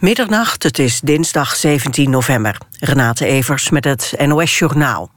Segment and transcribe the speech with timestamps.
[0.00, 2.58] Middernacht, het is dinsdag 17 november.
[2.78, 5.10] Renate Evers met het NOS Journaal.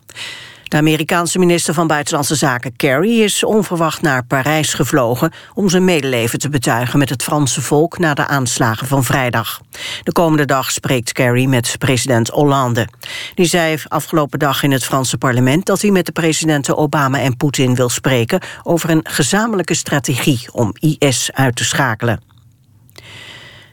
[0.63, 6.39] De Amerikaanse minister van Buitenlandse Zaken Kerry is onverwacht naar Parijs gevlogen om zijn medeleven
[6.39, 9.61] te betuigen met het Franse volk na de aanslagen van vrijdag.
[10.03, 12.87] De komende dag spreekt Kerry met president Hollande.
[13.35, 17.37] Die zei afgelopen dag in het Franse parlement dat hij met de presidenten Obama en
[17.37, 22.32] Poetin wil spreken over een gezamenlijke strategie om IS uit te schakelen.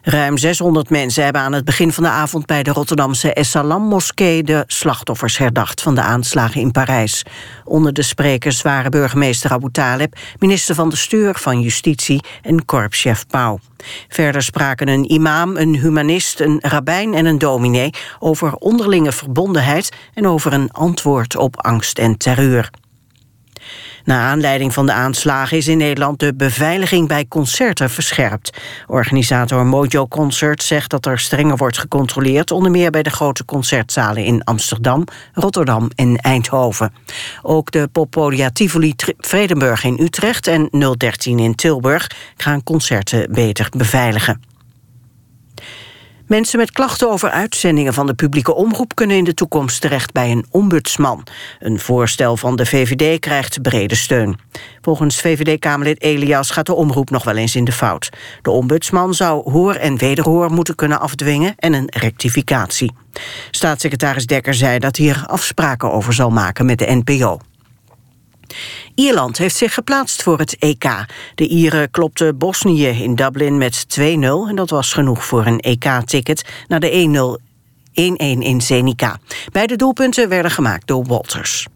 [0.03, 4.65] Ruim 600 mensen hebben aan het begin van de avond bij de Rotterdamse Essalam-moskee de
[4.66, 7.24] slachtoffers herdacht van de aanslagen in Parijs.
[7.65, 13.27] Onder de sprekers waren burgemeester Abu Taleb, minister van de Stuur van Justitie en korpschef
[13.27, 13.59] Pauw.
[14.09, 20.27] Verder spraken een imam, een humanist, een rabbijn en een dominee over onderlinge verbondenheid en
[20.27, 22.71] over een antwoord op angst en terreur.
[24.04, 28.59] Na aanleiding van de aanslagen is in Nederland de beveiliging bij concerten verscherpt.
[28.86, 34.24] Organisator Mojo Concert zegt dat er strenger wordt gecontroleerd, onder meer bij de grote concertzalen
[34.24, 36.92] in Amsterdam, Rotterdam en Eindhoven.
[37.42, 44.49] Ook de poppodia Tivoli Vredenburg in Utrecht en 013 in Tilburg gaan concerten beter beveiligen.
[46.30, 50.30] Mensen met klachten over uitzendingen van de publieke omroep kunnen in de toekomst terecht bij
[50.30, 51.26] een ombudsman.
[51.59, 54.38] Een voorstel van de VVD krijgt brede steun.
[54.80, 58.08] Volgens VVD-Kamerlid Elias gaat de omroep nog wel eens in de fout.
[58.42, 62.92] De ombudsman zou hoor en wederhoor moeten kunnen afdwingen en een rectificatie.
[63.51, 67.38] Staatssecretaris Dekker zei dat hij er afspraken over zal maken met de NPO.
[68.94, 71.06] Ierland heeft zich geplaatst voor het EK.
[71.34, 74.03] De Ieren klopten Bosnië in Dublin met 2-0...
[74.03, 77.48] en dat was genoeg voor een EK-ticket naar de 1-0
[78.00, 78.03] 1-1
[78.38, 79.19] in Zenica.
[79.53, 81.66] Beide doelpunten werden gemaakt door Walters.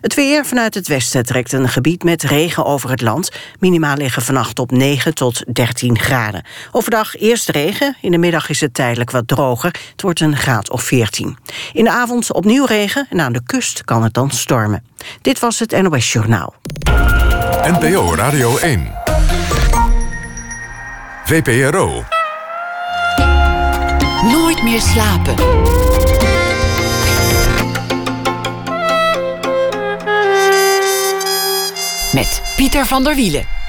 [0.00, 3.30] Het weer vanuit het westen trekt een gebied met regen over het land.
[3.58, 6.44] Minimaal liggen vannacht op 9 tot 13 graden.
[6.70, 9.74] Overdag eerst regen, in de middag is het tijdelijk wat droger.
[9.92, 11.38] Het wordt een graad of 14.
[11.72, 14.84] In de avond opnieuw regen en aan de kust kan het dan stormen.
[15.22, 16.54] Dit was het NOS Journaal.
[17.62, 18.92] NPO Radio 1.
[21.24, 22.04] VPRO.
[24.22, 25.34] Nooit meer slapen.
[32.56, 33.61] Pieter van der Wielen.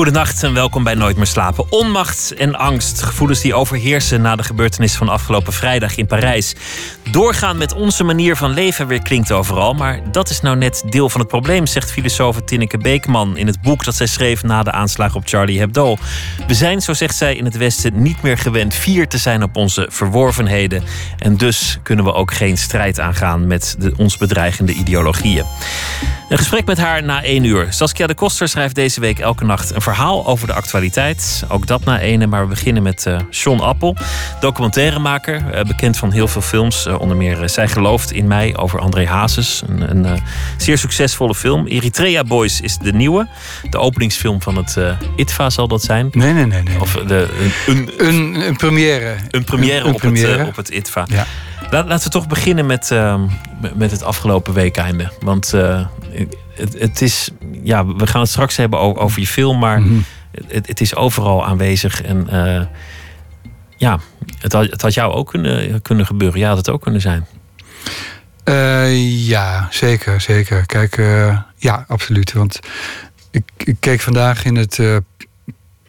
[0.00, 1.72] Goedenacht en welkom bij Nooit meer slapen.
[1.72, 6.54] Onmacht en angst, gevoelens die overheersen na de gebeurtenissen van afgelopen vrijdag in Parijs.
[7.10, 11.08] Doorgaan met onze manier van leven weer klinkt overal, maar dat is nou net deel
[11.08, 14.72] van het probleem, zegt filosoof Tinneke Beekman in het boek dat zij schreef na de
[14.72, 15.96] aanslag op Charlie Hebdo.
[16.46, 19.56] We zijn, zo zegt zij in het Westen, niet meer gewend vier te zijn op
[19.56, 20.82] onze verworvenheden.
[21.18, 25.44] En dus kunnen we ook geen strijd aangaan met de ons bedreigende ideologieën.
[26.28, 27.66] Een gesprek met haar na één uur.
[27.70, 31.44] Saskia de Koster schrijft deze week elke nacht een verhaal over de actualiteit.
[31.48, 33.96] Ook dat na ene, maar we beginnen met uh, Sean Appel,
[34.40, 36.86] documentairemaker, uh, bekend van heel veel films.
[36.86, 39.62] Uh, onder meer Zij gelooft in mij over André Hazes.
[39.66, 40.22] Een, een
[40.56, 41.66] zeer succesvolle film.
[41.66, 43.28] Eritrea Boys is de nieuwe.
[43.70, 44.76] De openingsfilm van het
[45.16, 46.08] ITVA zal dat zijn.
[46.12, 46.62] Nee, nee, nee.
[46.62, 46.80] nee.
[46.80, 47.28] Of de,
[47.66, 49.16] een, een, een, een première.
[49.30, 50.38] Een première, op, première.
[50.38, 51.06] Het, op het ITVA.
[51.08, 51.26] Ja.
[51.70, 52.90] Laten we toch beginnen met,
[53.74, 55.10] met het afgelopen weekeinde.
[55.20, 55.54] Want
[56.60, 57.30] het, het, is,
[57.62, 60.04] ja, we gaan het straks hebben over, over je film, maar mm -hmm.
[60.48, 62.02] het, het, is overal aanwezig.
[62.02, 62.62] En uh,
[63.76, 64.00] ja,
[64.38, 66.38] het had, het had jou ook kunnen, kunnen gebeuren.
[66.38, 67.26] Ja, had het ook kunnen zijn.
[69.26, 70.66] ja, zeker, zeker.
[70.66, 70.96] Kijk,
[71.56, 72.32] ja, absoluut.
[72.32, 72.60] Want
[73.30, 74.78] ik, ik, keek vandaag in het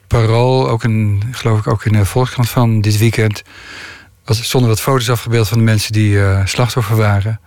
[0.08, 3.44] Parool, ook in, geloof ik ook in de Volkskrant van dit weekend
[4.26, 7.40] stonden wat foto's afgebeeld van de mensen die uh, slachtoffer waren.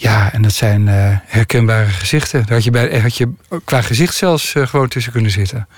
[0.00, 2.40] Ja, en dat zijn uh, herkenbare gezichten.
[2.46, 3.28] Daar had je, bij, had je
[3.64, 5.68] qua gezicht zelfs uh, gewoon tussen kunnen zitten.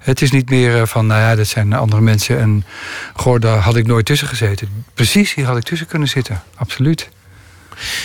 [0.00, 2.40] Het is niet meer van, nou ja, dat zijn andere mensen.
[2.40, 2.64] En
[3.14, 4.68] goh, daar had ik nooit tussen gezeten.
[4.94, 6.42] Precies, hier had ik tussen kunnen zitten.
[6.54, 7.08] Absoluut.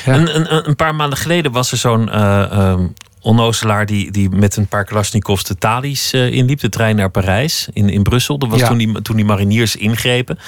[0.06, 0.14] Ja.
[0.14, 2.22] Een, een, een, paar maanden geleden was er zo'n
[2.62, 6.60] um, onnozelaar die, die met een paar Kalashnikovs de Thalys inliep.
[6.60, 8.38] De trein naar Parijs in, in Brussel.
[8.38, 8.68] Dat was ja.
[8.68, 10.40] toen, die, toen die mariniers ingrepen.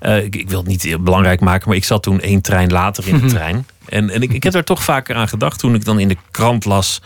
[0.00, 3.20] Ik, ik, wil het niet belangrijk maken, maar ik zat toen één trein later in
[3.20, 3.66] de trein.
[3.90, 6.16] En, en ik, ik heb er toch vaker aan gedacht toen ik dan in de
[6.30, 7.02] krant las...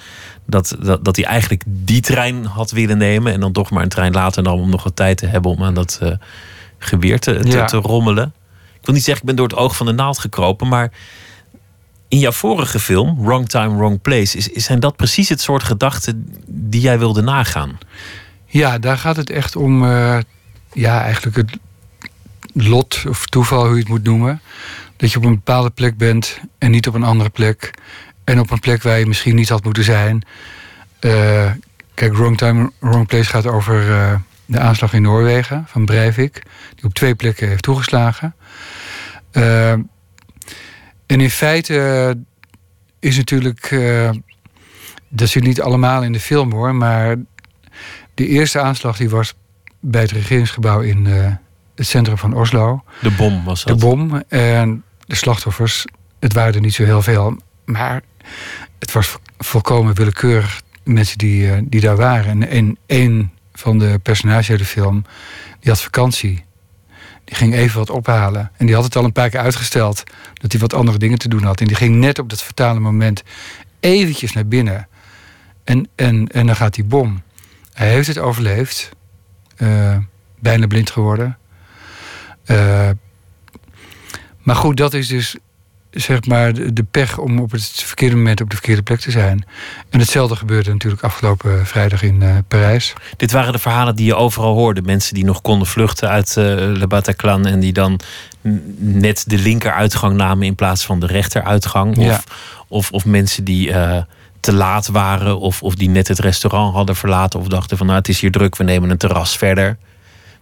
[0.46, 3.32] Dat, dat, dat hij eigenlijk die trein had willen nemen...
[3.32, 5.50] en dan toch maar een trein later nam om nog wat tijd te hebben...
[5.50, 6.10] om aan dat uh,
[6.78, 7.64] geweer te, te, ja.
[7.64, 8.34] te rommelen.
[8.80, 10.68] Ik wil niet zeggen, ik ben door het oog van de naald gekropen...
[10.68, 10.92] maar
[12.08, 16.28] in jouw vorige film, Wrong Time, Wrong Place, is, zijn dat precies het soort gedachten
[16.46, 17.78] die jij wilde nagaan?
[18.46, 20.18] Ja, daar gaat het echt om, uh,
[20.72, 21.58] ja, eigenlijk het
[22.52, 24.40] lot of toeval, hoe je het moet noemen.
[25.04, 27.70] Dat je op een bepaalde plek bent en niet op een andere plek.
[28.24, 30.22] En op een plek waar je misschien niet had moeten zijn.
[31.00, 31.50] Uh,
[31.94, 34.14] kijk, Wrong Time, Wrong Place gaat over uh,
[34.46, 36.42] de aanslag in Noorwegen van Breivik,
[36.74, 38.34] die op twee plekken heeft toegeslagen.
[39.32, 39.86] Uh, en
[41.06, 42.18] in feite
[42.98, 43.80] is natuurlijk,
[45.08, 47.16] dat zit niet allemaal in de film hoor, maar
[48.14, 49.34] de eerste aanslag die was
[49.80, 51.06] bij het regeringsgebouw in
[51.74, 52.84] het centrum van Oslo.
[53.00, 53.80] De bom was dat?
[53.80, 55.84] De bom en de slachtoffers,
[56.20, 58.02] het waren er niet zo heel veel, maar
[58.78, 62.48] het was volkomen willekeurig mensen die, uh, die daar waren.
[62.48, 65.04] En één van de personages uit de film,
[65.60, 66.44] die had vakantie.
[67.24, 68.50] Die ging even wat ophalen.
[68.56, 70.02] En die had het al een paar keer uitgesteld.
[70.32, 71.60] Dat hij wat andere dingen te doen had.
[71.60, 73.22] En die ging net op dat fatale moment
[73.80, 74.88] eventjes naar binnen.
[75.64, 77.22] En, en, en dan gaat die bom.
[77.72, 78.90] Hij heeft het overleefd.
[79.58, 79.96] Uh,
[80.38, 81.38] bijna blind geworden.
[82.46, 82.90] Uh,
[84.44, 85.36] maar goed, dat is dus
[85.90, 89.46] zeg maar de pech om op het verkeerde moment op de verkeerde plek te zijn.
[89.90, 92.92] En hetzelfde gebeurde natuurlijk afgelopen vrijdag in uh, Parijs.
[93.16, 94.82] Dit waren de verhalen die je overal hoorde.
[94.82, 98.00] Mensen die nog konden vluchten uit uh, Le Bataclan en die dan
[98.78, 101.96] net de linkeruitgang namen in plaats van de rechteruitgang.
[101.96, 102.20] Of, Ja.
[102.68, 103.98] of, of mensen die uh,
[104.40, 107.98] te laat waren of, of die net het restaurant hadden verlaten of dachten van nou
[107.98, 109.76] het is hier druk, we nemen een terras verder.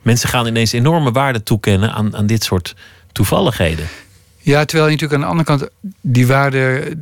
[0.03, 2.75] Mensen gaan ineens enorme waarde toekennen aan, aan dit soort
[3.13, 3.89] toevalligheden.
[4.39, 5.71] Ja, terwijl je natuurlijk aan de andere kant
[6.01, 6.97] die waarde,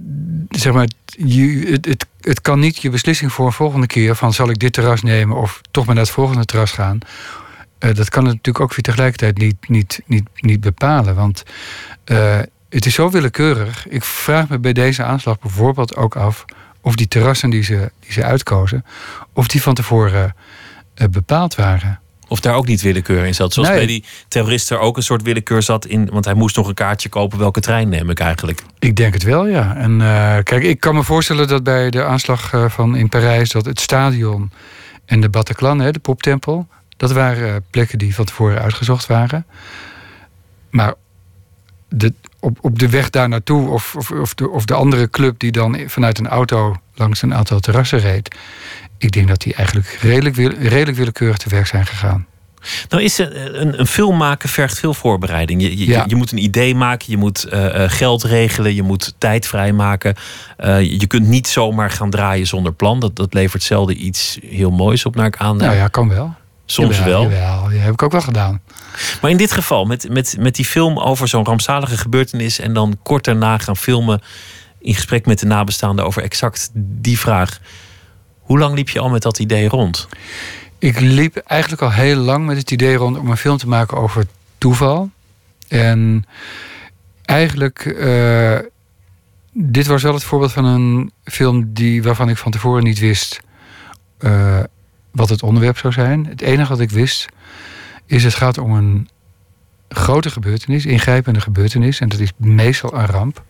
[0.50, 4.32] zeg maar, je, het, het, het kan niet je beslissing voor een volgende keer van
[4.32, 6.98] zal ik dit terras nemen of toch maar naar het volgende terras gaan.
[7.78, 11.14] Uh, dat kan het natuurlijk ook weer tegelijkertijd niet, niet, niet, niet bepalen.
[11.14, 11.42] Want
[12.06, 13.88] uh, het is zo willekeurig.
[13.88, 16.44] Ik vraag me bij deze aanslag bijvoorbeeld ook af
[16.80, 18.84] of die terrassen die ze, die ze uitkozen,
[19.32, 20.34] of die van tevoren
[20.94, 22.00] uh, bepaald waren.
[22.30, 23.52] Of daar ook niet willekeur in zat.
[23.52, 23.78] Zoals Nee.
[23.78, 26.08] bij die terrorist er ook een soort willekeur zat in.
[26.12, 27.38] Want hij moest nog een kaartje kopen.
[27.38, 28.62] Welke trein neem ik eigenlijk?
[28.78, 29.76] Ik denk het wel, ja.
[29.76, 33.50] En uh, kijk, ik kan me voorstellen dat bij de aanslag uh, van in Parijs...
[33.50, 34.50] dat het stadion
[35.04, 36.66] en de Bataclan, hè, de poptempel...
[36.96, 39.46] dat waren uh, plekken die van tevoren uitgezocht waren.
[40.70, 40.94] Maar
[41.88, 43.68] de, op, op de weg daar naartoe...
[43.68, 46.76] Of, of, of, de, of de andere club die dan vanuit een auto...
[46.94, 48.36] langs een aantal terrassen reed...
[49.00, 52.26] ik denk dat die eigenlijk redelijk, redelijk willekeurig te werk zijn gegaan.
[52.88, 55.62] Nou is een, een film maken vergt veel voorbereiding.
[55.62, 56.04] Je, je, ja.
[56.06, 60.14] je moet een idee maken, je moet uh, geld regelen, je moet tijd vrijmaken.
[60.58, 63.00] Uh, je kunt niet zomaar gaan draaien zonder plan.
[63.00, 65.56] Dat, dat levert zelden iets heel moois op naar ik aan.
[65.56, 66.34] Nou ja, kan wel.
[66.64, 67.38] Soms jawel, wel.
[67.38, 68.60] Jawel, dat heb ik ook wel gedaan.
[69.20, 72.58] Maar in dit geval, met, met, met die film over zo'n rampzalige gebeurtenis...
[72.58, 74.20] en dan kort daarna gaan filmen
[74.80, 76.04] in gesprek met de nabestaanden...
[76.04, 77.60] over exact die vraag.
[78.50, 80.08] Hoe lang liep je al met dat idee rond?
[80.78, 83.96] Ik liep eigenlijk al heel lang met het idee rond om een film te maken
[83.96, 84.26] over
[84.58, 85.10] toeval.
[85.68, 86.24] En
[87.24, 88.58] eigenlijk, uh,
[89.52, 93.40] dit was wel het voorbeeld van een film die, waarvan ik van tevoren niet wist
[94.20, 94.60] uh,
[95.10, 96.26] wat het onderwerp zou zijn.
[96.26, 97.26] Het enige wat ik wist
[98.06, 99.08] is het gaat om een
[99.88, 102.00] grote gebeurtenis, ingrijpende gebeurtenis.
[102.00, 103.42] En dat is meestal een ramp.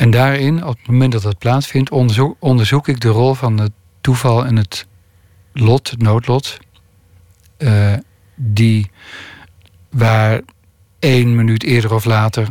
[0.00, 1.90] En daarin, op het moment dat dat plaatsvindt,
[2.38, 4.86] onderzoek, ik de rol van het toeval en het
[5.52, 6.58] lot, het noodlot,
[7.58, 7.94] uh,
[8.34, 8.90] die
[9.90, 10.40] waar
[10.98, 12.48] één minuut eerder of later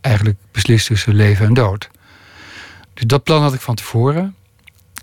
[0.00, 1.90] eigenlijk beslist tussen leven en dood.
[2.94, 4.34] Dus dat plan had ik van tevoren.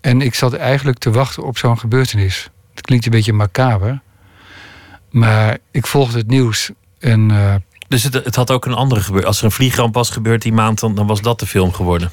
[0.01, 2.49] En ik zat eigenlijk te wachten op zo'n gebeurtenis.
[2.73, 4.01] Het klinkt een beetje macaber.
[5.09, 6.71] Maar ik volgde het nieuws.
[6.99, 7.55] En, uh,
[7.93, 9.25] dus het, het, had ook een andere gebeurd.
[9.25, 12.11] Als er een vliegramp was gebeurd die maand, dan, dan was dat de film geworden.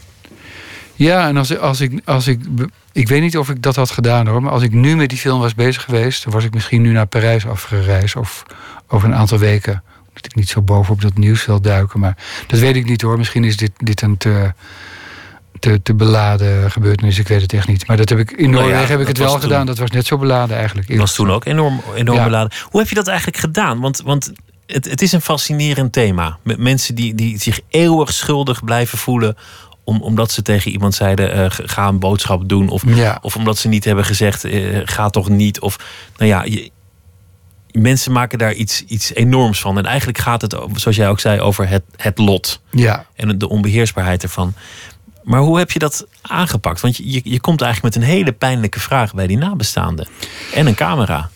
[0.95, 2.41] Ja, en als, als, ik, als ik.
[2.93, 4.43] Ik weet niet of ik dat had gedaan hoor.
[4.43, 6.25] Maar als ik nu met die film was bezig geweest.
[6.25, 8.17] dan was ik misschien nu naar Parijs afgereisd.
[8.17, 8.43] Of
[8.89, 9.83] over een aantal weken.
[10.15, 12.01] Dat ik niet zo bovenop dat nieuws wil duiken.
[12.01, 13.19] Maar dat weet ik niet hoor.
[13.19, 14.53] Misschien is dit, dit een te,
[15.59, 17.19] te, te beladen gebeurtenis.
[17.19, 17.87] Ik weet het echt niet.
[17.87, 19.67] Maar dat heb ik, in Noorwegen nou ja, heb ik het wel toen, gedaan.
[19.67, 20.89] Dat was net zo beladen eigenlijk.
[20.89, 22.25] Dat was toen ook enorm, enorm ja.
[22.25, 22.53] beladen.
[22.63, 23.81] Hoe heb je dat eigenlijk gedaan?
[23.81, 24.01] Want.
[24.01, 24.33] want
[24.73, 26.39] het, het is een fascinerend thema.
[26.43, 29.37] Met mensen die, die zich eeuwig schuldig blijven voelen
[29.85, 32.69] om, omdat ze tegen iemand zeiden: uh, ga een boodschap doen.
[32.69, 33.19] Of, ja.
[33.23, 35.61] of omdat ze niet hebben gezegd: uh, ga toch niet.
[35.61, 35.79] Of
[36.17, 36.71] nou ja, je,
[37.73, 39.79] mensen maken daar iets, iets enorms van.
[39.79, 42.61] En eigenlijk gaat het, zoals jij ook zei, over het, het lot.
[42.71, 43.07] Ja.
[43.15, 44.55] En de onbeheersbaarheid ervan.
[45.23, 46.81] Maar hoe heb je dat aangepakt?
[46.81, 50.09] Want je, je komt eigenlijk met een hele pijnlijke vraag bij die nabestaanden.
[50.55, 51.31] En een camera.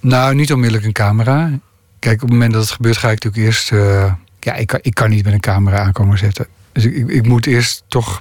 [0.00, 1.58] Nou, niet onmiddellijk een camera.
[2.00, 3.70] Kijk, op het moment dat het gebeurt, ga ik natuurlijk eerst.
[3.70, 6.46] Uh, ja, ik kan, ik kan niet met een camera aankomen zetten.
[6.72, 8.20] Dus ik, ik, moet eerst toch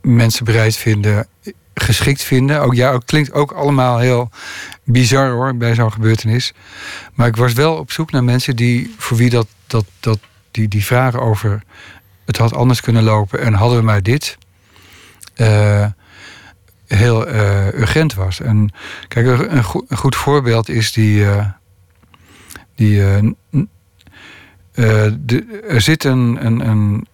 [0.00, 1.26] mensen bereid vinden,
[1.74, 2.60] geschikt vinden.
[2.60, 4.30] Ook ja, het klinkt ook allemaal heel
[4.84, 6.52] bizar hoor, bij zo'n gebeurtenis.
[7.14, 10.18] Maar ik was wel op zoek naar mensen die, voor wie dat, dat, dat,
[10.50, 11.62] die, die vragen over
[12.24, 14.38] het had anders kunnen lopen en hadden we maar dit.
[15.36, 15.86] Uh,
[16.86, 18.40] heel eh, urgent was.
[18.40, 18.72] En
[19.08, 21.30] kijk, een, een, goed, voorbeeld is die.
[21.30, 21.46] eh,
[22.78, 23.18] die eh,
[24.72, 25.12] eh,
[25.68, 27.06] er zit een, een, een,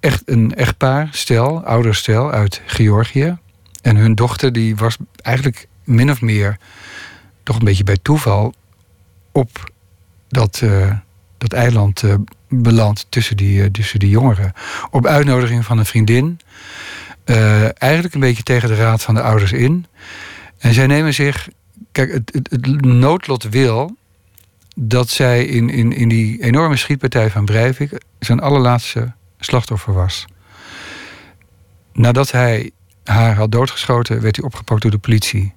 [0.00, 3.38] echt, een echtpaar, stel, ouderstel uit Georgië.
[3.82, 6.56] En hun dochter die was eigenlijk min of meer
[7.42, 8.54] toch een beetje bij toeval
[9.32, 9.70] op
[10.28, 10.90] dat, eh,
[11.38, 12.02] dat eiland
[12.48, 14.52] beland tussen die, tussen die jongeren.
[14.90, 16.40] Op uitnodiging van een vriendin.
[17.78, 19.86] eigenlijk een beetje tegen de raad van de ouders in.
[20.58, 21.48] En zij nemen zich.
[21.92, 23.96] Kijk, het, het noodlot wil
[24.74, 30.24] dat zij in, in, in die enorme schietpartij van Breivik zijn allerlaatste slachtoffer was.
[31.92, 32.70] Nadat hij
[33.04, 35.52] haar had doodgeschoten, werd hij opgepakt door de politie.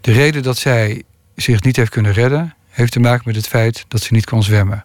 [0.00, 1.02] De reden dat zij
[1.34, 4.42] zich niet heeft kunnen redden, heeft te maken met het feit dat ze niet kon
[4.42, 4.84] zwemmen.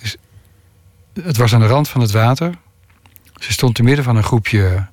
[0.00, 0.16] Dus
[1.22, 2.54] het was aan de rand van het water.
[3.34, 4.86] Ze stond te midden van een groepje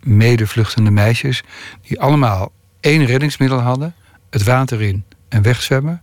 [0.00, 1.42] medevluchtende meisjes,
[1.82, 3.94] die allemaal één reddingsmiddel hadden:
[4.30, 6.02] het water in en wegzwemmen.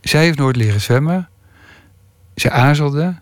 [0.00, 1.28] Zij heeft nooit leren zwemmen.
[2.34, 3.14] Ze aarzelde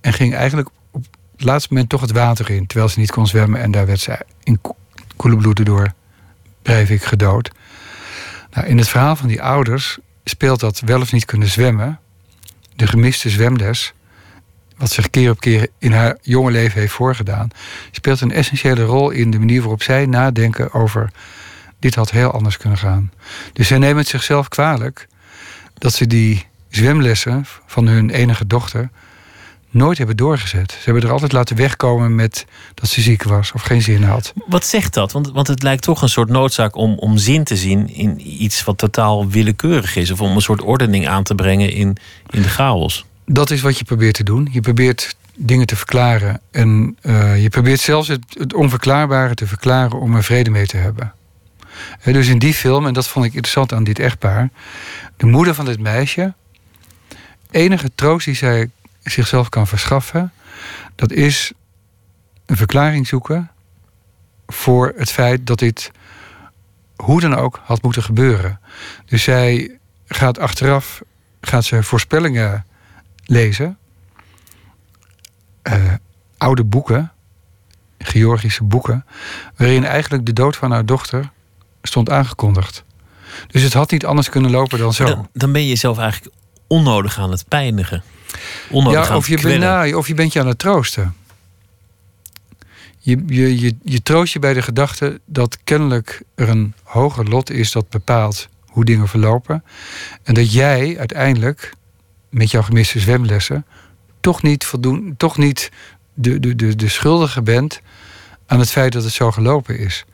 [0.00, 3.26] en ging eigenlijk op het laatste moment toch het water in, terwijl ze niet kon
[3.26, 3.60] zwemmen.
[3.60, 4.76] En daar werd ze in ko-
[5.16, 5.92] koele bloeden door
[6.62, 7.50] Breivik gedood.
[8.50, 11.98] Nou, in het verhaal van die ouders speelt dat wel of niet kunnen zwemmen.
[12.76, 13.92] De gemiste zwemles,
[14.76, 17.48] wat zich keer op keer in haar jonge leven heeft voorgedaan,
[17.90, 21.10] speelt een essentiële rol in de manier waarop zij nadenken over
[21.78, 23.12] dit had heel anders kunnen gaan.
[23.52, 25.08] Dus zij nemen het zichzelf kwalijk
[25.80, 28.90] dat ze die zwemlessen van hun enige dochter
[29.70, 30.72] nooit hebben doorgezet.
[30.72, 34.32] Ze hebben er altijd laten wegkomen met dat ze ziek was of geen zin had.
[34.46, 35.12] Wat zegt dat?
[35.12, 38.64] Want, want het lijkt toch een soort noodzaak om, om zin te zien in iets
[38.64, 40.10] wat totaal willekeurig is.
[40.10, 41.96] Of om een soort ordening aan te brengen in,
[42.30, 43.04] in de chaos.
[43.26, 44.48] Dat is wat je probeert te doen.
[44.52, 46.40] Je probeert dingen te verklaren.
[46.50, 50.76] En eh, je probeert zelfs het, het onverklaarbare te verklaren om er vrede mee te
[50.76, 51.12] hebben.
[52.04, 54.50] Dus in die film, en dat vond ik interessant aan dit echtpaar.
[55.16, 56.34] De moeder van dit meisje.
[57.50, 58.70] Enige troost die zij
[59.02, 60.32] zichzelf kan verschaffen.
[60.94, 61.52] Dat is
[62.46, 63.50] een verklaring zoeken.
[64.46, 65.90] Voor het feit dat dit
[66.96, 68.60] hoe dan ook had moeten gebeuren.
[69.06, 71.02] Dus zij gaat achteraf
[71.40, 72.66] gaat ze voorspellingen
[73.24, 73.78] lezen.
[75.62, 75.94] Eh,
[76.36, 77.12] oude boeken,
[77.98, 79.06] Georgische boeken,
[79.56, 81.30] waarin eigenlijk de dood van haar dochter
[81.82, 82.84] stond aangekondigd.
[83.46, 85.04] Dus het had niet anders kunnen lopen dan zo.
[85.04, 86.34] Dan, dan ben je jezelf eigenlijk
[86.66, 88.02] onnodig aan het pijnigen.
[88.70, 91.14] Onnodig ja, aan of je, nou, of je bent je aan het troosten.
[92.98, 97.50] Je, je, je, je troost je bij de gedachte dat kennelijk er een hoger lot
[97.50, 99.64] is dat bepaalt hoe dingen verlopen.
[100.22, 101.72] En dat jij uiteindelijk
[102.28, 103.66] met jouw gemiste zwemlessen
[104.20, 105.70] toch niet, voldoen, toch niet
[106.14, 107.80] de, de, de, de schuldige bent
[108.46, 110.04] aan het feit dat het zo gelopen is.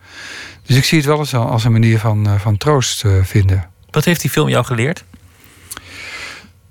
[0.67, 3.71] Dus ik zie het wel eens als een manier van, eh, van troost eh, vinden.
[3.91, 5.05] Wat heeft die film jou geleerd?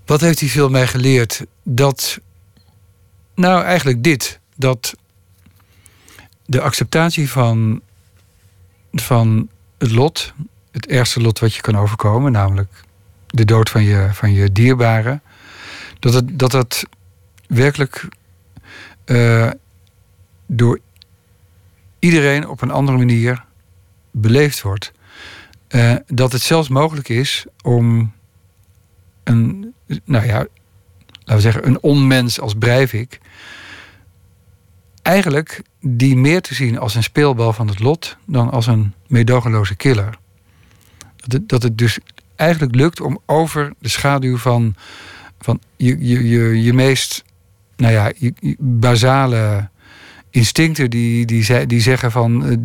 [0.06, 1.46] Wat heeft die film mij geleerd?
[1.64, 2.20] Dat,
[3.36, 4.96] nou eigenlijk dit, dat
[6.46, 7.82] de acceptatie van,
[8.92, 10.34] van het lot,
[10.72, 12.84] het ergste lot wat je kan overkomen, namelijk
[13.28, 15.22] de dood van je, van je dierbaren,
[16.00, 16.84] dat het, dat, dat
[17.48, 18.08] werkelijk
[19.06, 19.50] eh,
[20.46, 20.80] door
[22.00, 23.45] iedereen op een andere manier
[24.16, 24.92] beleefd wordt.
[25.68, 28.14] Eh, dat het zelfs mogelijk is om
[29.24, 33.20] een, nou ja, laten we zeggen, een onmens als Breivik.
[35.02, 39.76] Eigenlijk die meer te zien als een speelbal van het lot dan als een meedogenloze
[39.76, 40.18] killer.
[41.16, 42.00] Dat het, dat het dus
[42.36, 44.76] eigenlijk lukt om over de schaduw van,
[45.40, 47.24] van je, je, je, je meest
[47.76, 49.70] nou ja, je, basale
[50.30, 52.58] instincten die, die, die zeggen van, eh,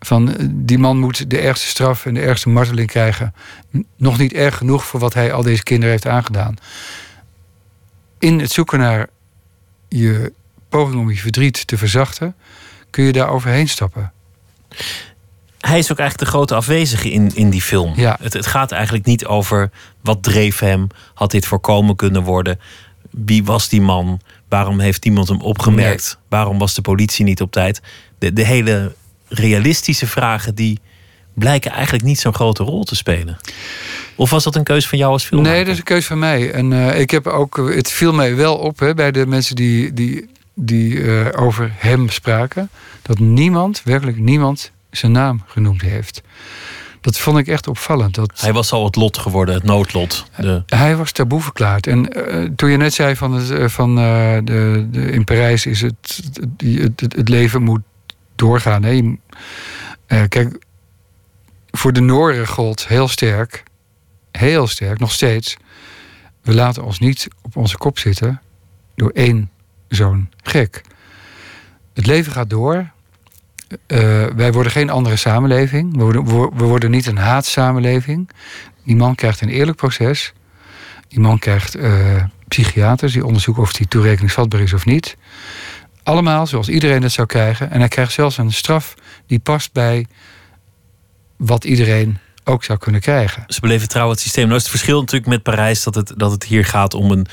[0.00, 3.34] van eh, die man moet de ergste straf en de ergste marteling krijgen.
[3.96, 6.56] Nog niet erg genoeg voor wat hij al deze kinderen heeft aangedaan.
[8.18, 9.08] In het zoeken naar
[9.88, 10.32] je
[10.68, 12.34] poging om je verdriet te verzachten,
[12.90, 14.12] kun je daar overheen stappen.
[15.60, 17.92] Hij is ook eigenlijk de grote afwezige in, in die film.
[17.96, 18.18] Ja.
[18.20, 20.86] Het, het gaat eigenlijk niet over wat dreef hem.
[21.14, 22.60] Had dit voorkomen kunnen worden?
[23.10, 24.20] Wie was die man?
[24.48, 26.18] Waarom heeft iemand hem opgemerkt?
[26.28, 27.82] Waarom was de politie niet op tijd?
[28.18, 28.94] De, de hele
[29.28, 30.80] realistische vragen die
[31.34, 33.36] blijken eigenlijk niet zo'n grote rol te spelen.
[34.14, 35.54] Of was dat een keuze van jou als filmmaker?
[35.54, 36.52] Nee, dat is een keuze van mij.
[36.52, 39.92] En eh, ik heb ook, het viel mij wel op hè, bij de mensen die,
[39.92, 42.70] die, die eh, over hem spraken,
[43.02, 46.22] dat niemand, werkelijk niemand, zijn naam genoemd heeft.
[47.00, 48.14] Dat vond ik echt opvallend.
[48.14, 50.24] Dat Hij was al het lot geworden, het noodlot.
[50.36, 51.86] De, hij was taboe verklaard.
[51.86, 54.40] En eh, toen je net zei van, het, van de,
[54.90, 56.20] de, in Parijs is het,
[56.56, 57.80] het, het leven moet
[58.36, 58.84] doorgaan.
[58.84, 60.58] Eh, kijk,
[61.70, 63.62] voor de Noren gold heel sterk,
[64.30, 65.56] heel sterk, nog steeds.
[66.42, 68.40] We laten ons niet op onze kop zitten
[68.94, 69.50] door één
[69.88, 70.82] zo'n gek.
[71.94, 72.90] Het leven gaat door.
[73.86, 75.96] Eh, wij worden geen andere samenleving.
[75.96, 76.24] We worden,
[76.56, 78.30] we worden niet een haatsamenleving.
[78.84, 80.32] Die man krijgt een eerlijk proces.
[81.08, 85.16] Die man krijgt uh, psychiaters die onderzoeken of hij toerekeningsvatbaar is of niet.
[86.06, 87.70] Allemaal zoals iedereen het zou krijgen.
[87.70, 88.94] En hij krijgt zelfs een straf
[89.26, 90.06] die past bij
[91.36, 93.44] wat iedereen ook zou kunnen krijgen.
[93.46, 94.44] Ze beleven trouw het systeem.
[94.44, 97.26] Nou is het verschil natuurlijk met Parijs dat het, dat het hier gaat om een,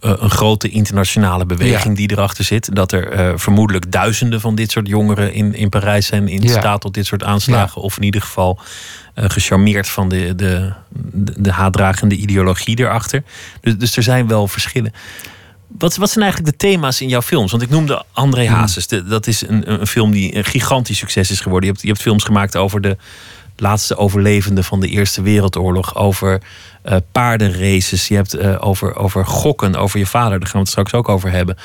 [0.00, 2.74] uh, een grote internationale beweging die erachter zit.
[2.74, 6.48] Dat er uh, vermoedelijk duizenden van dit soort jongeren in, in Parijs zijn in ja.
[6.48, 7.80] staat tot dit soort aanslagen.
[7.80, 7.86] Ja.
[7.86, 8.58] Of in ieder geval
[9.14, 13.22] uh, gecharmeerd van de, de, de, de haatdragende ideologie erachter.
[13.60, 14.92] Dus, dus er zijn wel verschillen.
[15.68, 17.50] Wat, wat zijn eigenlijk de thema's in jouw films?
[17.50, 18.86] Want ik noemde André Hazes.
[18.86, 21.68] De, dat is een, een film die een gigantisch succes is geworden.
[21.68, 22.96] Je hebt, je hebt films gemaakt over de
[23.56, 25.96] laatste overlevenden van de Eerste Wereldoorlog.
[25.96, 26.42] Over
[26.84, 28.08] uh, paardenraces.
[28.08, 30.38] Je hebt uh, over, over gokken, over je vader.
[30.38, 31.56] Daar gaan we het straks ook over hebben.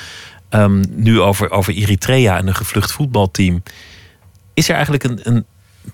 [0.49, 3.63] Um, nu over, over Eritrea en een gevlucht voetbalteam.
[4.53, 5.45] Is er eigenlijk een, een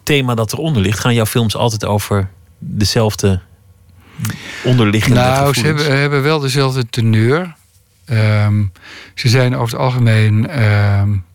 [0.04, 1.00] thema dat eronder ligt?
[1.00, 3.40] Gaan jouw films altijd over dezelfde
[4.64, 7.56] onderliggende Nou, ze hebben, hebben wel dezelfde teneur.
[8.12, 8.72] Um,
[9.14, 11.26] ze zijn over het algemeen um,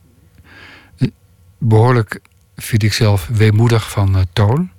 [1.59, 2.21] behoorlijk,
[2.57, 4.71] vind ik zelf, weemoedig van uh, toon.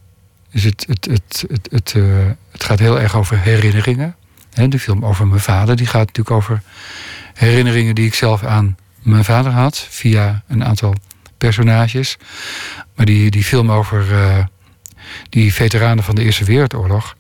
[0.52, 2.06] Dus het, het, het, het, het, uh,
[2.52, 4.16] het gaat heel erg over herinneringen.
[4.54, 6.62] He, de film over mijn vader, die gaat natuurlijk over
[7.34, 10.96] herinneringen die ik zelf aan mijn vader had, via een aantal
[11.38, 12.18] personages.
[12.96, 14.46] Maar die, die film over uh,
[15.30, 17.16] die veteranen van de Eerste Wereldoorlog,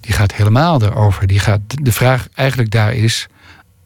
[0.00, 1.26] die gaat helemaal erover.
[1.26, 3.28] Die gaat, de vraag eigenlijk daar is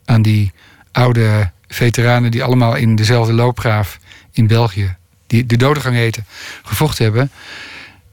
[0.08, 0.52] aan die
[0.92, 3.98] oude veteranen die allemaal in dezelfde loopgraaf
[4.32, 4.96] in België,
[5.26, 6.24] die de dodengang heten,
[6.62, 7.30] gevochten hebben.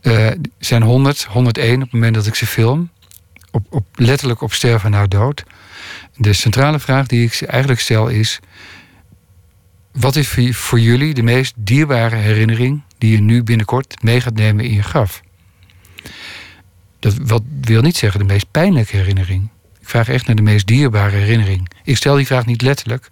[0.01, 2.89] Uh, zijn 100, 101 op het moment dat ik ze film.
[3.51, 5.43] Op, op, letterlijk op sterven na dood.
[6.17, 8.39] De centrale vraag die ik eigenlijk stel is:
[9.91, 14.65] wat is voor, jullie de meest dierbare herinnering die je nu binnenkort mee gaat nemen
[14.65, 15.21] in je graf?
[16.99, 19.49] Dat wil niet zeggen de meest pijnlijke herinnering.
[19.85, 21.69] Ik vraag echt naar de meest dierbare herinnering.
[21.83, 23.11] Ik stel die vraag niet letterlijk,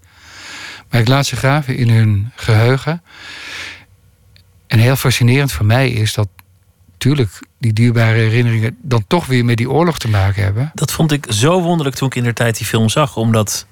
[0.90, 3.02] maar ik laat ze graven in hun geheugen.
[4.68, 6.28] En heel fascinerend voor mij is dat
[6.92, 10.72] natuurlijk die dierbare herinneringen dan toch weer met die oorlog te maken hebben.
[10.74, 13.66] Dat vond ik zo wonderlijk toen ik in de tijd die film zag, omdat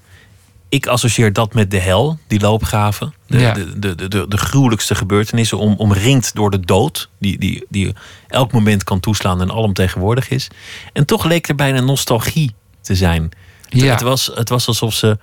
[0.68, 3.14] ik associeer dat met de hel, die loopgraven.
[3.26, 3.52] De, ja.
[3.52, 7.94] de, de, de, de, de, gruwelijkste gebeurtenissen, om, omringd door de dood, die, die, die
[8.28, 10.48] elk moment kan toeslaan en alomtegenwoordig is.
[10.92, 13.30] En toch leek er bijna nostalgie te zijn.
[13.68, 13.90] Ja.
[13.90, 15.18] Het, was, het was alsof ze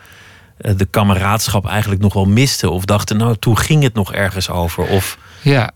[0.57, 2.71] eh, de kameraadschap eigenlijk nog wel misten.
[2.71, 4.83] Of dachten, nou, toen ging het nog ergens over.
[4.83, 5.71] Of ja.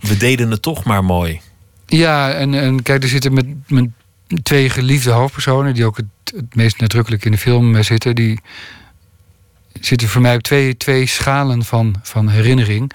[0.00, 1.40] we deden het toch maar mooi.
[1.86, 3.88] Ja, en, en kijk, er zitten met, met
[4.42, 5.74] twee geliefde hoofdpersonen...
[5.74, 8.14] die ook het, het meest nadrukkelijk in de film zitten...
[8.14, 8.40] die
[9.80, 12.92] zitten voor mij op twee, twee schalen van, van herinnering.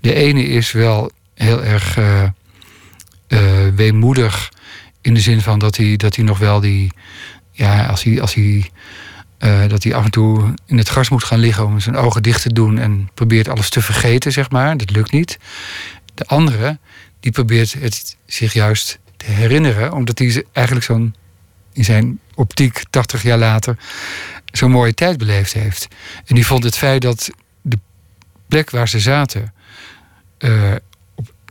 [0.00, 2.22] De ene is wel heel erg uh,
[3.28, 3.40] uh,
[3.74, 4.52] weemoedig...
[5.00, 6.92] in de zin van dat hij, dat hij nog wel die
[7.54, 8.70] ja, als hij, als hij,
[9.38, 12.22] uh, dat hij af en toe in het gras moet gaan liggen om zijn ogen
[12.22, 14.76] dicht te doen en probeert alles te vergeten, zeg maar.
[14.76, 15.38] Dat lukt niet.
[16.14, 16.78] De andere,
[17.20, 21.14] die probeert het zich juist te herinneren, omdat hij eigenlijk zo'n,
[21.72, 23.76] in zijn optiek 80 jaar later,
[24.52, 25.88] zo'n mooie tijd beleefd heeft.
[26.26, 27.30] En die vond het feit dat
[27.62, 27.78] de
[28.48, 29.54] plek waar ze zaten
[30.38, 30.74] uh,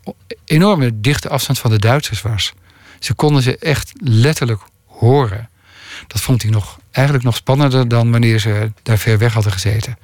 [0.04, 2.54] op enorme dichte afstand van de Duitsers was.
[3.00, 5.50] Ze konden ze echt letterlijk horen.
[6.14, 9.98] Dat vond hij nog, eigenlijk nog spannender dan wanneer ze daar ver weg hadden gezeten.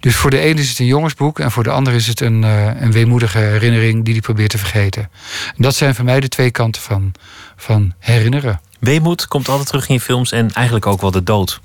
[0.00, 2.42] Dus voor de ene is het een jongensboek en voor de ander is het een,
[2.42, 5.02] uh, een weemoedige herinnering die hij probeert te vergeten.
[5.46, 7.12] En dat zijn voor mij de twee kanten van,
[7.56, 8.60] van herinneren.
[8.78, 11.60] Weemoed komt altijd terug in je films en eigenlijk ook wel de dood.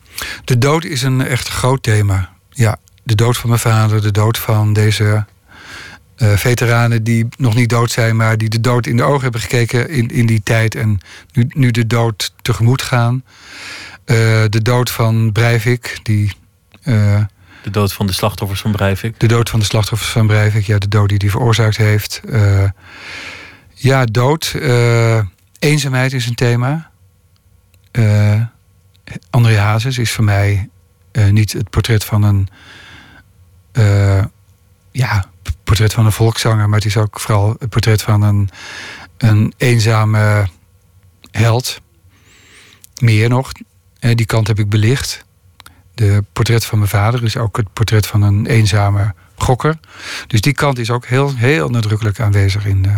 [0.45, 2.29] De dood is een echt groot thema.
[2.49, 5.25] Ja, de dood van mijn vader, de dood van deze
[6.21, 9.41] uh, veteranen die nog niet dood zijn, maar die de dood in de ogen hebben
[9.41, 10.99] gekeken in, in die tijd en
[11.33, 13.23] nu, nu de dood tegemoet gaan.
[14.05, 14.17] Uh,
[14.49, 16.33] de dood van Breivik, die.
[16.83, 17.23] Uh,
[17.63, 19.19] de dood van de slachtoffers van Breivik?
[19.19, 22.21] De dood van de slachtoffers van Breivik, ja, de dood die die veroorzaakt heeft.
[23.73, 24.55] ja, dood.
[25.59, 26.91] eenzaamheid is een thema.
[29.29, 30.69] André Hazes is voor mij
[31.29, 32.47] niet het portret van een.
[34.91, 35.25] ja,
[35.71, 38.49] portret van een volkszanger, maar het is ook vooral het portret van een,
[39.17, 40.47] een eenzame
[41.31, 41.81] held.
[42.99, 43.51] Meer nog,
[43.99, 45.25] die kant heb ik belicht.
[45.95, 49.79] De portret van mijn vader is ook het portret van een eenzame gokker.
[50.27, 52.83] Dus die kant is ook heel, heel nadrukkelijk aanwezig in.
[52.87, 52.95] Uh,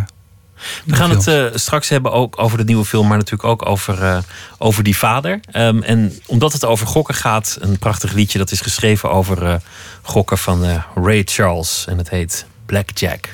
[0.85, 4.03] we gaan het uh, straks hebben ook over de nieuwe film, maar natuurlijk ook over,
[4.03, 4.17] uh,
[4.57, 5.39] over die vader.
[5.55, 9.55] Um, en omdat het over gokken gaat, een prachtig liedje dat is geschreven over uh,
[10.01, 11.85] gokken van Ray Charles.
[11.87, 13.29] En het heet Blackjack.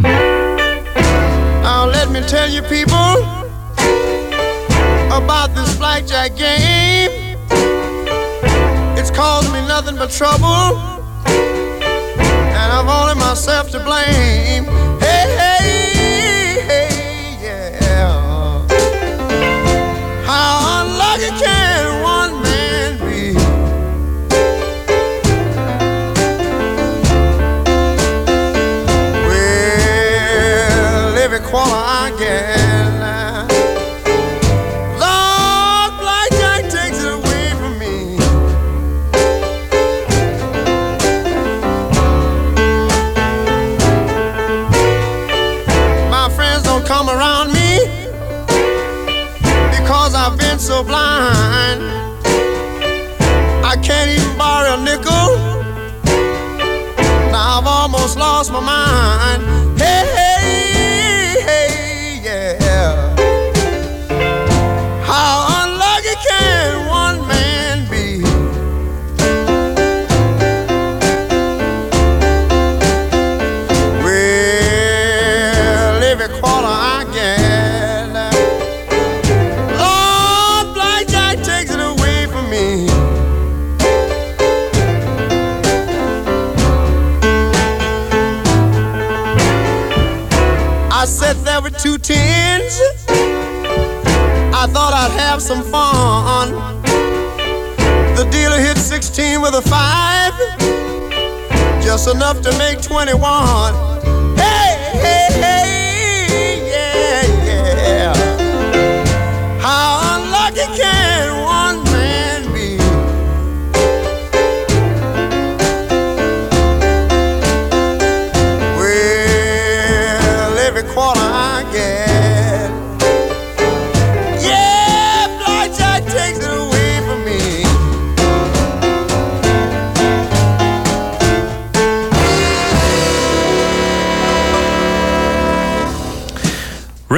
[0.00, 3.14] Now let me tell you people
[5.12, 7.10] about this blackjack game.
[8.98, 10.78] It's caused me nothing but trouble.
[11.26, 14.93] And I've only myself to blame.
[58.44, 58.83] Lost my mind.
[99.04, 100.32] 16 with a 5,
[101.82, 103.74] just enough to make 21.
[104.34, 104.73] Hey,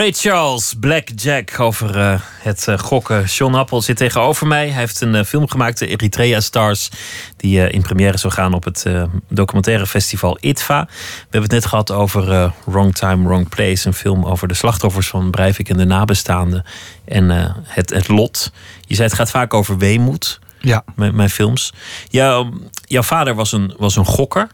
[0.06, 3.24] Ray Charles, Blackjack, over uh, het uh, gokken.
[3.24, 4.68] John Appel zit tegenover mij.
[4.68, 6.90] Hij heeft een uh, film gemaakt, de Eritrea Stars,
[7.36, 8.86] die in première zou gaan op het
[9.28, 10.84] documentaire festival ITVA.
[10.88, 15.08] We hebben het net gehad over Wrong Time, Wrong Place, een film over de slachtoffers
[15.08, 16.64] van Breivik en de nabestaanden
[17.04, 17.30] en
[17.64, 18.52] het, het lot.
[18.80, 20.84] Je zei het gaat vaak over weemoed, Ja.
[20.96, 21.72] mijn, mijn films.
[22.08, 22.52] Jouw,
[22.84, 24.48] jouw vader was een, was een gokker.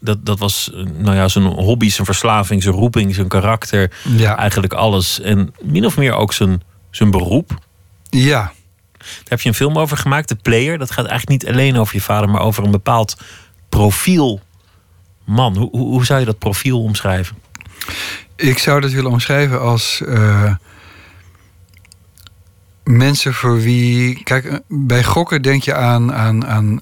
[0.00, 3.92] Dat, dat was nou ja, zijn hobby, zijn verslaving, zijn roeping, zijn karakter.
[4.04, 4.36] Ja.
[4.36, 5.20] Eigenlijk alles.
[5.20, 7.58] En min of meer ook zijn, zijn beroep.
[8.10, 8.52] Ja.
[8.98, 10.78] Daar heb je een film over gemaakt, The Player.
[10.78, 13.16] Dat gaat eigenlijk niet alleen over je vader, maar over een bepaald
[13.68, 14.40] profiel
[15.24, 15.56] man.
[15.56, 17.36] Hoe, hoe, hoe zou je dat profiel omschrijven?
[18.36, 20.54] Ik zou dat willen omschrijven als eh,
[22.84, 24.22] mensen voor wie.
[24.22, 26.80] Kijk, eh, bij gokken denk je aan, aan, aan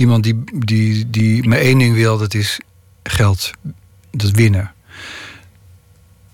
[0.00, 2.60] iemand die, die, die maar één ding wil: dat is
[3.02, 3.50] geld.
[4.10, 4.72] Dat winnen.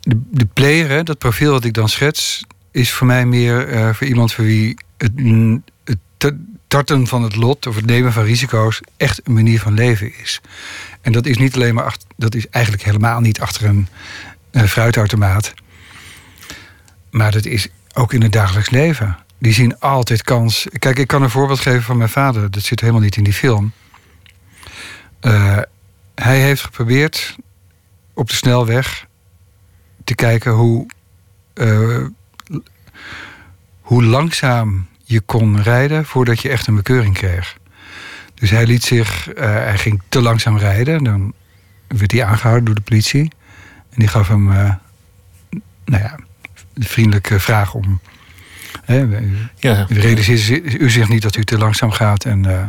[0.00, 4.06] De, de player, dat profiel wat ik dan schets, is voor mij meer eh, voor
[4.06, 5.12] iemand voor wie het,
[5.84, 6.36] het ta-
[6.68, 10.40] tarten van het lot of het nemen van risico's echt een manier van leven is.
[11.00, 13.88] En dat is niet alleen maar achter, dat is eigenlijk helemaal niet achter een,
[14.50, 15.54] een fruitautomaat.
[17.10, 19.16] Maar dat is ook in het dagelijks leven.
[19.38, 20.66] Die zien altijd kans.
[20.78, 22.50] Kijk, ik kan een voorbeeld geven van mijn vader.
[22.50, 23.72] Dat zit helemaal niet in die film.
[25.20, 25.58] Eh,
[26.14, 27.36] hij heeft geprobeerd
[28.14, 29.06] op de snelweg
[30.04, 30.86] te kijken hoe,
[31.54, 32.04] eh,
[33.80, 37.58] hoe langzaam je kon rijden voordat je echt een bekeuring kreeg.
[38.34, 41.04] Dus hij liet zich, eh, hij ging te langzaam rijden.
[41.04, 41.32] Dan
[41.86, 43.30] werd hij aangehouden door de politie.
[43.90, 44.44] En die gaf hem,
[45.84, 46.18] nou ja,
[46.74, 48.00] de vriendelijke vraag om.
[48.86, 49.06] Hè,
[49.58, 52.24] Ja, u realiseert u zich niet dat u te langzaam gaat.
[52.24, 52.64] En eh,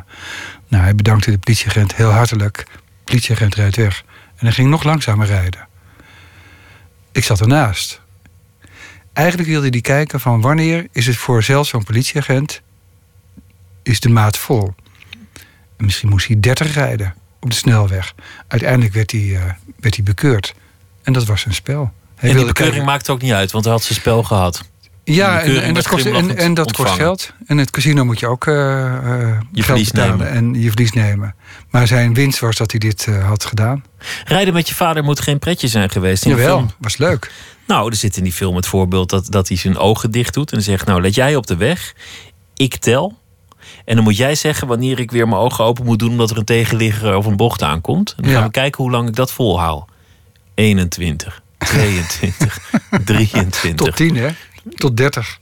[0.67, 2.57] nou, hij bedankte de politieagent heel hartelijk.
[2.57, 4.03] De politieagent rijdt weg.
[4.35, 5.67] En hij ging nog langzamer rijden.
[7.11, 8.01] Ik zat ernaast.
[9.13, 12.61] Eigenlijk wilde hij kijken van wanneer is het voor zelfs zo'n politieagent...
[13.83, 14.73] is de maat vol.
[15.77, 18.13] En misschien moest hij 30 rijden op de snelweg.
[18.47, 19.43] Uiteindelijk werd hij, eh,
[19.79, 20.53] werd hij bekeurd.
[21.03, 21.91] En dat was een spel.
[22.15, 24.63] Hij en die bekeuring kijken- maakt ook niet uit, want hij had zijn spel gehad.
[25.13, 27.33] Ja, en, en, dat kost, en, en dat kost geld.
[27.45, 30.33] En het casino moet je ook eh, eh, Je geld verlies betalen nemen.
[30.33, 31.35] en je verlies nemen.
[31.69, 33.83] Maar zijn winst was dat hij dit eh, had gedaan.
[34.25, 36.25] Rijden met je vader moet geen pretje zijn geweest.
[36.25, 36.71] In de Jawel, film.
[36.79, 37.31] was leuk.
[37.67, 40.51] Nou, er zit in die film het voorbeeld dat, dat hij zijn ogen dicht doet
[40.51, 41.93] en zegt: Nou, let jij op de weg,
[42.55, 43.17] ik tel.
[43.85, 46.37] En dan moet jij zeggen wanneer ik weer mijn ogen open moet doen omdat er
[46.37, 48.13] een tegenligger of een bocht aankomt.
[48.17, 49.85] En dan gaan we kijken hoe lang ik dat volhoud.
[50.55, 52.59] 21, 22,
[53.03, 53.73] 23.
[53.75, 54.29] Tot 10, hè?
[54.75, 55.39] Tot 30.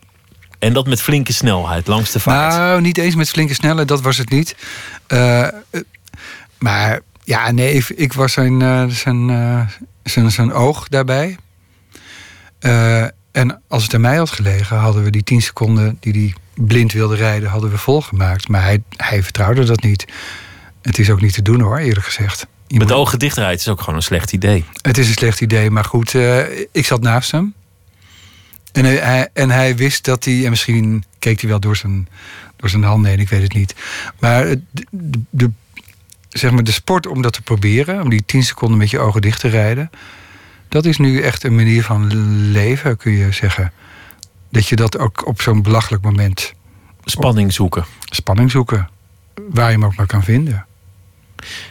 [0.59, 2.53] En dat met flinke snelheid langs de vaart.
[2.53, 4.55] Nou, niet eens met flinke snelheid, dat was het niet.
[5.07, 5.51] Eh, eh,
[6.59, 9.29] maar ja, nee, ik, ik was zijn, eh, zijn,
[10.03, 11.37] zijn, zijn oog daarbij.
[13.31, 16.33] En als het aan mij had gelegen, hadden we die 10 seconden die hij
[16.65, 18.47] blind wilde rijden, hadden we volgemaakt.
[18.47, 20.05] Maar hij, hij vertrouwde dat niet.
[20.81, 22.47] Het is ook niet te doen hoor, eerlijk gezegd.
[22.67, 24.65] Met ogen dichtdraaien is ook gewoon een slecht idee.
[24.81, 26.13] Het is een slecht idee, maar goed,
[26.71, 27.53] ik zat naast hem.
[28.75, 32.07] En hij, en hij wist dat hij, en misschien keek hij wel door zijn,
[32.55, 33.75] door zijn handen heen, ik weet het niet.
[34.19, 35.51] Maar de, de-
[36.29, 39.21] zeg maar de sport om dat te proberen, om die 10 seconden met je ogen
[39.21, 39.89] dicht te rijden,
[40.69, 42.07] dat is nu echt een manier van
[42.51, 43.71] leven, kun je zeggen.
[44.49, 46.53] Dat je dat ook op zo'n belachelijk moment
[47.05, 47.85] Spanning zoeken.
[48.05, 48.89] spanning zoeken,
[49.49, 50.65] waar je hem ook maar kan vinden.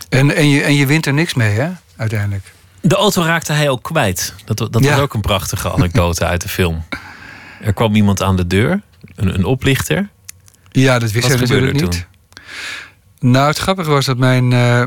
[0.08, 2.52] En, en, je, en je wint er niks mee, hè, uiteindelijk.
[2.86, 4.34] De auto raakte hij ook kwijt.
[4.44, 4.90] Dat, dat Ja.
[4.90, 6.84] was ook een prachtige anekdote uit de film.
[7.60, 8.82] Er kwam iemand aan de deur,
[9.14, 10.08] een, een oplichter.
[10.70, 12.06] Ja, dat wist Wat hij natuurlijk niet.
[13.18, 14.84] Nou, het grappige was dat mijn, eh,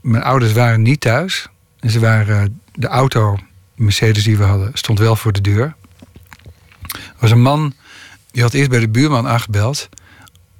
[0.00, 1.46] mijn ouders waren niet thuis.
[1.80, 3.36] En ze waren, eh, de auto,
[3.76, 5.74] de Mercedes die we hadden, stond wel voor de deur.
[6.94, 7.74] Er was een man,
[8.30, 9.88] die had eerst bij de buurman aangebeld...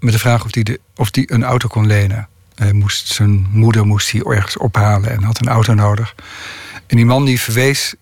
[0.01, 2.29] met de vraag of hij de, of die een auto kon lenen.
[2.59, 6.15] Hij moest, zijn moeder moest hij ergens ophalen en had een auto nodig.
[6.87, 7.95] En die man die verwees...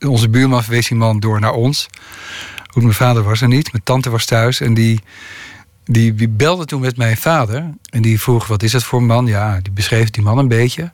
[0.00, 1.86] Onze buurman verwees die man door naar ons.
[2.74, 4.60] Mijn vader was er niet, mijn tante was thuis...
[4.60, 5.00] en die,
[5.84, 7.70] die, die belde toen met mijn vader.
[7.90, 9.26] En die vroeg, wat is dat voor een man?
[9.26, 10.92] Ja, die beschreef die man een beetje.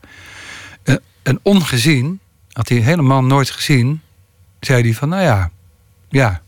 [0.82, 2.20] En, en ongezien,
[2.52, 4.00] had hij helemaal nooit gezien...
[4.61, 5.50] zei hij van, nou ja,
[6.08, 6.40] ja,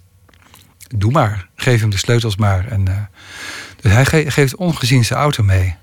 [0.96, 1.48] doe maar.
[1.56, 2.66] Geef hem de sleutels maar.
[2.68, 3.02] En, eh,
[3.80, 5.74] dus hij ge- geeft ongezien zijn auto mee.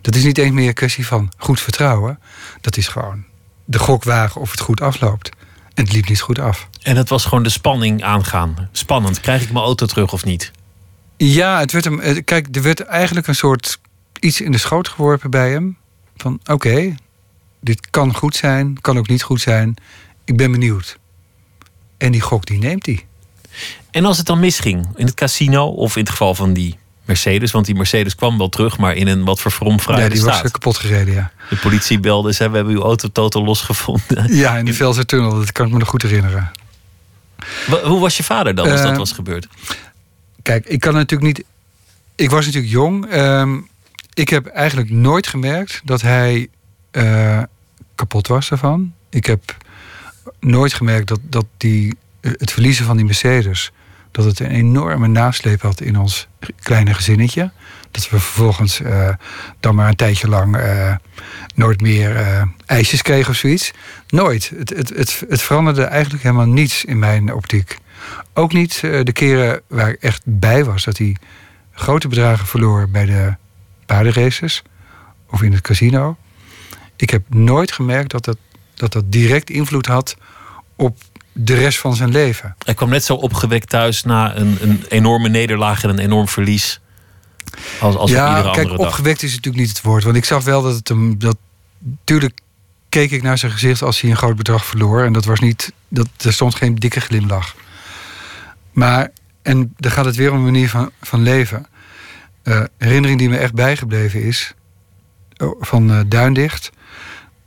[0.00, 2.18] Dat is niet eens meer een kwestie van goed vertrouwen.
[2.60, 3.24] Dat is gewoon
[3.64, 5.30] de gok wagen of het goed afloopt.
[5.74, 6.68] En het liep niet goed af.
[6.82, 8.68] En het was gewoon de spanning aangaan.
[8.72, 9.20] Spannend.
[9.20, 10.50] Krijg ik mijn auto terug of niet?
[11.16, 12.00] Ja, het werd hem.
[12.00, 13.80] eh, Kijk, er werd eigenlijk een soort
[14.20, 15.76] iets in de schoot geworpen bij hem.
[16.16, 16.94] Van oké,
[17.60, 19.74] dit kan goed zijn, kan ook niet goed zijn.
[20.24, 20.98] Ik ben benieuwd.
[21.98, 23.06] En die gok die neemt hij.
[23.90, 27.50] En als het dan misging in het casino of in het geval van die Mercedes,
[27.50, 30.44] want die Mercedes kwam wel terug, maar in een wat Ja, verfromfraaide die was staat.
[30.44, 31.30] eh, kapot gereden, ja.
[31.50, 34.34] De politie belde, zei we hebben uw auto totaal losgevonden.
[34.36, 36.50] Ja, in de Velsertunnel, dat kan ik me nog goed herinneren.
[37.84, 39.46] Hoe was je vader dan als Eh, dat was gebeurd?
[40.42, 41.46] Kijk, ik kan natuurlijk niet.
[42.14, 43.06] Ik was natuurlijk jong.
[43.10, 43.58] Ehm,
[44.14, 46.48] ik heb eigenlijk nooit gemerkt dat hij
[46.90, 47.42] eh,
[47.94, 48.92] kapot was ervan.
[49.10, 49.56] Ik heb
[50.40, 53.70] nooit gemerkt dat, dat die, eh, het verliezen van die Mercedes.
[54.14, 56.28] Dat het een enorme nasleep had in ons
[56.62, 57.50] kleine gezinnetje.
[57.90, 59.08] Dat we vervolgens eh,
[59.60, 60.94] dan maar een tijdje lang eh,
[61.54, 63.72] nooit meer eh, ijsjes kregen of zoiets.
[64.08, 64.52] Nooit.
[64.56, 67.78] Het, het, het, het veranderde eigenlijk helemaal niets in mijn optiek.
[68.32, 71.16] Ook niet de keren waar ik echt bij was dat hij
[71.72, 73.34] grote bedragen verloor bij de
[73.86, 74.62] paardenraces
[75.30, 76.16] of in het casino.
[76.96, 78.38] Ik heb nooit gemerkt dat dat,
[78.74, 80.16] dat, dat direct invloed had
[80.76, 80.98] op
[81.34, 82.56] de rest van zijn leven.
[82.64, 86.80] Hij kwam net zo opgewekt thuis na een, een enorme nederlaag en een enorm verlies.
[87.80, 88.86] Als, als op ja, iedere kijk, andere dag.
[88.86, 90.04] opgewekt is natuurlijk niet het woord.
[90.04, 91.18] Want ik zag wel dat het hem.
[91.18, 91.36] Dat,
[92.04, 92.40] tuurlijk
[92.88, 95.04] keek ik naar zijn gezicht als hij een groot bedrag verloor.
[95.04, 95.72] En dat was niet.
[95.88, 97.54] Dat, er stond geen dikke glimlach.
[98.72, 99.10] Maar,
[99.42, 101.66] en dan gaat het weer om een manier van, van leven.
[102.42, 104.54] Eh, herinnering die me echt bijgebleven is.
[105.36, 106.70] oh, Van eh, Duindicht.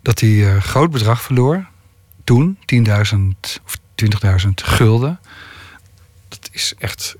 [0.01, 1.67] Dat hij eh groot bedrag verloor.
[2.23, 2.85] Toen, 10.000
[3.65, 5.19] of 20.000 gulden.
[6.27, 7.15] Dat is echt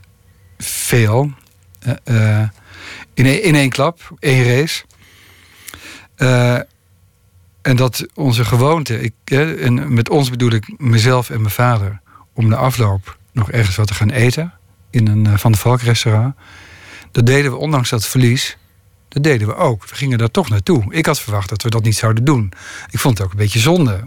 [0.58, 1.32] veel.
[1.80, 2.50] Eh, eh,
[3.14, 4.84] in, één, in één klap, één race.
[6.16, 6.60] Eh,
[7.62, 12.02] en dat onze gewoonte, ik, en met ons bedoel ik mezelf en mijn vader,
[12.34, 14.54] om de afloop nog ergens wat te gaan eten
[14.90, 16.36] in een Van de Valk restaurant.
[17.12, 18.58] Dat deden we, ondanks dat verlies,
[19.10, 19.90] dat deden we ook.
[19.90, 20.94] We gingen daar toch naartoe.
[20.94, 22.52] Ik had verwacht dat we dat niet zouden doen.
[22.90, 24.04] Ik vond het ook een beetje zonde.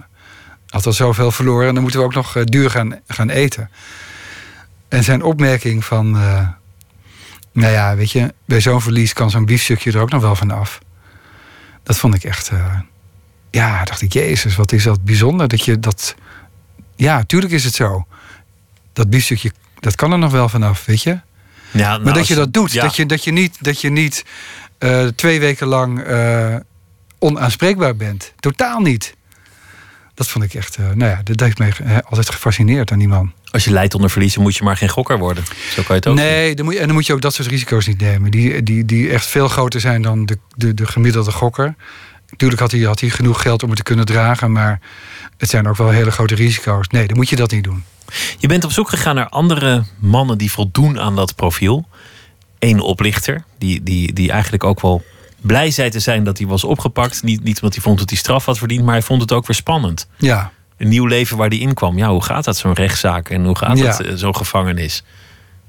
[0.71, 3.71] Had al zoveel verloren en dan moeten we ook nog eh, duur gaan, gaan eten.
[4.89, 6.17] En zijn opmerking van.
[6.17, 6.49] eh,
[7.53, 10.51] nou ja, weet je, bij zo'n verlies kan zo'n biefstukje er ook nog wel van
[10.51, 10.79] af.
[11.83, 12.49] Dat vond ik echt.
[12.49, 12.79] eh,
[13.51, 16.15] ja, dacht ik, Jezus, wat is dat bijzonder dat je dat.
[16.97, 18.07] Ja, tuurlijk is het zo.
[18.93, 21.11] Dat biefstukje dat kan er nog wel vanaf, weet je.
[21.11, 21.21] Ja,
[21.73, 22.73] nou, Maar dat als je dat doet.
[22.73, 22.83] ja.
[22.83, 24.25] Dat, je, dat je niet, dat je niet
[25.15, 26.05] twee weken lang
[27.19, 28.33] onaanspreekbaar bent.
[28.41, 29.15] Totaal niet.
[30.21, 33.09] Dat vond ik echt, eh, nou ja, dat heeft mij eh, altijd gefascineerd aan die
[33.09, 33.33] man.
[33.51, 35.45] Als je lijdt onder verliezen, moet je maar geen gokker worden.
[35.45, 36.15] Zo kan je het ook.
[36.15, 38.31] Nee, dan moet je, en dan moet je ook dat soort risico's niet nemen.
[38.31, 41.75] Die, die, die echt veel groter zijn dan de, de, de gemiddelde gokker.
[42.31, 44.81] Natuurlijk had hij, had hij genoeg geld om het te kunnen dragen, maar
[45.37, 46.89] het zijn ook wel hele grote risico's.
[46.89, 47.85] Nee, dan moet je dat niet doen.
[48.39, 51.89] Je bent op zoek gegaan naar andere mannen die voldoen aan dat profiel.
[52.59, 55.05] Eén oplichter, die, die, die eigenlijk ook wel
[55.41, 57.23] blij zei te zijn dat hij was opgepakt.
[57.23, 59.47] Niet, niet omdat hij vond dat hij straf had verdiend, maar hij vond het ook
[59.47, 60.09] weer spannend.
[60.17, 61.99] Ja, Een nieuw leven waar hij in kwam.
[61.99, 63.29] Ja, hoe gaat dat, zo'n rechtszaak?
[63.31, 63.87] En hoe gaat Ja.
[63.87, 65.05] het, eh, zo'n gevangenis?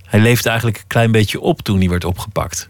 [0.05, 2.69] Hij leefde eigenlijk een klein beetje op toen hij werd opgepakt.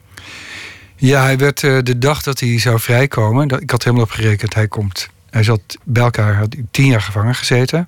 [0.95, 3.47] ja hij werd eh, de dag dat hij zou vrijkomen.
[3.47, 5.09] dat- Ik had helemaal op gerekend, hij komt.
[5.29, 7.87] Hij zat bij elkaar, had tien jaar gevangen gezeten.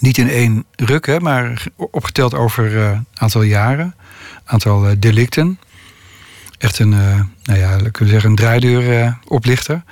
[0.00, 3.94] Niet in één ruk, hè, maar opgeteld over een aantal jaren.
[4.44, 5.58] Aantal eh, delicten.
[6.64, 9.82] Echt een, eh, nou ja, kunnen zeggen, een draaideur eh, oplichter.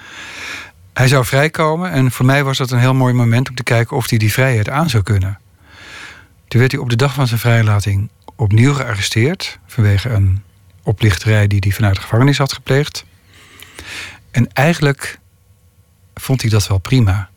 [0.93, 3.97] Hij zou vrijkomen en voor mij was dat een heel mooi moment om te kijken
[3.97, 5.39] of hij die vrijheid aan zou kunnen.
[6.49, 10.43] Toen werd hij op de dag van zijn vrijlating opnieuw gearresteerd vanwege een
[10.83, 13.05] oplichterij die hij vanuit de gevangenis had gepleegd.
[14.31, 15.19] En eigenlijk
[16.15, 17.29] vond hij dat wel prima.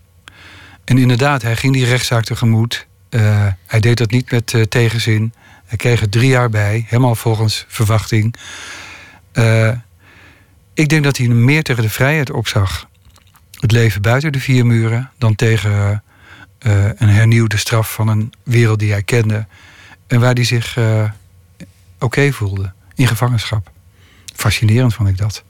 [0.83, 2.87] En inderdaad, hij ging die rechtszaak tegemoet.
[3.09, 5.33] Eh, hij deed dat niet met tegenzin.
[5.65, 8.35] Hij kreeg er drie jaar bij, helemaal volgens verwachting.
[9.35, 9.71] Eh,
[10.73, 12.87] ik denk dat hij meer tegen de vrijheid opzag.
[13.59, 16.03] Het leven buiten de vier muren dan tegen
[16.59, 19.45] eh, een hernieuwde straf van een wereld die hij kende.
[20.07, 21.09] En waar hij zich eh,
[21.99, 23.71] oké voelde in gevangenschap.
[24.35, 25.43] Fascinerend vond ik dat.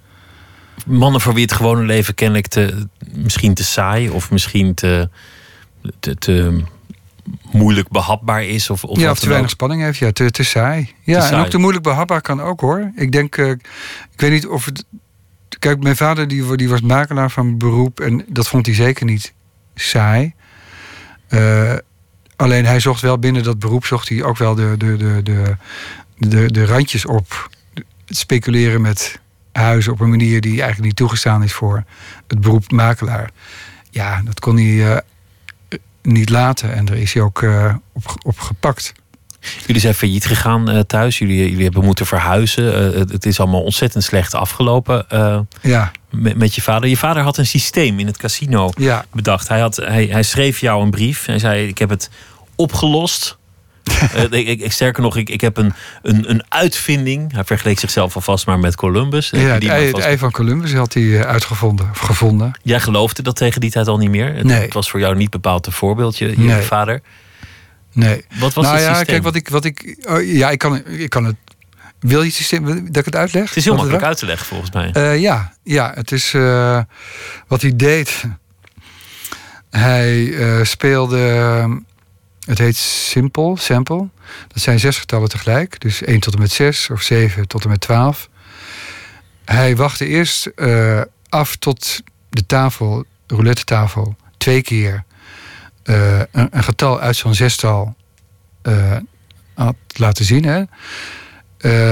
[0.85, 5.09] Mannen voor wie het gewone leven kennelijk te, misschien te saai of misschien te,
[5.99, 6.63] te, te
[7.51, 8.69] moeilijk behapbaar is.
[8.69, 9.55] Of, of ja, of te weinig ook.
[9.55, 9.97] spanning heeft.
[9.97, 10.93] Ja, te, te saai.
[11.03, 11.43] Ja, Te en saai.
[11.43, 12.91] ook te moeilijk behapbaar kan ook hoor.
[12.95, 14.85] Ik denk, eh, ik weet niet of het.
[15.59, 19.33] Kijk, mijn vader die, die was makelaar van beroep en dat vond hij zeker niet
[19.75, 20.33] saai.
[21.27, 21.73] Eh,
[22.35, 25.55] alleen hij zocht wel binnen dat beroep zocht hij ook wel de, de, de, de,
[26.17, 27.49] de, de randjes op.
[28.05, 29.19] Het speculeren met
[29.51, 31.83] huizen op een manier die eigenlijk niet toegestaan is voor
[32.27, 33.29] het beroep makelaar.
[33.89, 34.97] Ja, dat kon hij eh,
[36.05, 38.93] niet laten en daar is hij ook eh, op, op gepakt.
[39.65, 41.17] Jullie zijn failliet gegaan eh, thuis.
[41.17, 42.73] Jullie, jullie hebben moeten verhuizen.
[42.73, 45.05] Eh, het, het is allemaal ontzettend slecht afgelopen
[45.61, 46.89] Ja, met, met je vader.
[46.89, 49.05] Je vader had een systeem in het casino ja.
[49.11, 49.47] bedacht.
[49.47, 51.25] Hij, had, hij, hij schreef jou een brief.
[51.25, 52.09] Hij zei: Ik heb het
[52.55, 53.37] opgelost.
[54.31, 57.33] Eh, ik, sterker nog, ik, ik heb een, een, een uitvinding.
[57.33, 59.29] Hij vergeleek zichzelf alvast maar met Columbus.
[59.29, 62.59] ja het, ei, het vast- ei van Columbus had hij eh, uitgevonden of gevonden.
[62.63, 64.33] Jij geloofde dat tegen die tijd al niet meer.
[64.35, 64.61] Het, Nee.
[64.61, 66.61] het was voor jou niet bepaald een voorbeeld, je, Nee.
[66.61, 67.01] vader.
[67.93, 68.25] Nee.
[68.39, 69.05] Wat was nou het ja, systeem?
[69.05, 69.49] kijk, wat ik.
[69.49, 71.35] Wat ik oh, ja, ik kan, ik kan het.
[71.99, 73.47] Wil je het systeem dat ik het uitleg?
[73.47, 74.91] Het is heel Wat makkelijk uit te leggen volgens mij.
[74.91, 76.31] Eh, ja, ja, het is
[77.47, 78.23] wat hij deed.
[79.69, 80.33] Hij
[80.65, 81.83] speelde.
[82.45, 84.09] Het heet Simple, Sample.
[84.47, 85.79] Dat zijn zes getallen tegelijk.
[85.79, 88.29] Dus 1 tot en met 6 of 7 tot en met 12.
[89.45, 95.03] Hij wachtte eerst eh, af tot de tafel, roulette tafel, twee keer
[95.83, 97.95] eh, een, een getal uit zo'n zestal
[98.61, 98.97] eh,
[99.53, 100.45] had laten zien.
[100.45, 100.63] Hè?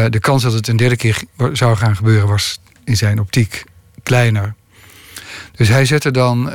[0.09, 3.63] De kans dat het een derde keer zou gaan gebeuren was in zijn optiek
[4.03, 4.55] kleiner.
[5.55, 6.51] Dus hij zette dan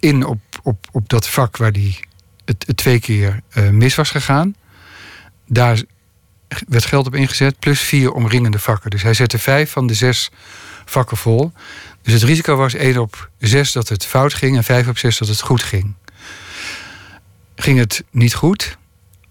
[0.00, 2.00] in op, op, op dat vak waar hij
[2.46, 4.54] het, twee keer eh, mis was gegaan.
[5.46, 5.82] Daar
[6.68, 8.90] werd geld op ingezet, plus vier omringende vakken.
[8.90, 10.30] Dus hij zette vijf van de zes
[10.84, 11.52] vakken vol.
[12.02, 15.18] Dus het risico was 1 op 6 dat het fout ging en 5 op 6
[15.18, 15.94] dat het goed ging.
[17.56, 18.78] Ging het niet goed,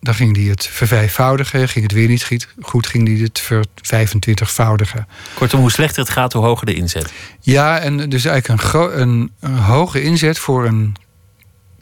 [0.05, 1.69] dan ging hij het vervijfvoudigen.
[1.69, 5.07] Ging het weer niet goed, ging hij het vervijfentwintigvoudigen.
[5.33, 7.13] Kortom, hoe slechter het gaat, hoe hoger de inzet.
[7.41, 10.95] Ja, en dus eigenlijk een, een hoge inzet voor een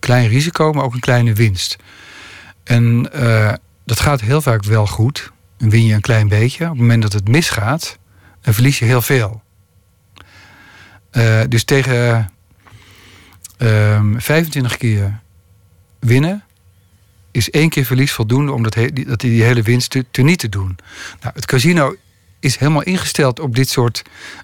[0.04, 1.76] klein risico, maar ook een kleine winst.
[2.64, 3.54] En eh,
[3.86, 5.32] dat gaat heel vaak wel goed.
[5.58, 6.64] Dan win je een klein beetje.
[6.64, 7.98] Op het moment dat het misgaat,
[8.42, 9.42] dan verlies je heel veel.
[11.12, 12.30] Eh, dus tegen
[13.58, 15.20] ehm 25 keer
[16.00, 16.44] winnen
[17.32, 18.74] is één keer verlies voldoende om dat,
[19.20, 20.78] die, hele winst te, niet te doen.
[21.22, 21.96] Nou, het casino
[22.40, 24.02] is helemaal ingesteld op dit soort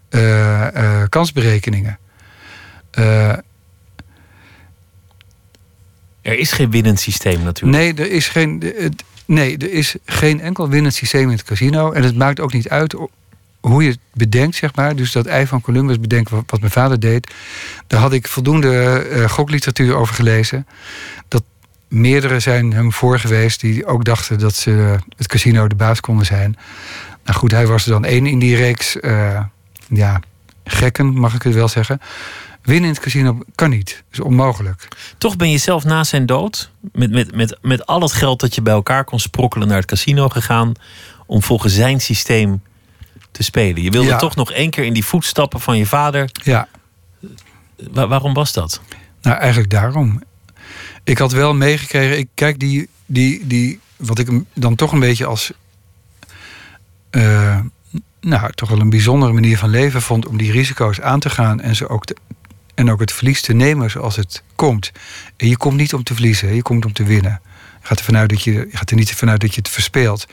[0.09, 1.99] eh, kansberekeningen.
[6.29, 7.77] Eh, Er is geen winnend systeem natuurlijk.
[7.77, 8.63] nee, er is geen,
[9.25, 11.91] nee, er is geen enkel winnend systeem in het casino.
[11.91, 12.95] En het maakt ook niet uit
[13.59, 14.95] hoe je het bedenkt, zeg maar.
[14.95, 17.33] Dus dat ei van Columbus bedenken, wat, mijn vader deed.
[17.87, 20.67] Daar had ik voldoende eh, gokliteratuur over gelezen.
[21.27, 21.43] Dat
[21.87, 26.25] meerdere zijn hem voor geweest die ook dachten dat ze het casino de baas konden
[26.25, 26.57] zijn.
[27.23, 28.99] Nou goed, hij was er dan één in die reeks.
[28.99, 29.41] eh,
[29.87, 30.19] ja,
[30.63, 32.01] gekken, mag ik het wel zeggen.
[32.61, 33.89] Winnen in het casino kan niet.
[33.89, 34.87] Dat is onmogelijk.
[35.17, 38.55] Toch ben je zelf na zijn dood, met, met, met, met al het geld dat
[38.55, 40.71] je bij elkaar kon sprokkelen, naar het casino gegaan.
[41.25, 42.61] om volgens zijn systeem
[43.31, 43.83] te spelen.
[43.83, 44.17] Je wilde Ja.
[44.17, 46.29] toch nog één keer in die voetstappen van je vader.
[46.43, 46.67] Ja,
[47.91, 48.81] Wa- waarom was dat?
[49.21, 50.21] nou eigenlijk daarom.
[51.03, 54.99] Ik had wel meegekregen, ik kijk die, die, die, wat ik hem dan toch een
[54.99, 55.51] beetje als,
[57.09, 57.59] eh,
[58.21, 61.61] nou toch wel een bijzondere manier van leven vond om die risico's aan te gaan
[61.61, 62.15] en ze ook te,
[62.79, 64.91] en ook het verlies te nemen zoals het komt.
[65.37, 67.41] En je komt niet om te verliezen, je komt om te winnen.
[67.81, 70.27] Je gaat, er dat je, je gaat er niet vanuit dat je het verspeelt.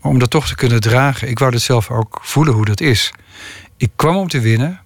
[0.00, 2.80] Maar om dat toch te kunnen dragen, ik wou dat zelf ook voelen hoe dat
[2.80, 3.12] is.
[3.76, 4.80] Ik kwam om te winnen.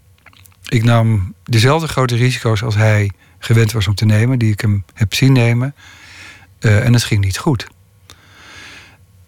[0.69, 4.85] Ik nam dezelfde grote risico's als hij gewend was om te nemen, die ik hem
[4.95, 5.75] heb zien nemen.
[6.59, 7.67] Eh, en het ging niet goed.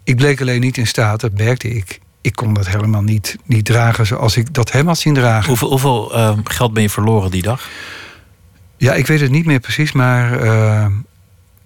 [0.05, 2.01] Ik bleek alleen niet in staat, dat merkte ik.
[2.23, 5.49] Ik kon dat helemaal niet, niet dragen zoals ik dat hem had zien dragen.
[5.49, 7.68] Hoeveel, hoeveel eh, geld ben je verloren die dag?
[8.77, 10.87] Ja, ik weet het niet meer precies, maar eh,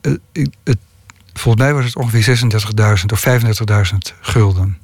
[0.00, 0.20] het,
[0.64, 0.78] het,
[1.32, 2.38] volgens mij was het ongeveer
[2.98, 4.78] 36.000 of 35.000 gulden.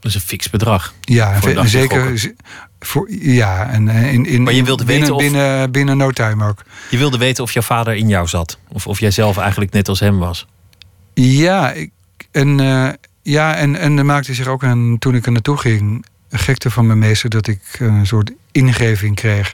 [0.00, 0.94] Dat is een fix bedrag.
[1.00, 2.32] Ja, en zeker.
[2.80, 6.10] Voor, ja, en eh, in, in, Maar je wilde binnen, weten of- binnen, binnen no
[6.10, 6.62] time ook.
[6.90, 8.58] Je wilde weten of jouw vader in jou zat.
[8.68, 10.46] Of of jij zelf eigenlijk net als hem was.
[11.14, 11.90] Ja, ik,
[12.30, 12.88] en, eh,
[13.24, 16.70] ja en, en er maakte zich ook een, toen ik er naartoe ging, een gekte
[16.70, 19.52] van mijn meester dat ik een soort ingeving kreeg.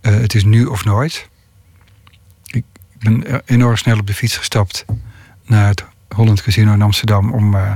[0.00, 1.28] eh, het is nu of nooit.
[2.46, 2.64] Ik
[2.98, 4.84] ben enorm snel op de fiets gestapt
[5.44, 5.84] naar het
[6.14, 7.74] Holland Casino in Amsterdam om eh,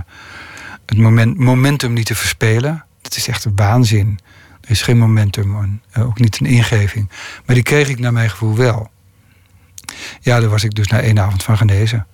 [0.86, 2.84] het moment, momentum niet te verspelen.
[3.02, 4.18] Dat is echt een waanzin.
[4.60, 7.10] Er is geen momentum, en, eh, ook niet een ingeving.
[7.46, 8.90] Maar die kreeg ik naar mijn gevoel wel.
[10.20, 12.06] Ja, daar was ik dus na één avond van genezen.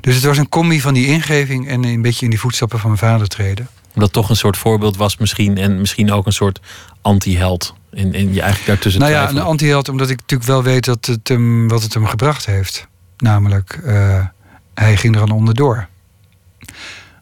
[0.00, 2.88] Dus het was een combi van die ingeving en een beetje in die voetstappen van
[2.88, 3.68] mijn vader treden.
[3.94, 5.58] Omdat toch een soort voorbeeld was misschien.
[5.58, 6.60] En misschien ook een soort
[7.02, 7.74] anti-held.
[7.90, 11.06] En, en je eigenlijk daartussen nou ja, een anti-held omdat ik natuurlijk wel weet dat
[11.06, 12.86] het hem, wat het hem gebracht heeft.
[13.16, 14.26] Namelijk, eh,
[14.74, 15.88] hij ging er aan onderdoor.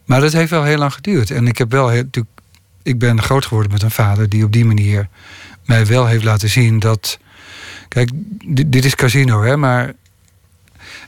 [0.04, 1.30] Maar dat heeft wel heel lang geduurd.
[1.30, 2.40] En ik heb wel heel, natuurlijk,
[2.82, 5.08] ik ben groot geworden met een vader die op die manier
[5.64, 7.18] mij wel heeft laten zien dat.
[7.88, 8.10] Kijk,
[8.44, 9.92] dit, dit is casino, hè, maar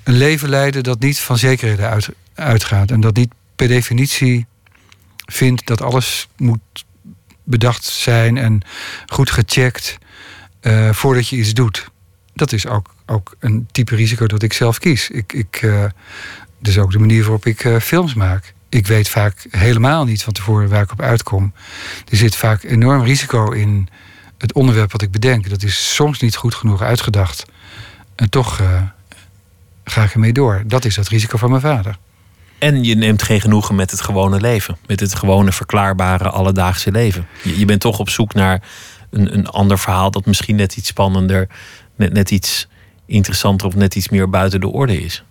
[0.03, 2.91] een leven leiden dat niet van zekerheden uit, uitgaat.
[2.91, 4.47] En dat niet per definitie
[5.17, 6.61] vindt dat alles moet
[7.45, 8.61] bedacht zijn en
[9.07, 9.99] goed gecheckt
[10.61, 11.91] eh, voordat je iets doet.
[12.35, 15.11] Dat is ook, ook een type risico dat ik zelf kies.
[15.11, 15.85] Ik, ik, eh,
[16.83, 18.55] ook de manier waarop ik eh, films maak.
[18.69, 21.53] Ik weet vaak helemaal niet van tevoren waar ik op uitkom.
[22.09, 23.89] Er zit vaak enorm risico in
[24.39, 25.49] het onderwerp wat ik bedenk.
[25.49, 27.45] Dat is soms niet goed genoeg uitgedacht.
[28.15, 28.61] En toch
[29.85, 30.62] ga ik ermee door.
[30.66, 31.99] Dat is het risico van mijn vader.
[32.59, 34.76] En je neemt geen genoegen met het gewone leven.
[34.87, 37.26] Met het gewone verklaarbare alledaagse leven.
[37.43, 38.62] Je, je bent toch op zoek naar
[39.11, 41.49] een, een ander verhaal dat misschien net iets spannender,
[41.97, 42.68] net, net iets
[43.07, 45.24] interessanter of net iets meer buiten de orde is.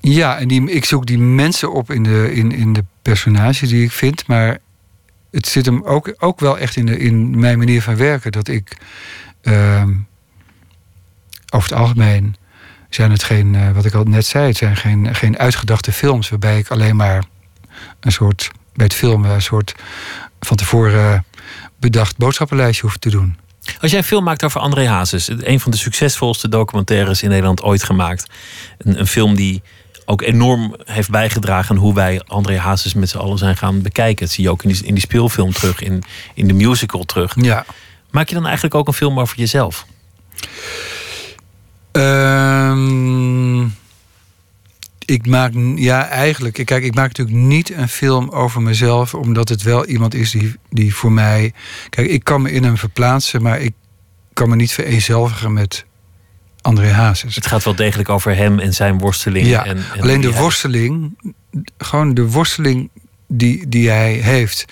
[0.00, 3.84] Ja, en die, ik zoek die mensen op in de, in, in de personages die
[3.84, 4.26] ik vind.
[4.26, 4.58] Maar
[5.30, 8.32] het zit hem ook, ook wel echt in, de, in mijn manier van werken.
[8.32, 8.76] Dat ik
[9.40, 9.92] ehm,
[11.50, 12.36] over het algemeen
[12.94, 16.28] zijn het geen, eh, wat ik al net zei, het zijn geen, geen uitgedachte films
[16.28, 17.24] waarbij ik alleen maar
[18.00, 19.74] een soort, bij het filmen, een soort
[20.40, 21.24] van tevoren
[21.80, 23.36] bedacht boodschappenlijstje hoef te doen.
[23.80, 27.62] Als jij een film maakt over André Hazes, een van de succesvolste documentaires in Nederland
[27.62, 28.30] ooit gemaakt.
[28.78, 29.62] Een, een film die
[30.04, 34.24] ook enorm heeft bijgedragen aan hoe wij André Hazes met z'n allen zijn gaan bekijken.
[34.24, 36.02] Dat zie je ook in die, in die speelfilm terug, in,
[36.34, 37.34] in de musical terug.
[37.40, 37.64] Ja.
[38.10, 39.86] Maak je dan eigenlijk ook een film over jezelf?
[41.94, 43.62] Ehm,
[45.04, 46.64] ik maak, ja, eigenlijk.
[46.64, 50.54] Kijk, ik maak natuurlijk niet een film over mezelf, omdat het wel iemand is die,
[50.70, 51.52] die voor mij.
[51.90, 53.72] Kijk, ik kan me in hem verplaatsen, maar ik
[54.32, 55.84] kan me niet vereenzelvigen met
[56.60, 57.34] André Hazes.
[57.34, 59.46] Het gaat wel degelijk over hem en zijn worsteling.
[59.46, 61.18] Ja, en, en alleen de hij- worsteling,
[61.78, 62.90] gewoon de worsteling
[63.28, 64.64] die, die hij heeft.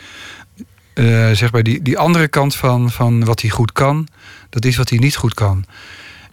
[0.95, 4.09] eh, zeg maar, die, die andere kant van, van wat hij goed kan,
[4.51, 5.65] dat is wat hij niet goed kan.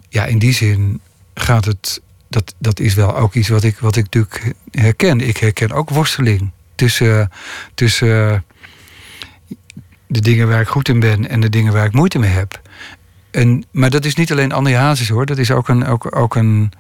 [0.10, 1.02] Ja, in die zin
[1.34, 2.02] gaat het.
[2.28, 5.22] Dat, dat is wel ook iets wat ik, wat ik natuurlijk herken.
[5.22, 7.32] Ik herken ook worsteling tussen,
[7.74, 8.46] tussen
[10.08, 12.62] de dingen waar ik goed in ben en de dingen waar ik moeite mee heb.
[13.32, 15.26] En, maar dat is niet alleen André Hazes hoor.
[15.26, 15.86] Dat is ook een.
[15.86, 16.72] Ook, ook een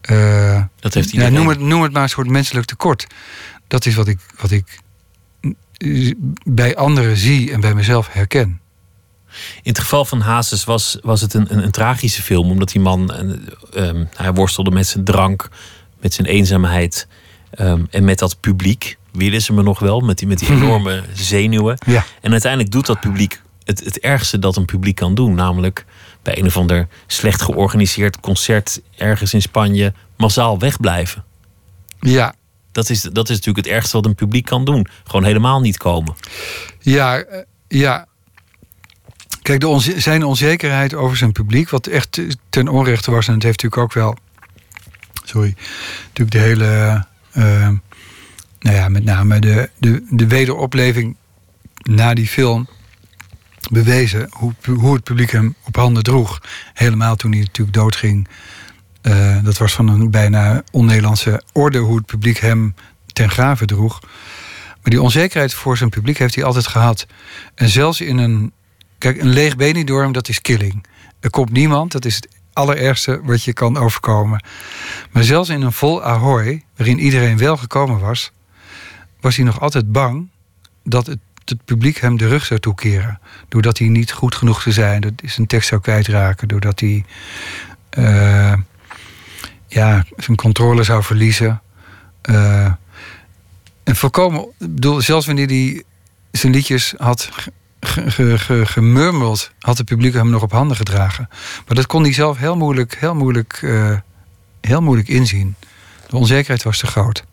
[0.00, 1.34] eh, Dat heeft ja, iedereen.
[1.34, 3.06] noem, het, noem het maar een soort menselijk tekort.
[3.66, 4.80] Dat is wat ik, wat ik
[6.44, 8.60] bij anderen zie en bij mezelf herken.
[9.62, 12.80] In het geval van Hazes was, was het een, een, een tragische film, omdat die
[12.80, 15.48] man, eh, ehm, hij worstelde met zijn drank,
[16.00, 17.06] met zijn eenzaamheid
[17.50, 18.98] ehm, en met dat publiek.
[19.12, 21.78] Willen ze me nog wel, met die, met die enorme zenuwen.
[21.86, 22.04] Ja.
[22.20, 25.34] En uiteindelijk doet dat publiek het, het ergste dat een publiek kan doen.
[25.34, 25.84] Namelijk
[26.22, 31.24] bij een of ander slecht georganiseerd concert ergens in Spanje massaal wegblijven.
[32.00, 32.34] Ja,
[32.72, 34.86] Dat is, dat is natuurlijk het ergste wat een publiek kan doen.
[35.04, 36.14] Gewoon helemaal niet komen.
[36.80, 38.06] Ja, eh, ja.
[39.50, 42.20] Kijk, de zijn onzekerheid over zijn publiek, wat echt
[42.50, 44.16] ten onrechte was, en het heeft natuurlijk ook wel,
[45.24, 45.54] sorry,
[46.02, 47.68] natuurlijk de hele, eh,
[48.58, 51.16] nou ja, met name de, de, de wederopleving
[51.82, 52.68] na die film
[53.70, 56.40] bewezen hoe, hoe het publiek hem op handen droeg.
[56.74, 58.28] Helemaal toen hij natuurlijk doodging.
[59.02, 62.74] Eh, dat was van een bijna on-Nederlandse orde hoe het publiek hem
[63.12, 64.00] ten grave droeg.
[64.82, 67.06] Maar die onzekerheid voor zijn publiek heeft hij altijd gehad.
[67.54, 68.52] En zelfs in een.
[69.00, 70.84] Kijk, een leeg Benidorm, dat is killing.
[71.20, 74.44] Er komt niemand, dat is het allerergste wat je kan overkomen.
[75.10, 78.32] Maar zelfs in een vol Ahoy, waarin iedereen wel gekomen was,
[79.20, 80.28] was hij nog altijd bang
[80.84, 83.20] dat het, het publiek hem de rug zou toekeren.
[83.48, 87.04] Doordat hij niet goed genoeg zou zijn, dat zijn tekst zou kwijtraken, doordat hij
[87.90, 88.54] eh,
[89.66, 91.62] ja, zijn controle zou verliezen.
[92.22, 92.72] Eh,
[93.84, 95.82] en voorkomen, bedoel, zelfs wanneer hij
[96.30, 97.30] zijn liedjes had
[97.80, 101.28] ge- ge- ge- gemurmeld, had het publiek hem nog op handen gedragen.
[101.66, 103.96] Maar dat kon hij zelf heel moeilijk, heel moeilijk, eh,
[104.60, 105.54] heel moeilijk inzien.
[106.08, 107.24] De onzekerheid was te groot.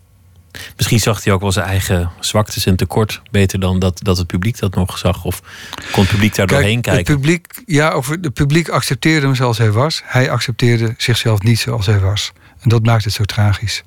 [0.75, 4.27] Misschien zag hij ook wel zijn eigen zwaktes en tekort beter dan dat, dat het
[4.27, 5.23] publiek dat nog zag.
[5.23, 5.41] Of
[5.91, 7.15] kon het publiek daar doorheen het kijken.
[7.15, 10.01] publiek, ja, over, het publiek accepteerde hem zoals hij was.
[10.05, 12.31] Hij accepteerde zichzelf niet zoals hij was.
[12.59, 13.83] En dat maakt het zo tragisch.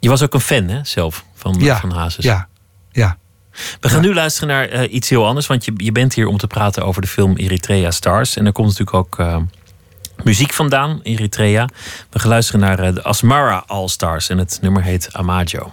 [0.00, 2.24] Je was ook een fan, hè, zelf, van, Ja, van Hazes.
[2.24, 2.48] Ja,
[2.92, 3.18] ja.
[3.80, 4.08] We gaan Ja.
[4.08, 5.46] nu luisteren naar eh, iets heel anders.
[5.46, 8.36] Want je, je bent hier om te praten over de film Eritrea Stars.
[8.36, 9.36] En er komt natuurlijk ook eh,
[10.22, 11.68] muziek vandaan, Eritrea.
[12.10, 14.28] We gaan luisteren naar eh, de Asmara All Stars.
[14.28, 15.72] En het nummer heet Amajo.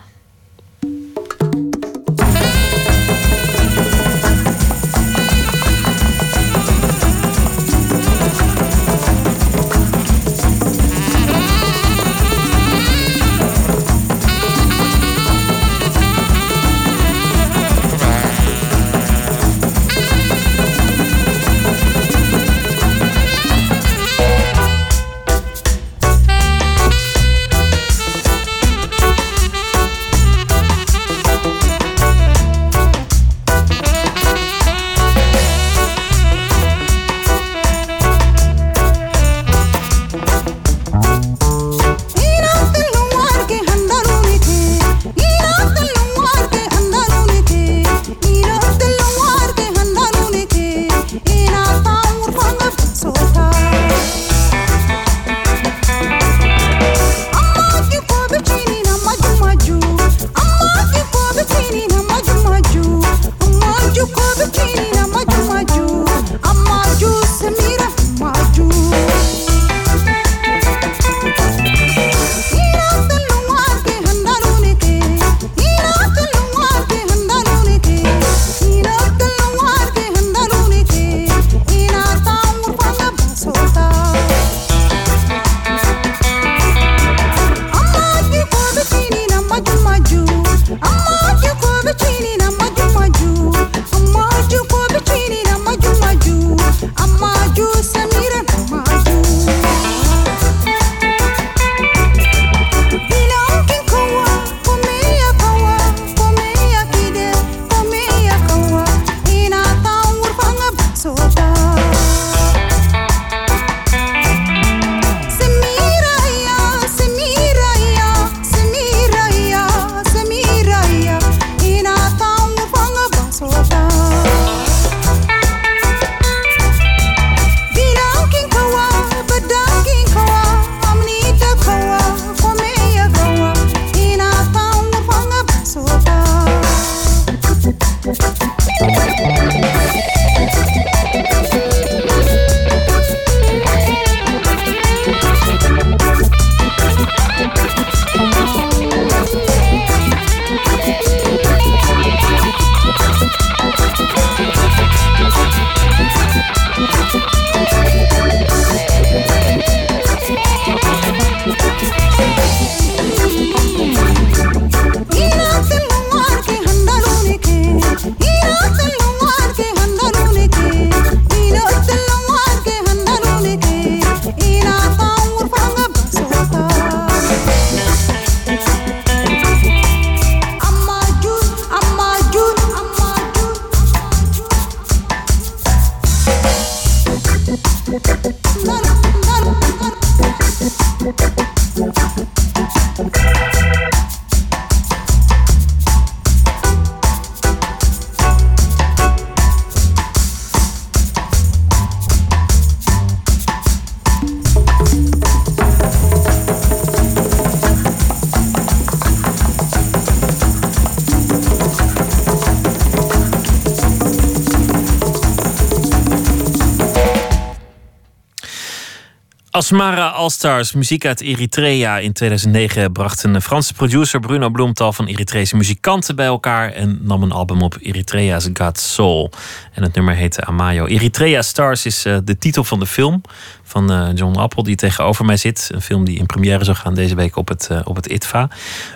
[219.63, 221.97] Asmara Allstars, muziek uit Eritrea.
[221.97, 227.23] In 2009 bracht een Franse producer Bruno Bloemtal van Eritrese muzikanten bij elkaar en nam
[227.23, 229.31] een album op Eritrea's God Soul.
[229.73, 230.85] En het nummer heette Amayo.
[230.85, 233.21] Eritrea Stars is uh, de titel van de film
[233.63, 235.69] van uh, John Appel, die tegenover mij zit.
[235.73, 238.49] Een film die in première zou gaan deze week op het, uh, op het ITVA.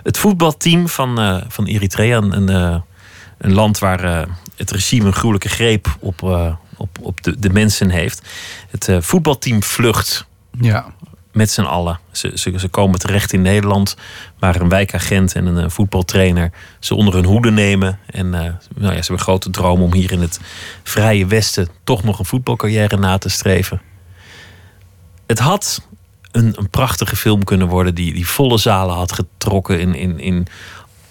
[0.04, 2.50] Het voetbalteam van, van Eritrea, een,
[3.38, 6.22] een land waar het regime een gruwelijke greep op,
[6.78, 8.22] op, op de, de mensen heeft.
[8.70, 10.28] Het voetbalteam vlucht
[10.60, 10.86] ja.
[11.32, 12.00] Met z'n allen.
[12.12, 13.96] Ze, ze, ze, komen terecht in Nederland,
[14.40, 18.00] waar een wijkagent en een, voetbaltrainer ze onder hun hoede nemen.
[18.06, 20.40] En uh, nou ja, ze hebben grote droom om hier in het
[20.84, 23.82] vrije Westen toch nog een voetbalcarrière na te streven.
[25.28, 25.88] Het had
[26.32, 30.48] een, een prachtige film kunnen worden die, die volle zalen had getrokken in, in, in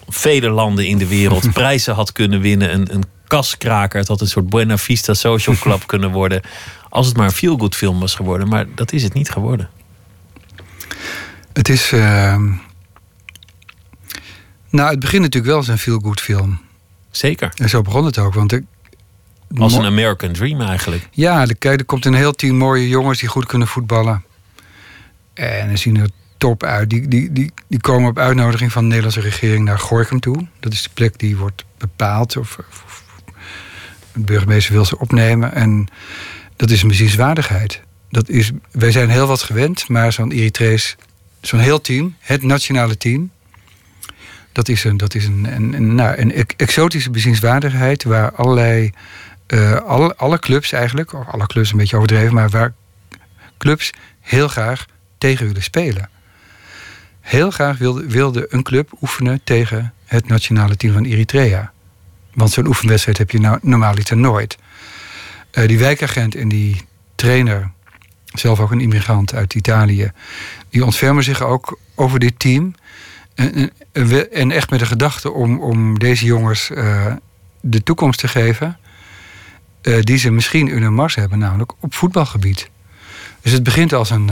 [0.07, 1.53] vele landen in de wereld.
[1.53, 3.99] Prijzen had kunnen winnen, een, een kaskraker.
[3.99, 6.41] Het had een soort Buena Vista Social Club kunnen worden.
[6.89, 8.47] Als het maar een feel-good film was geworden.
[8.47, 9.69] Maar dat is het niet geworden.
[11.53, 11.91] Het is.
[11.91, 12.35] Uh...
[14.69, 16.59] Nou, het begint natuurlijk wel als een feel-good film.
[17.11, 17.51] Zeker.
[17.55, 18.33] En zo begon het ook.
[18.33, 18.59] Want.
[19.57, 21.07] Als een American Dream eigenlijk.
[21.11, 24.23] Ja, er komt een heel team mooie jongens die goed kunnen voetballen.
[25.33, 26.89] En ze zien er top uit.
[26.89, 30.47] Die, die, die, die komen op uitnodiging van de Nederlandse regering naar Gorkum toe.
[30.59, 32.37] Dat is de plek die wordt bepaald.
[32.37, 33.03] Of, of
[34.13, 35.53] de burgemeester wil ze opnemen.
[35.53, 35.87] En
[36.57, 37.81] dat is een bezienswaardigheid.
[38.09, 40.95] Dat is, wij zijn heel wat gewend, maar zo'n Eritrees,
[41.41, 43.31] zo'n heel team, het nationale team,
[44.51, 48.91] dat is een, dat is een, nou, een exotische bezienswaardigheid waar allerlei,
[49.47, 49.75] uh,
[50.17, 52.73] alle, clubs eigenlijk, of alle clubs een beetje overdreven, maar waar
[53.57, 54.85] clubs heel graag
[55.17, 56.09] tegen willen spelen.
[57.21, 61.71] Heel graag wilde, wilde een club oefenen tegen het nationale team van Eritrea.
[62.33, 64.57] Want zo'n oefenwedstrijd heb je nou normaliter nooit.
[65.57, 66.81] Uh, die wijkagent en die
[67.15, 67.71] trainer,
[68.33, 70.11] zelf ook een immigrant uit Italië,
[70.69, 72.75] die ontfermen zich ook over dit team.
[73.35, 77.05] En, en, en echt met de gedachte om, om deze jongens uh,
[77.61, 78.77] de toekomst te geven.
[79.81, 82.69] Uh, die ze misschien in hun mars hebben, namelijk op voetbalgebied.
[83.41, 84.31] Dus het begint als een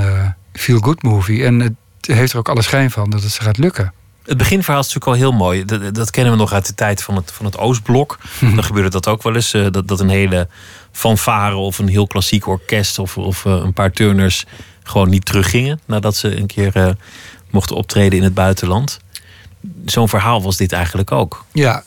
[0.54, 1.46] feel-good movie.
[1.46, 3.94] En het heeft er ook alle schijn van dat het ze gaat lukken.
[4.26, 5.66] Het beginverhaal is natuurlijk al heel mooi.
[5.66, 8.18] Dat, dat, kennen we nog uit de tijd van het, van het Oostblok.
[8.40, 9.52] Dan gebeurde dat ook wel eens.
[9.52, 10.48] dat, dat een hele
[10.96, 14.46] fanfare of een heel klassiek orkest of, of uh, een paar turners
[14.84, 16.90] gewoon niet teruggingen nadat ze een keer uh,
[17.50, 19.00] mochten optreden in het buitenland.
[19.86, 21.46] Zo'n verhaal was dit eigenlijk ook.
[21.52, 21.84] Ja,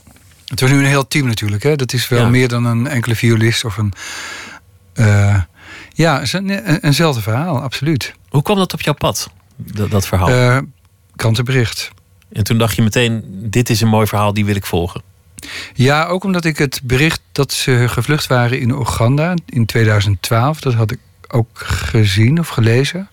[0.46, 1.62] het was nu een heel team natuurlijk.
[1.62, 1.76] Hè?
[1.76, 2.28] Dat is wel ja.
[2.28, 3.92] meer dan een enkele violist of een.
[4.94, 5.40] Uh,
[5.92, 8.14] ja, een, eenzelfde verhaal, absoluut.
[8.28, 10.62] Hoe kwam dat op jouw pad, dat, dat verhaal?
[11.16, 11.90] krantenbericht.
[12.32, 15.02] En toen dacht je meteen: dit is een mooi verhaal, die wil ik volgen.
[15.74, 20.74] Ja, ook omdat ik het bericht dat ze gevlucht waren in Oeganda in 2012, dat
[20.74, 23.08] had ik ook gezien of gelezen.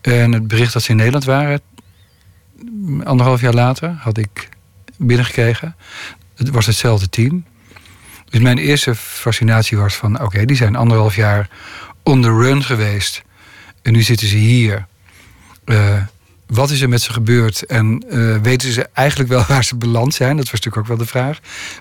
[0.00, 1.60] En het bericht dat ze in Nederland waren,
[3.04, 4.48] anderhalf jaar later, had ik
[4.96, 5.76] binnengekregen.
[6.34, 7.44] Het was hetzelfde team.
[8.30, 10.22] Dus mijn eerste fascinatie was van...
[10.22, 11.48] oké, die zijn anderhalf jaar
[12.02, 13.22] on the run geweest.
[13.82, 14.86] En nu zitten ze hier.
[15.64, 15.96] Uh,
[16.52, 17.62] wat is er met ze gebeurd?
[17.62, 20.36] En uh, weten ze eigenlijk wel waar ze beland zijn?
[20.36, 21.38] Dat was natuurlijk ook wel de vraag.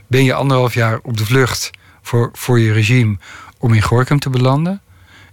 [0.08, 1.70] Ben je anderhalf jaar op de vlucht
[2.02, 3.18] voor, voor je regime
[3.58, 4.82] om in Gorkum te belanden?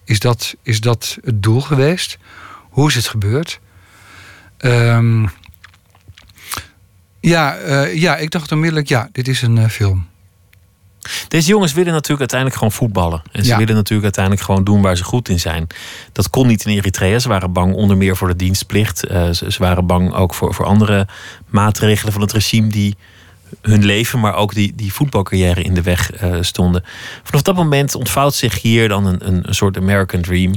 [0.04, 2.18] Is dat, is dat het doel geweest?
[2.70, 3.60] Hoe is het gebeurd?
[4.58, 5.28] Um,
[7.20, 10.06] ja, uh, ja, ik dacht onmiddellijk, ja, dit is een uh, film.
[11.28, 13.22] Deze jongens willen natuurlijk uiteindelijk gewoon voetballen.
[13.32, 13.58] En ze ja.
[13.58, 15.66] willen natuurlijk uiteindelijk gewoon doen waar ze goed in zijn.
[16.12, 17.18] Dat kon niet in Eritrea.
[17.18, 19.10] Ze waren bang onder meer voor de dienstplicht.
[19.10, 21.06] Uh, ze, ze, waren bang ook voor, voor andere
[21.46, 22.96] maatregelen van het regime die
[23.62, 26.84] hun leven, maar ook die, die voetbalcarrière in de weg uh, stonden.
[27.22, 30.54] Vanaf dat moment ontvouwt zich hier dan een, een, een soort American Dream.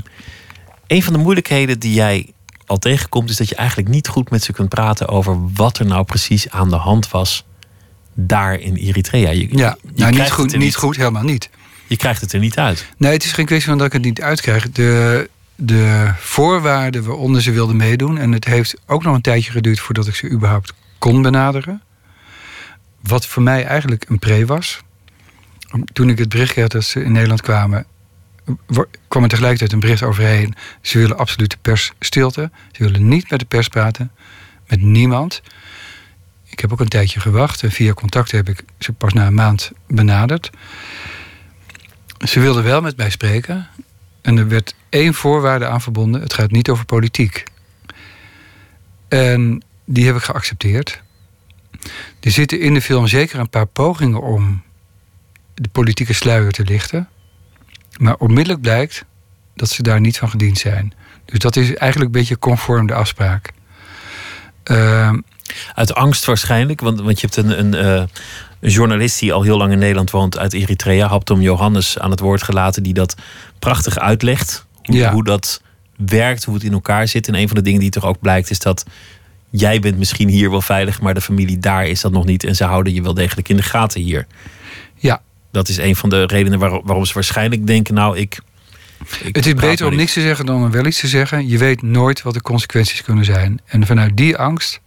[0.88, 2.34] Een van de moeilijkheden die jij
[2.66, 5.86] al tegenkomt, is dat je eigenlijk niet goed met ze kunt praten over wat er
[5.86, 7.44] nou precies aan de hand was
[8.26, 9.30] daar in Eritrea.
[9.30, 11.50] Je, ja, je nou, niet, goed, niet, niet goed, helemaal niet.
[11.88, 12.86] Je krijgt het er niet uit.
[12.98, 14.72] Nee, het is geen kwestie van dat ik het niet uitkrijg.
[14.72, 18.18] De, de voorwaarden waaronder ze wilden meedoen...
[18.18, 21.82] en het heeft ook nog een tijdje geduurd voordat ik ze überhaupt kon benaderen.
[23.02, 24.82] Wat voor mij eigenlijk een pre was.
[25.94, 27.86] Toen ik het bericht kreeg dat ze in Nederland kwamen...
[29.08, 30.56] kwam er tegelijkertijd een bericht overheen.
[30.82, 32.52] Ze willen absoluut de pers stilte.
[32.72, 34.12] Ze willen niet met de pers praten.
[34.68, 35.42] Met niemand.
[36.60, 39.34] Ik heb ook een tijdje gewacht en via contact heb ik ze pas na een
[39.34, 40.50] maand benaderd.
[42.20, 43.68] Ze wilden wel met mij spreken.
[44.22, 47.44] En er werd één voorwaarde aan verbonden: het gaat niet over politiek.
[49.08, 51.02] En die heb ik geaccepteerd.
[52.20, 54.62] Er zitten in de film zeker een paar pogingen om
[55.54, 57.10] de politieke sluier te lichten.
[57.98, 59.06] Maar onmiddellijk blijkt
[59.56, 60.94] dat ze daar niet van gediend zijn.
[61.26, 63.52] Dus dat is eigenlijk een beetje conform de afspraak.
[64.64, 65.20] Ehm,
[65.76, 68.04] Uit angst waarschijnlijk, want, want je hebt een, een, eh,
[68.60, 72.20] een journalist die al heel lang in Nederland woont uit Eritrea, Haptom Johannes, aan het
[72.20, 73.16] woord gelaten, die dat
[73.60, 74.66] prachtig uitlegt.
[74.84, 75.12] Hoe, Ja.
[75.12, 75.62] hoe dat
[76.06, 77.28] werkt, hoe het in elkaar zit.
[77.28, 78.86] En een van de dingen die toch ook blijkt, is dat
[79.50, 82.44] jij bent misschien hier wel veilig, maar de familie daar is dat nog niet.
[82.44, 84.28] En ze houden je wel degelijk in de gaten hier.
[84.96, 85.22] ja,
[85.52, 88.40] Dat is een van de redenen waarom, waarom ze waarschijnlijk denken, nou, ik.
[89.24, 91.48] ik het is beter om niks te zeggen dan om wel iets te zeggen.
[91.48, 93.62] Je weet nooit wat de consequenties kunnen zijn.
[93.66, 94.82] En vanuit die angst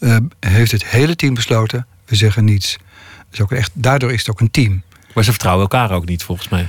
[0.00, 2.76] eh, heeft het hele team besloten: we zeggen niets.
[3.30, 4.82] Dus ook echt, daardoor is het ook een team.
[5.14, 6.68] Maar ze vertrouwen elkaar ook niet, volgens mij.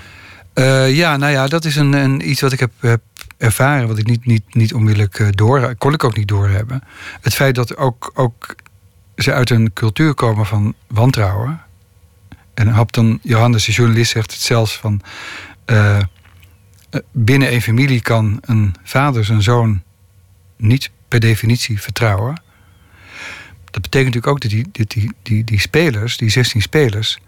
[0.54, 3.02] Eh, ja, nou ja, dat is een, een, iets wat ik heb, heb
[3.38, 6.84] ervaren, wat ik niet, niet, niet onmiddellijk eh, door, kon ik ook niet doorhebben.
[7.22, 8.56] Het feit dat ook, ook
[9.16, 11.62] ze uit een cultuur komen van wantrouwen.
[12.54, 15.02] En Hapton Johannes, de journalist, zegt het zelfs van.
[15.66, 16.00] eh,
[17.12, 19.82] binnen een familie kan een vader zijn zoon
[20.58, 22.42] niet per definitie vertrouwen.
[23.78, 27.20] Dat betekent natuurlijk ook dat die, die, die, die spelers, die 16 spelers,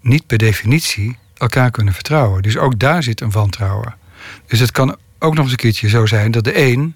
[0.00, 2.42] niet per definitie elkaar kunnen vertrouwen.
[2.42, 3.94] Dus ook daar zit een wantrouwen.
[4.46, 6.94] Dus het kan ook nog eens een keertje zo zijn dat de een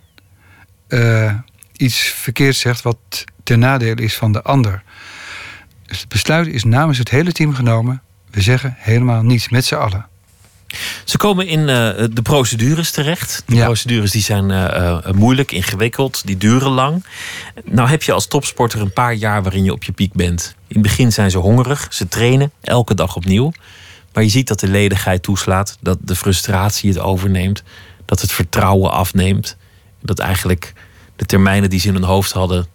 [0.89, 1.35] eh,
[1.77, 4.83] iets verkeerd zegt wat ten nadele is van de ander.
[5.87, 8.03] Dus het besluit is namens het hele team genomen.
[8.31, 10.07] We zeggen helemaal niets met z'n allen.
[11.05, 13.43] Ze komen in eh, de procedures terecht.
[13.47, 13.65] Ja.
[13.65, 17.05] procedures die zijn eh, eh, moeilijk, ingewikkeld, die duren lang.
[17.65, 20.55] Nou heb je als topsporter een paar jaar waarin je op je piek bent.
[20.59, 23.53] In het begin zijn ze hongerig, ze trainen elke dag opnieuw.
[24.13, 27.63] Maar je ziet dat de ledigheid toeslaat, dat de frustratie het overneemt,
[28.05, 29.57] dat het vertrouwen afneemt.
[30.03, 30.73] Dat eigenlijk
[31.17, 32.67] de termijnen die ze in hun hoofd hadden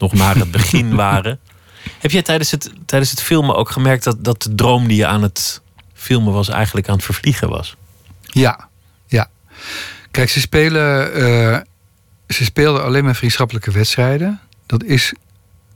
[0.00, 1.38] nog maar het begin waren.
[1.98, 5.06] Heb jij tijdens het, tijdens het filmen ook gemerkt dat, dat de droom die je
[5.06, 5.60] aan het
[6.00, 7.76] filmen was eigenlijk aan het vervliegen was?
[8.22, 8.68] Ja,
[9.06, 9.30] ja.
[10.10, 11.12] Kijk, ze spelen.
[11.14, 11.60] eh,
[12.28, 14.40] ze speelden alleen maar vriendschappelijke wedstrijden.
[14.66, 15.12] Dat is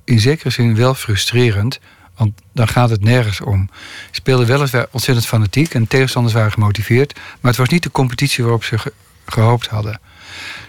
[0.04, 1.80] in zekere zin wel frustrerend.
[2.16, 3.68] Want dan gaat het nergens om.
[3.74, 7.14] Ze speelden weliswaar ontzettend fanatiek en tegenstanders waren gemotiveerd.
[7.14, 8.92] Maar het was niet de competitie waarop ze ge-
[9.26, 10.00] gehoopt hadden.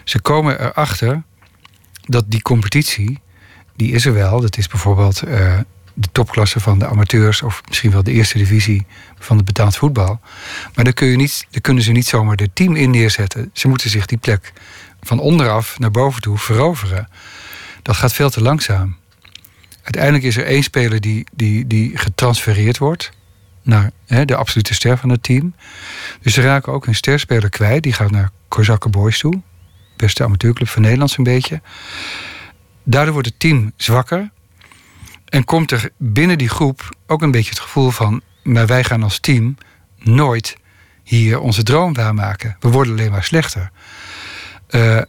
[0.04, 1.22] Ze komen erachter
[2.00, 3.20] dat die competitie,
[3.76, 4.40] die is er wel.
[4.40, 5.58] Dat is bijvoorbeeld eh,
[5.98, 7.42] de topklasse van de amateurs...
[7.42, 8.86] of misschien wel de eerste divisie
[9.18, 10.20] van het betaald voetbal.
[10.74, 13.50] Maar daar, kun je niet, kunnen ze niet zomaar de team in neerzetten.
[13.52, 14.52] Ze moeten zich die plek
[15.00, 17.08] van onderaf naar boven toe veroveren.
[17.82, 18.96] Dat gaat veel te langzaam.
[19.82, 23.10] Uiteindelijk is er één speler die, die, die getransfereerd wordt
[23.62, 25.54] naar hè, de absolute ster van het team.
[26.20, 27.82] Dus ze raken ook een sterspeler kwijt.
[27.82, 29.42] Die gaat naar Kozakke Boys toe.
[29.96, 31.60] Beste amateurclub van Nederland zo'n beetje.
[32.82, 34.30] Daardoor wordt het team zwakker.
[35.26, 38.20] En komt er binnen die groep ook een beetje het gevoel van...
[38.42, 39.56] maar wij gaan als team
[39.98, 40.56] nooit
[41.02, 42.56] hier onze droom waarmaken.
[42.60, 43.70] We worden alleen maar slechter.
[44.66, 45.00] Eh,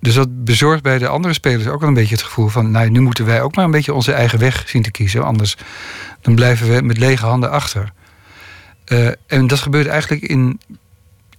[0.00, 2.70] dus dat bezorgt bij de andere spelers ook wel een beetje het gevoel van...
[2.70, 5.24] nou, nu moeten wij ook maar een beetje onze eigen weg zien te kiezen.
[5.24, 5.56] Anders
[6.20, 7.92] dan blijven we met lege handen achter.
[8.84, 10.60] Eh, en dat gebeurt eigenlijk in,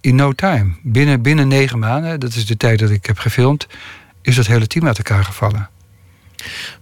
[0.00, 0.74] in no time.
[0.82, 3.66] Binnen, binnen negen maanden, dat is de tijd dat ik heb gefilmd...
[4.22, 5.68] is dat hele team uit elkaar gevallen.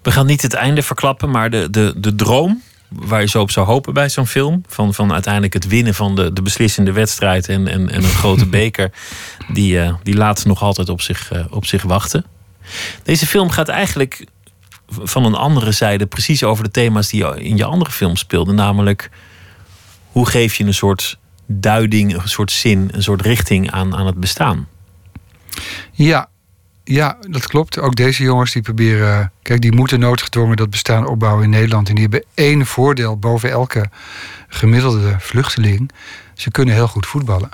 [0.02, 3.50] We gaan niet het einde verklappen, maar de, de, de droom waar je zo op
[3.50, 4.62] zou hopen bij zo'n film.
[4.66, 8.46] Van, van uiteindelijk het winnen van de, de beslissende wedstrijd en, en, en een grote
[8.58, 8.90] beker.
[9.52, 12.24] Die, eh, die laat nog altijd op zich, eh, op zich wachten.
[13.02, 14.26] Deze film gaat eigenlijk
[14.88, 18.52] van een andere zijde precies over de thema's die je in je andere film speelde.
[18.52, 19.10] Namelijk,
[20.12, 24.20] hoe geef je een soort duiding, een soort zin, een soort richting aan, aan het
[24.20, 24.68] bestaan.
[25.92, 26.28] Ja,
[26.88, 27.78] ja, dat klopt.
[27.78, 29.32] Ook deze jongens die proberen...
[29.42, 31.88] Kijk, die moeten noodgedwongen dat bestaan opbouwen in Nederland.
[31.88, 33.90] En die hebben één voordeel boven elke
[34.48, 35.90] gemiddelde vluchteling.
[36.34, 37.50] Ze kunnen heel goed voetballen.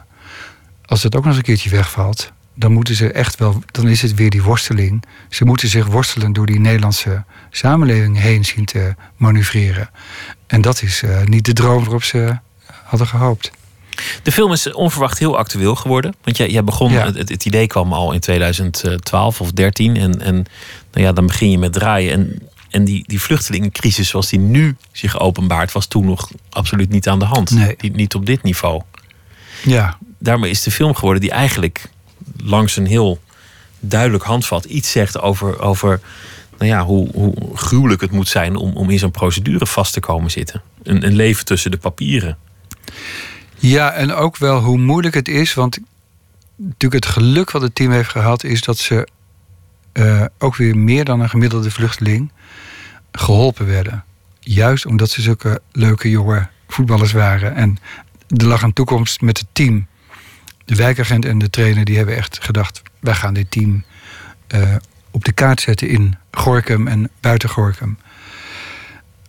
[0.85, 2.32] Als dat ook nog eens een keertje wegvalt...
[2.55, 3.62] dan moeten ze echt wel...
[3.66, 5.05] dan is het weer die worsteling.
[5.28, 9.91] Ze moeten zich worstelen door die Nederlandse samenleving heen zien te manoeuvreren.
[10.47, 12.39] En dat is eh, niet de droom waarop ze
[12.85, 13.51] hadden gehoopt.
[14.22, 16.14] De film is onverwacht heel actueel geworden.
[16.22, 17.12] Want jij, jij begon, Ja.
[17.12, 19.97] het, het idee kwam al in 2012 of 13.
[19.97, 20.34] En, en
[20.92, 22.12] nou ja, dan begin je met draaien.
[22.12, 25.72] En, en die, die vluchtelingencrisis zoals die nu zich openbaart...
[25.72, 27.51] was toen nog absoluut niet aan de hand.
[27.51, 27.74] Nee.
[27.80, 28.82] Niet, niet op dit niveau.
[29.64, 31.90] Ja, Daarmee is de film geworden die eigenlijk
[32.36, 33.20] langs een heel
[33.80, 34.64] duidelijk handvat...
[34.64, 36.01] iets zegt over, over
[36.59, 38.57] nou ja, hoe, hoe gruwelijk het moet zijn...
[38.57, 40.62] om, om in zo'n procedure vast te komen zitten.
[40.82, 42.36] Een, een leven tussen de papieren.
[43.66, 45.54] Ja, en ook wel hoe moeilijk het is.
[45.54, 45.78] Want
[46.56, 48.44] natuurlijk het geluk wat het team heeft gehad...
[48.44, 49.08] is dat ze
[49.92, 52.32] eh, ook weer meer dan een gemiddelde vluchteling
[53.12, 54.04] geholpen werden.
[54.40, 57.54] Juist omdat ze zulke leuke jonge voetballers waren.
[57.54, 57.78] En
[58.28, 59.86] er lag een toekomst met het team.
[60.64, 63.84] de wijkagent en de trainer die hebben echt gedacht: wij gaan dit team
[64.46, 64.74] eh,
[65.10, 67.98] op de kaart zetten in Gorkum en buiten Gorkum.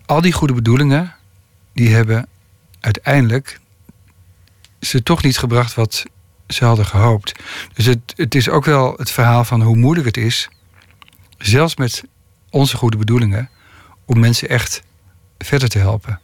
[0.06, 1.16] Al die goede bedoelingen,
[1.74, 2.28] die hebben
[2.80, 3.60] uiteindelijk
[4.86, 6.06] ze toch niet gebracht wat
[6.48, 7.32] ze hadden gehoopt.
[7.74, 10.50] Dus het, het is ook wel het verhaal van hoe moeilijk het is,
[11.38, 12.04] zelfs met
[12.50, 13.50] onze goede bedoelingen,
[14.06, 14.82] om mensen echt
[15.38, 16.20] verder te helpen.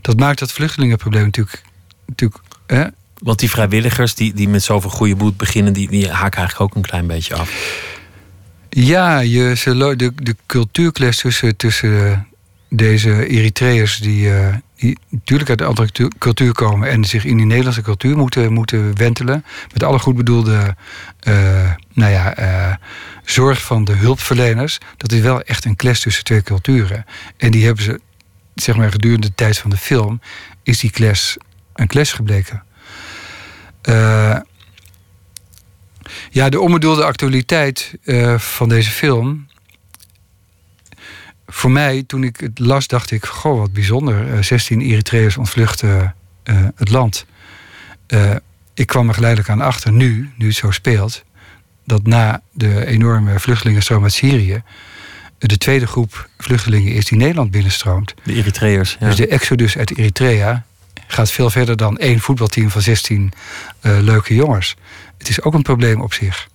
[0.00, 1.62] Dat maakt dat vluchtelingenprobleem natuurlijk.
[2.06, 2.84] natuurlijk hè?
[3.18, 6.76] Want die vrijwilligers die, die met zoveel goede moed beginnen, die, die haken eigenlijk ook
[6.76, 7.50] een klein beetje af.
[8.70, 12.26] Ja, je, de, de cultuurclash tussen, tussen
[12.68, 17.36] deze Eritreërs die, eh, die natuurlijk uit een andere cultu- cultuur komen en zich in
[17.36, 19.44] die Nederlandse cultuur moeten, moeten wentelen.
[19.72, 20.76] Met alle goed bedoelde
[21.20, 22.74] eh, nou ja, eh,
[23.24, 24.78] zorg van de hulpverleners.
[24.96, 27.04] Dat is wel echt een clash tussen twee culturen.
[27.36, 28.00] En die hebben ze,
[28.54, 30.20] zeg maar, gedurende de tijd van de film,
[30.62, 31.36] is die clash
[31.74, 32.62] een clash gebleken.
[33.82, 34.36] Eh,
[36.30, 37.94] ja, de onbedoelde actualiteit
[38.36, 39.45] van deze film.
[41.46, 44.34] Voor mij, toen ik het las, dacht ik: Goh, wat bijzonder.
[44.34, 47.26] Eh, 16 Eritreërs ontvluchten eh, het land.
[48.06, 48.30] Eh,
[48.74, 51.24] ik kwam er geleidelijk aan achter, nu, nu het zo speelt,
[51.84, 54.62] dat na de enorme vluchtelingenstroom uit Syrië.
[55.38, 58.14] de tweede groep vluchtelingen is die Nederland binnenstroomt.
[58.22, 58.96] De Eritreërs.
[59.00, 59.06] Ja.
[59.06, 60.64] Dus de exodus uit Eritrea
[61.06, 63.32] gaat veel verder dan één voetbalteam van 16
[63.80, 64.76] eh, leuke jongens.
[65.18, 66.48] Het is ook een probleem op zich.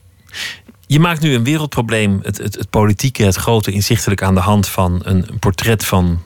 [0.92, 4.68] Je maakt nu een wereldprobleem, het, het, het politieke, het grote, inzichtelijk aan de hand
[4.68, 6.22] van een, een portret van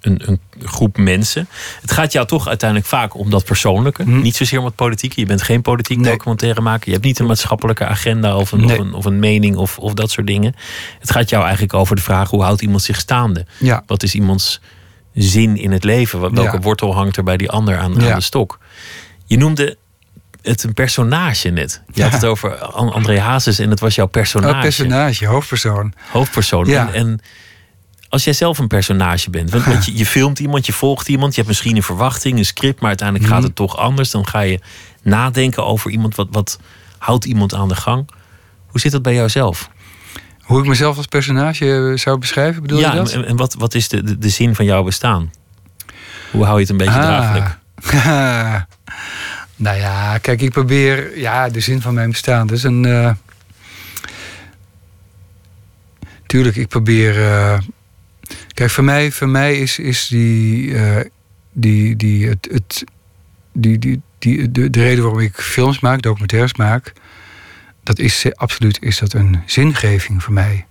[0.00, 1.48] een, een groep mensen.
[1.80, 4.02] Het gaat jou toch uiteindelijk vaak om dat persoonlijke.
[4.04, 4.20] Mhm.
[4.20, 5.20] Niet zozeer om het politieke.
[5.20, 6.10] Je bent geen politiek Nee.
[6.10, 6.86] documentairemaker.
[6.86, 8.78] Je hebt niet een maatschappelijke agenda of een, Nee.
[8.78, 10.54] of een, of een mening of, of dat soort dingen.
[11.00, 13.46] Het gaat jou eigenlijk over de vraag hoe houdt iemand zich staande?
[13.58, 14.60] Ja, Wat is iemands
[15.14, 16.20] zin in het leven?
[16.20, 16.58] Welke Ja.
[16.60, 18.58] wortel hangt er bij die ander aan, aan de stok?
[19.26, 19.76] Je noemde
[20.42, 21.82] het een personage net.
[21.92, 22.16] Je had Ja.
[22.16, 24.54] het over An- André Hazes en het was jouw personage.
[24.54, 25.92] Oh, personage, hoofdpersoon.
[26.10, 26.66] Hoofdpersoon.
[26.66, 26.86] Ja.
[26.88, 27.20] En, en
[28.08, 31.30] als jij zelf een personage bent, want, want je, je filmt iemand, je volgt iemand,
[31.30, 33.46] je hebt misschien een verwachting, een script, maar uiteindelijk gaat Mhm.
[33.46, 34.10] het toch anders.
[34.10, 34.60] Dan ga je
[35.02, 36.58] nadenken over iemand, wat, wat
[36.98, 38.08] houdt iemand aan de gang?
[38.66, 39.70] Hoe zit dat bij jou zelf?
[40.42, 43.12] Hoe ik mezelf als personage eh, zou beschrijven, bedoel ja, je dat?
[43.12, 45.30] en, en wat, wat is de, de, de zin van jouw bestaan?
[46.30, 47.58] Hoe hou je het een beetje draaglijk?
[49.62, 51.18] Nou ja, kijk, ik probeer...
[51.18, 52.50] Ja, de zin van mijn bestaan.
[52.50, 52.84] Is een...
[52.84, 53.14] eh,
[56.26, 57.22] tuurlijk, ik probeer...
[57.22, 57.58] eh,
[58.54, 60.74] kijk, voor mij, voor mij is, is die...
[60.74, 61.04] eh,
[61.52, 62.84] die, die, het, het,
[63.52, 66.92] die, die, die, de, de reden waarom ik films maak, documentaires maak...
[67.82, 70.66] dat is absoluut is dat een zingeving voor mij.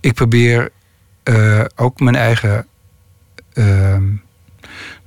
[0.00, 0.70] Ik probeer
[1.74, 2.66] ook mijn eigen...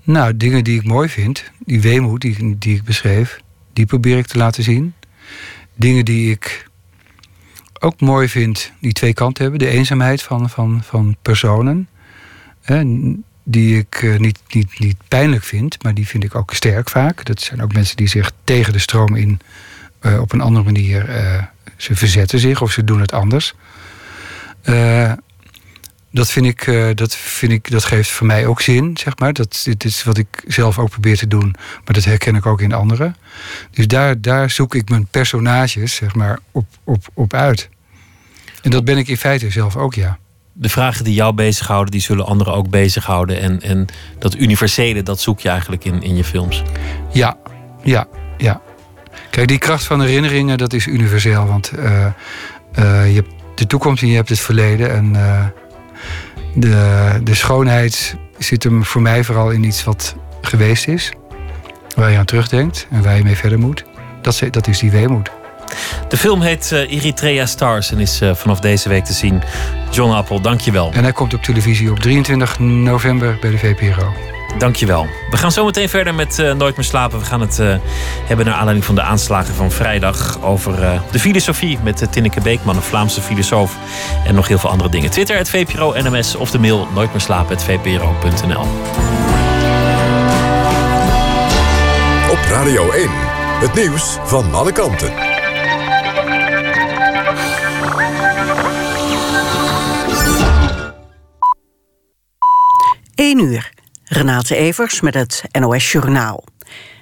[0.03, 3.39] nou, dingen die ik mooi vind, die weemoed die, die ik beschreef,
[3.73, 4.93] die probeer ik te laten zien.
[5.75, 6.69] Dingen die ik
[7.79, 9.59] ook mooi vind, die twee kanten hebben.
[9.59, 11.87] De eenzaamheid van, van, van personen.
[13.43, 17.25] Die ik eh, niet, niet, niet pijnlijk vind, maar die vind ik ook sterk vaak.
[17.25, 19.39] Dat zijn ook mensen die zich tegen de stroom in
[19.99, 21.09] eh, op een andere manier.
[21.09, 21.43] eh,
[21.77, 23.53] ze verzetten zich of ze doen het anders.
[24.61, 25.11] Eh,
[26.11, 29.33] dat vind ik, eh, dat vind ik, dat geeft voor mij ook zin, zeg maar.
[29.33, 31.55] Dat, dit is wat ik zelf ook probeer te doen,
[31.85, 33.15] maar dat herken ik ook in anderen.
[33.71, 37.69] Dus daar, daar zoek ik mijn personages, zeg maar, op, op, op uit.
[38.61, 40.17] En dat ben ik in feite zelf ook, ja.
[40.53, 43.41] De vragen die jou bezighouden, die zullen anderen ook bezighouden.
[43.41, 43.85] En, en
[44.19, 46.63] dat universele, dat zoek je eigenlijk in, in je films.
[47.11, 47.37] Ja,
[47.83, 48.07] ja,
[48.37, 48.61] ja.
[49.29, 51.45] Kijk, die kracht van herinneringen, dat is universeel.
[51.45, 52.13] Want eh, eh,
[53.07, 54.91] je hebt de toekomst en je hebt het verleden.
[54.91, 55.15] En
[56.53, 61.11] de, de schoonheid zit hem voor mij vooral in iets wat geweest is.
[61.95, 63.83] Waar je aan terugdenkt en waar je mee verder moet.
[64.21, 65.29] Dat, is- dat is die weemoed.
[66.09, 69.41] De film heet eh, Eritrea Stars en is eh, vanaf deze week te zien.
[69.91, 70.91] John Appel, dankjewel.
[70.93, 74.13] En hij komt op televisie op 23 november bij de VPRO.
[74.57, 75.07] Dankjewel.
[75.29, 77.19] We gaan zo meteen verder met eh, Nooit meer slapen.
[77.19, 77.75] We gaan het eh,
[78.25, 82.41] hebben naar aanleiding van de aanslagen van vrijdag over eh, de filosofie met uh, Tinneke
[82.41, 83.77] Beekman, een Vlaamse filosoof.
[84.25, 85.09] En nog heel veel andere dingen.
[85.09, 88.65] Twitter, het VPRO, NMS of de mail nooit meer slapen, het VPRO.nl.
[92.31, 93.09] Op Radio 1.
[93.59, 95.11] Het nieuws van alle kanten.
[103.15, 103.71] 1 uur.
[104.13, 106.43] Renate Evers met het NOS Journaal.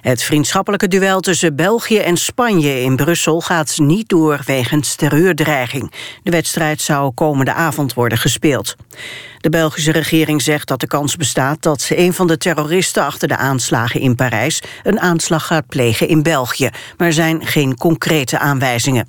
[0.00, 5.92] Het vriendschappelijke duel tussen België en Spanje in Brussel gaat niet door wegens terreurdreiging.
[6.22, 8.76] De wedstrijd zou komende avond worden gespeeld.
[9.38, 13.36] De Belgische regering zegt dat de kans bestaat dat een van de terroristen achter de
[13.36, 19.08] aanslagen in Parijs een aanslag gaat plegen in België, maar er zijn geen concrete aanwijzingen.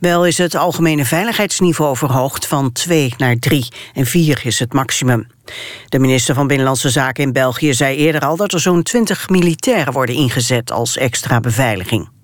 [0.00, 5.26] Wel is het algemene veiligheidsniveau verhoogd van 2 naar 3 en 4 is het maximum.
[5.88, 9.92] De minister van Binnenlandse Zaken in België zei eerder al dat er zo'n 20 militairen
[9.92, 12.19] worden ingezet als extra beveiliging.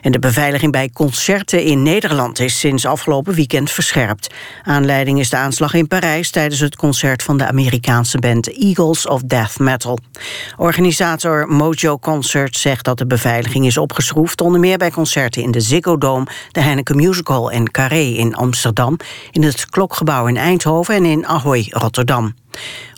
[0.00, 4.34] En de beveiliging bij concerten in Nederland is sinds afgelopen weekend verscherpt.
[4.62, 9.22] Aanleiding is de aanslag in Parijs tijdens het concert van de Amerikaanse band Eagles of
[9.22, 9.98] Death Metal.
[10.56, 15.60] Organisator Mojo Concert zegt dat de beveiliging is opgeschroefd, onder meer bij concerten in de
[15.60, 18.96] Ziggo Dome, de Heineken Musical en Carré in Amsterdam,
[19.30, 22.34] in het Klokgebouw in Eindhoven en in Ahoy, Rotterdam.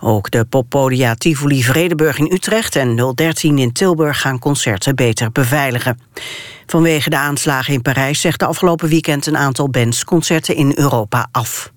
[0.03, 5.99] Ook de poppodia Tivoli Vredeburg in Utrecht en 013 in Tilburg gaan concerten beter beveiligen.
[6.73, 11.29] Vanwege de aanslagen in Parijs zegt de afgelopen weekend een aantal bands concerten in Europa
[11.33, 11.73] af.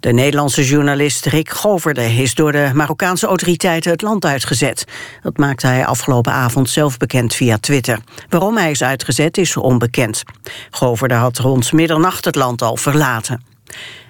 [0.00, 4.84] De Nederlandse journalist Rick Goverde is door de Marokkaanse autoriteiten het land uitgezet.
[5.22, 7.98] Dat maakte hij afgelopen avond zelf bekend via Twitter.
[8.28, 10.22] Waarom hij is uitgezet is onbekend.
[10.70, 13.44] Goverde had rond middernacht het land al verlaten.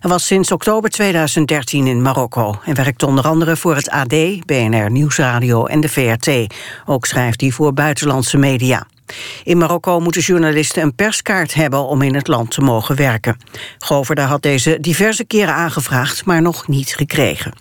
[0.01, 4.91] Hij was sinds oktober 2013 in Marokko en werkt onder andere voor het AD, BNR
[4.91, 6.55] Nieuwsradio en de VRT.
[6.85, 8.87] Ook schrijft hij voor buitenlandse media.
[9.45, 13.37] In Marokko moeten journalisten een perskaart hebben om in het land te mogen werken.
[13.79, 17.53] Goverde had deze diverse keren aangevraagd, maar nog niet gekregen.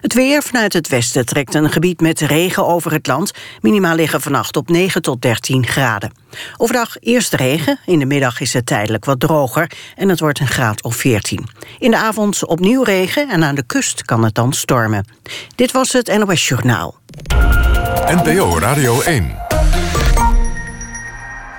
[0.00, 3.32] Het weer vanuit het westen trekt een gebied met regen over het land.
[3.60, 6.12] Minimaal liggen vannacht op 9 tot 13 graden.
[6.56, 9.70] Overdag eerst regen, in de middag is het tijdelijk wat droger...
[9.96, 11.48] en het wordt een graad of 14.
[11.78, 15.06] In de avond opnieuw regen en aan de kust kan het dan stormen.
[15.54, 16.96] Dit was het NOS Journaal.
[18.06, 19.47] NPO Radio 1.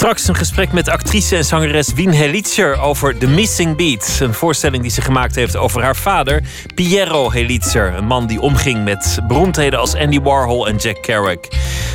[0.00, 4.18] Straks een gesprek met actrice en zangeres Wien Helitzer over The Missing Beat.
[4.20, 6.42] Een voorstelling die ze gemaakt heeft over haar vader,
[6.74, 7.94] Piero Helitzer.
[7.94, 11.48] Een man die omging met beroemdheden als Andy Warhol en Jack Kerouac.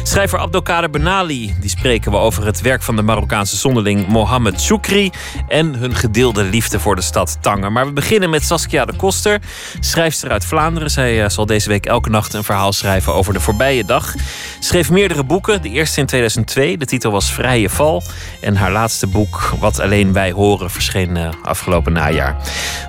[0.03, 5.11] Schrijver Abdelkader Benali, die spreken we over het werk van de Marokkaanse zonderling Mohamed Choukri
[5.47, 7.71] en hun gedeelde liefde voor de stad Tanger.
[7.71, 9.39] Maar we beginnen met Saskia de Koster,
[9.79, 10.91] schrijfster uit Vlaanderen.
[10.91, 14.13] Zij eh, zal deze week elke nacht een verhaal schrijven over de voorbije dag.
[14.59, 16.77] Schreef meerdere boeken, de eerste in 2002.
[16.77, 17.94] De titel was Vrije Val.
[18.41, 22.35] En haar laatste boek, Wat alleen wij horen, verscheen uh, afgelopen najaar.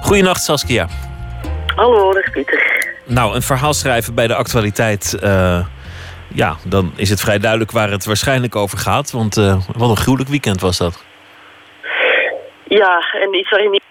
[0.00, 0.88] Goedenacht Saskia.
[1.76, 2.94] Hallo, dag Pieter.
[3.04, 5.18] Nou, een verhaal schrijven bij de actualiteit.
[5.22, 5.66] Uh,
[6.28, 9.10] ja, dan is het vrij duidelijk waar het waarschijnlijk over gaat.
[9.10, 11.04] Want uh, wat een gruwelijk weekend was dat.
[12.64, 13.82] Ja, en iets waar je niet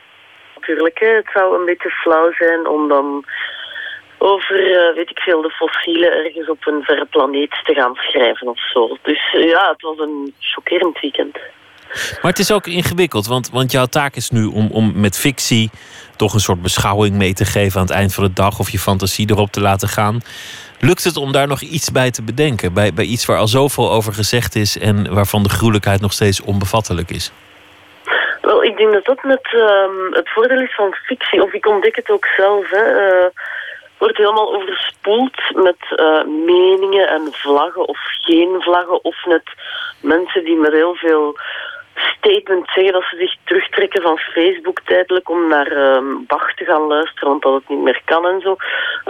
[0.55, 0.99] natuurlijk.
[0.99, 1.07] Hè.
[1.07, 3.25] Het zou een beetje flauw zijn om dan
[4.17, 8.47] over, uh, weet ik veel, de fossielen ergens op een verre planeet te gaan schrijven
[8.47, 8.97] of zo.
[9.01, 11.37] Dus uh, ja, het was een chockerend weekend.
[12.21, 15.69] Maar het is ook ingewikkeld, want, want jouw taak is nu om, om met fictie
[16.15, 18.79] toch een soort beschouwing mee te geven aan het eind van de dag of je
[18.79, 20.21] fantasie erop te laten gaan.
[20.79, 22.73] Lukt het om daar nog iets bij te bedenken?
[22.73, 26.41] Bij, bij iets waar al zoveel over gezegd is en waarvan de gruwelijkheid nog steeds
[26.41, 27.31] onbevattelijk is?
[28.41, 31.95] Wel, ik denk dat dat met um, het voordeel is van fictie, of ik ontdek
[31.95, 32.69] het ook zelf.
[32.69, 32.85] Hè.
[32.85, 33.25] Uh,
[34.05, 39.03] wordt helemaal overspoeld met uh, meningen en vlaggen of geen vlaggen.
[39.03, 39.43] Of net
[40.01, 41.37] mensen die met heel veel
[41.95, 46.87] statement zeggen dat ze zich terugtrekken van Facebook tijdelijk om naar um, Bach te gaan
[46.87, 48.55] luisteren, want dat het niet meer kan en zo.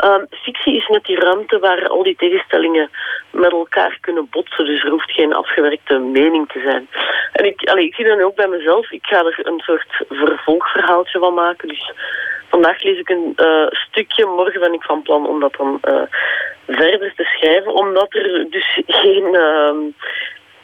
[0.05, 2.89] Um, fictie is net die ruimte waar al die tegenstellingen
[3.31, 6.87] met elkaar kunnen botsen, dus er hoeft geen afgewerkte mening te zijn.
[7.31, 8.91] En ik, allee, ik zie dat nu ook bij mezelf.
[8.91, 11.91] Ik ga er een soort vervolgverhaaltje van maken, dus
[12.49, 16.01] vandaag lees ik een uh, stukje, morgen ben ik van plan om dat dan uh,
[16.67, 19.73] verder te schrijven, omdat er dus geen uh,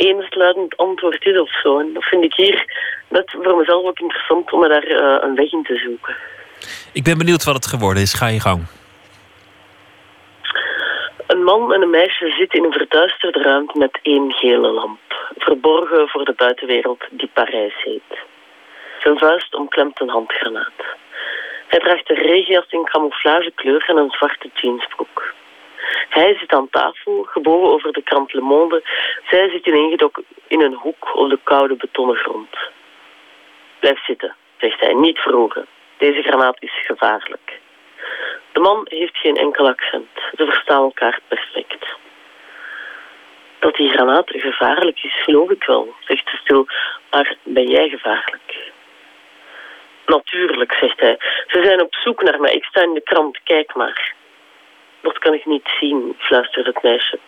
[0.08, 1.80] eensluidend antwoord is of zo.
[1.80, 2.66] En dat vind ik hier
[3.08, 6.16] net voor mezelf ook interessant om me daar uh, een weg in te zoeken.
[6.93, 8.14] Ik ben benieuwd wat het geworden is.
[8.14, 8.62] Ga je gang.
[11.28, 14.99] Een man en een meisje zitten in een verduisterde ruimte met één gele lamp.
[15.38, 18.20] Verborgen voor de buitenwereld die Parijs heet.
[18.99, 20.80] Zijn vuist omklemt een handgranaat.
[21.68, 25.34] Hij draagt een regenjas in camouflagekleur en een zwarte jeansbroek.
[26.10, 28.84] Hij zit aan tafel, gebogen over de krant Le Monde.
[29.30, 32.58] Zij zit ineengedoken in een hoek op de koude betonnen grond.
[33.80, 35.66] Blijf zitten, zegt hij, niet verroeren.
[35.98, 37.60] Deze granaat is gevaarlijk.
[38.52, 40.10] De man heeft geen enkel accent.
[40.36, 41.86] Ze verstaan elkaar perfect.
[43.60, 46.68] Dat die granaat gevaarlijk is, geloof ik wel, zegt ze stil.
[47.12, 48.72] Maar ben jij gevaarlijk?
[50.06, 51.16] Natuurlijk, zegt hij.
[51.48, 52.54] Ze zijn op zoek naar mij.
[52.54, 54.14] Ik sta in de krant, kijk maar.
[55.02, 57.20] Dat kan ik niet zien, fluistert het meisje.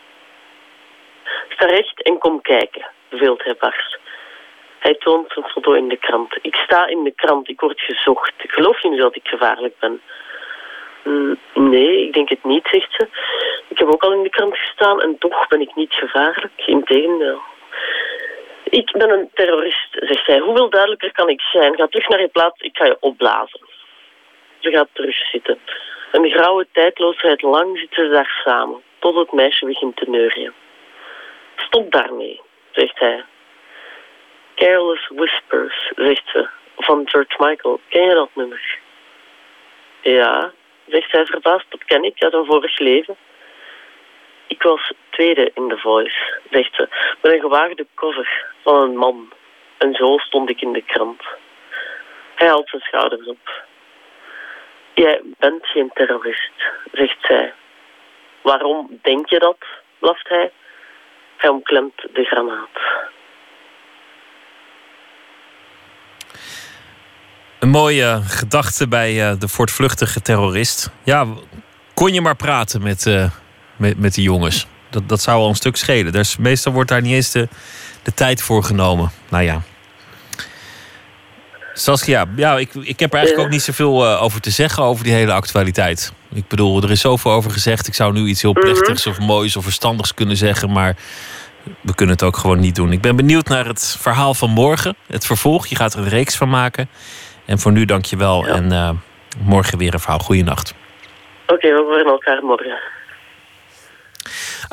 [1.49, 3.99] Sta recht en kom kijken, beveelt hij barst.
[4.79, 6.37] Hij toont een foto in de krant.
[6.41, 8.33] Ik sta in de krant, ik word gezocht.
[8.37, 10.01] Geloof je nu dat ik gevaarlijk ben?
[11.03, 13.07] Mm, nee, ik denk het niet, zegt ze.
[13.67, 16.51] Ik heb ook al in de krant gestaan en toch ben ik niet gevaarlijk.
[16.65, 17.41] Integendeel.
[18.63, 20.39] Ik ben een terrorist, zegt hij.
[20.39, 21.75] Hoeveel duidelijker kan ik zijn?
[21.75, 23.61] Ga terug naar je plaats, ik ga je opblazen.
[24.59, 25.59] Ze gaat terugzitten.
[26.13, 30.53] Een grauwe tijdloosheid lang zitten ze daar samen, tot het meisje begint te neurien.
[31.55, 32.41] Stop daarmee,
[32.71, 33.23] zegt hij.
[34.55, 37.79] Careless Whispers, zegt ze, van George Michael.
[37.87, 38.79] Ken je dat nummer?
[40.01, 40.51] Ja,
[40.87, 43.17] zegt hij verbaasd, dat ken ik uit een vorig leven.
[44.47, 46.87] Ik was tweede in The Voice, zegt ze,
[47.21, 49.33] met een gewaagde cover van een man.
[49.77, 51.23] En zo stond ik in de krant.
[52.35, 53.71] Hij haalt zijn schouders op.
[54.93, 56.51] Jij bent geen terrorist,
[56.91, 57.53] zegt zij.
[58.41, 59.57] Waarom denk je dat?
[59.99, 60.51] blaft hij.
[61.37, 62.75] Hij omklemt de granaat.
[67.59, 70.91] Een mooie gedachte bij uh, de voortvluchtige terrorist.
[71.03, 71.25] Ja,
[71.93, 73.29] kon je maar praten met, uh,
[73.77, 74.67] met, met de jongens.
[74.89, 76.25] Dat, dat zou al een stuk schelen.
[76.39, 77.47] Meestal wordt daar niet eens de,
[78.03, 79.11] de tijd voor genomen.
[79.29, 79.61] Nou ja.
[81.73, 85.03] Saskia, ja, ik, ik heb er eigenlijk ook niet zoveel uh, over te zeggen over
[85.03, 86.13] die hele actualiteit.
[86.33, 87.87] Ik bedoel, er is zoveel over gezegd.
[87.87, 90.95] Ik zou nu iets heel plechtigs of moois of verstandigs kunnen zeggen, maar
[91.81, 92.91] we kunnen het ook gewoon niet doen.
[92.91, 95.67] Ik ben benieuwd naar het verhaal van morgen, het vervolg.
[95.67, 96.89] Je gaat er een reeks van maken.
[97.45, 98.53] En voor nu dank je wel ja.
[98.53, 98.89] en uh,
[99.39, 100.19] morgen weer een verhaal.
[100.19, 100.73] Goeienacht.
[101.43, 102.79] Oké, okay, we horen elkaar morgen.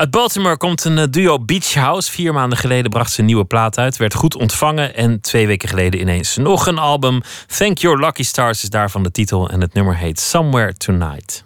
[0.00, 2.10] Uit Baltimore komt een duo Beach House.
[2.10, 3.96] Vier maanden geleden bracht ze een nieuwe plaat uit.
[3.96, 4.94] Werd goed ontvangen.
[4.94, 7.22] En twee weken geleden ineens nog een album.
[7.46, 9.50] Thank Your Lucky Stars is daarvan de titel.
[9.50, 11.44] En het nummer heet Somewhere Tonight.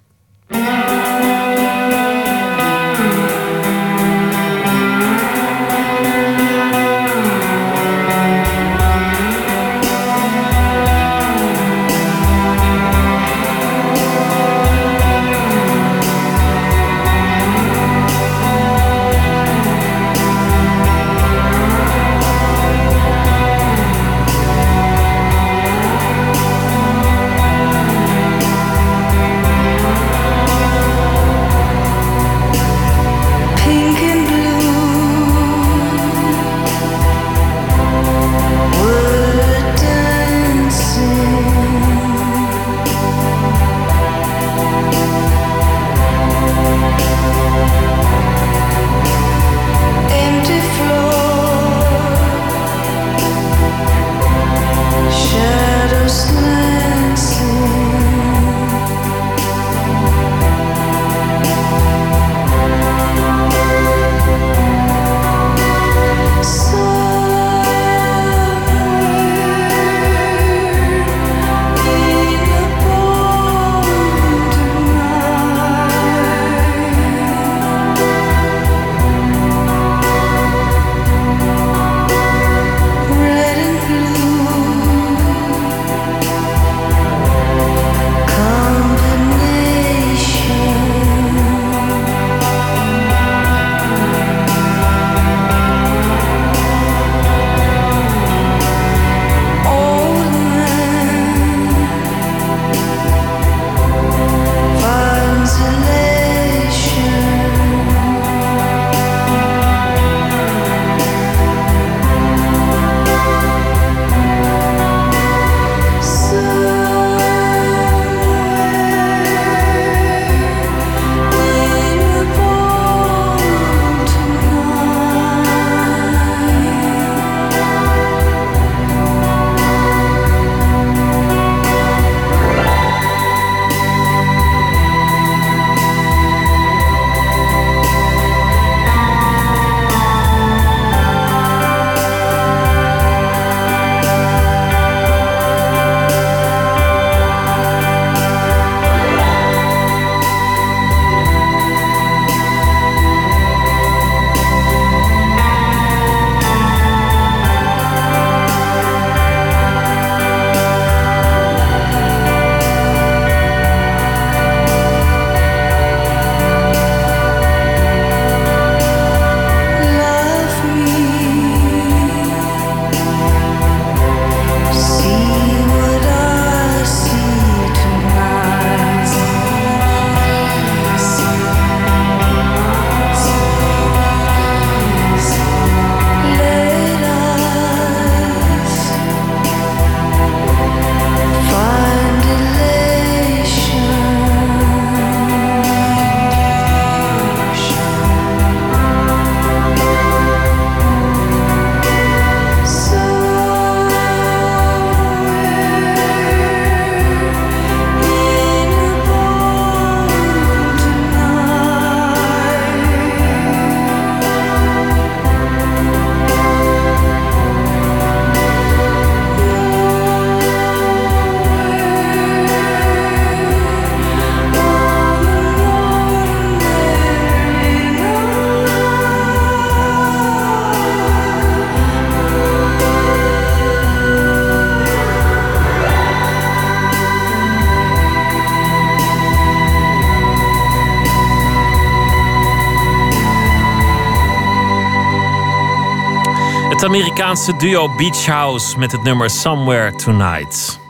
[246.84, 250.80] Amerikaanse duo Beach House met het nummer Somewhere Tonight.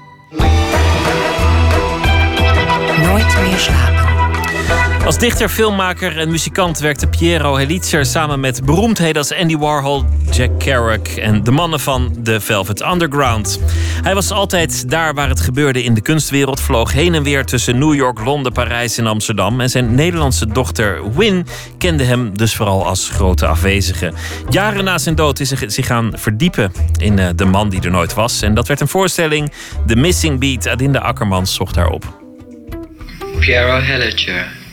[3.02, 4.03] Nooit meer slapen.
[5.04, 10.58] Als dichter, filmmaker en muzikant werkte Piero Helitzer samen met beroemdheden als Andy Warhol, Jack
[10.58, 13.60] Kerouac en de mannen van The Velvet Underground.
[14.02, 17.78] Hij was altijd daar waar het gebeurde in de kunstwereld, vloog heen en weer tussen
[17.78, 19.60] New York, Londen, Parijs en Amsterdam.
[19.60, 21.46] En zijn Nederlandse dochter Win
[21.78, 24.12] kende hem dus vooral als grote afwezige.
[24.48, 27.90] Jaren na zijn dood is hij zich gaan verdiepen in eh, de man die er
[27.90, 28.42] nooit was.
[28.42, 29.52] En dat werd een voorstelling,
[29.86, 30.68] The Missing Beat.
[30.68, 32.22] Adinda Akkermans zocht daarop.
[33.38, 34.63] Piero Helliger.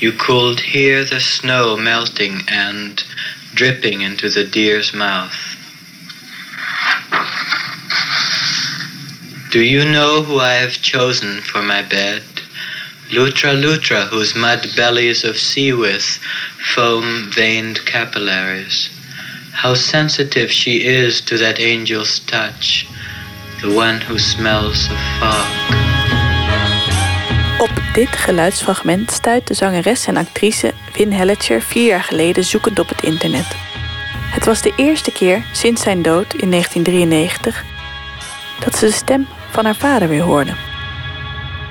[0.00, 3.02] You could hear the snow melting and
[3.54, 5.36] dripping into the deer's mouth.
[9.52, 12.22] Do you know who I have chosen for my bed?
[13.12, 16.02] Lutra Lutra, whose mud bellies of sea with
[16.74, 18.88] foam veined capillaries.
[19.52, 22.88] How sensitive she is to that angel's touch,
[23.62, 25.93] the one who smells of fog.
[27.94, 33.02] Dit geluidsfragment stuit de zangeres en actrice Win Hellicher vier jaar geleden zoekend op het
[33.02, 33.46] internet.
[34.32, 37.64] Het was de eerste keer sinds zijn dood in 1993
[38.64, 40.54] dat ze de stem van haar vader weer hoorde.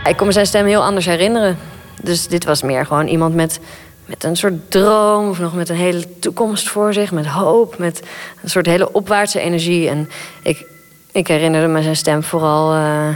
[0.04, 1.58] Ik kon me zijn stem heel anders herinneren.
[2.02, 3.60] Dus dit was meer gewoon iemand met,
[4.06, 5.30] met een soort droom...
[5.30, 7.78] of nog met een hele toekomst voor zich, met hoop...
[7.78, 8.02] met
[8.44, 9.90] een soort hele opwaartse energie.
[9.90, 10.10] En
[10.44, 10.66] ik,
[11.12, 13.08] ik herinnerde me zijn stem vooral uh,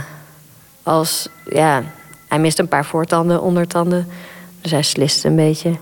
[0.82, 1.28] als...
[1.50, 1.82] Ja,
[2.28, 4.08] hij miste een paar voortanden, ondertanden.
[4.60, 5.76] Dus hij sliste een beetje.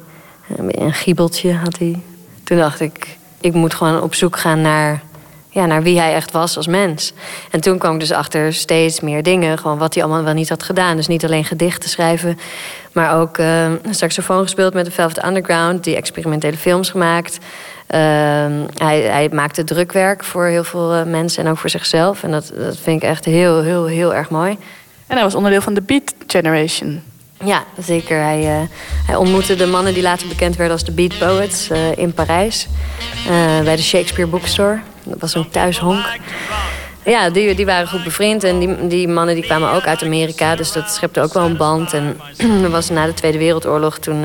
[0.56, 2.00] Een giebeltje had hij.
[2.44, 5.02] Toen dacht ik, ik moet gewoon op zoek gaan naar,
[5.48, 7.12] ja, naar wie hij echt was als mens.
[7.50, 9.58] En toen kwam ik dus achter steeds meer dingen.
[9.58, 10.96] Gewoon wat hij allemaal wel niet had gedaan.
[10.96, 12.38] Dus niet alleen gedichten schrijven.
[12.92, 15.84] Maar ook uh, een saxofoon gespeeld met de Velvet Underground.
[15.84, 17.38] Die experimentele films gemaakt.
[17.90, 17.98] Uh,
[18.76, 22.22] hij, hij, maakte drukwerk voor heel veel uh, mensen en ook voor zichzelf.
[22.22, 24.58] En dat, dat vind ik echt heel, heel, heel erg mooi.
[25.06, 27.02] En hij was onderdeel van de Beat Generation.
[27.44, 28.22] Ja, zeker.
[28.22, 28.68] Hij, uh,
[29.06, 32.68] hij ontmoette de mannen die later bekend werden als de Beat Poets uh, in Parijs.
[33.18, 34.80] Uh, bij de Shakespeare Bookstore.
[35.02, 36.06] Dat was een thuishonk.
[37.04, 38.44] Ja, die, die waren goed bevriend.
[38.44, 40.56] En die, die mannen die kwamen ook uit Amerika.
[40.56, 41.92] Dus dat schepte ook wel een band.
[41.92, 42.20] En
[42.62, 44.24] dat was na de Tweede Wereldoorlog toen...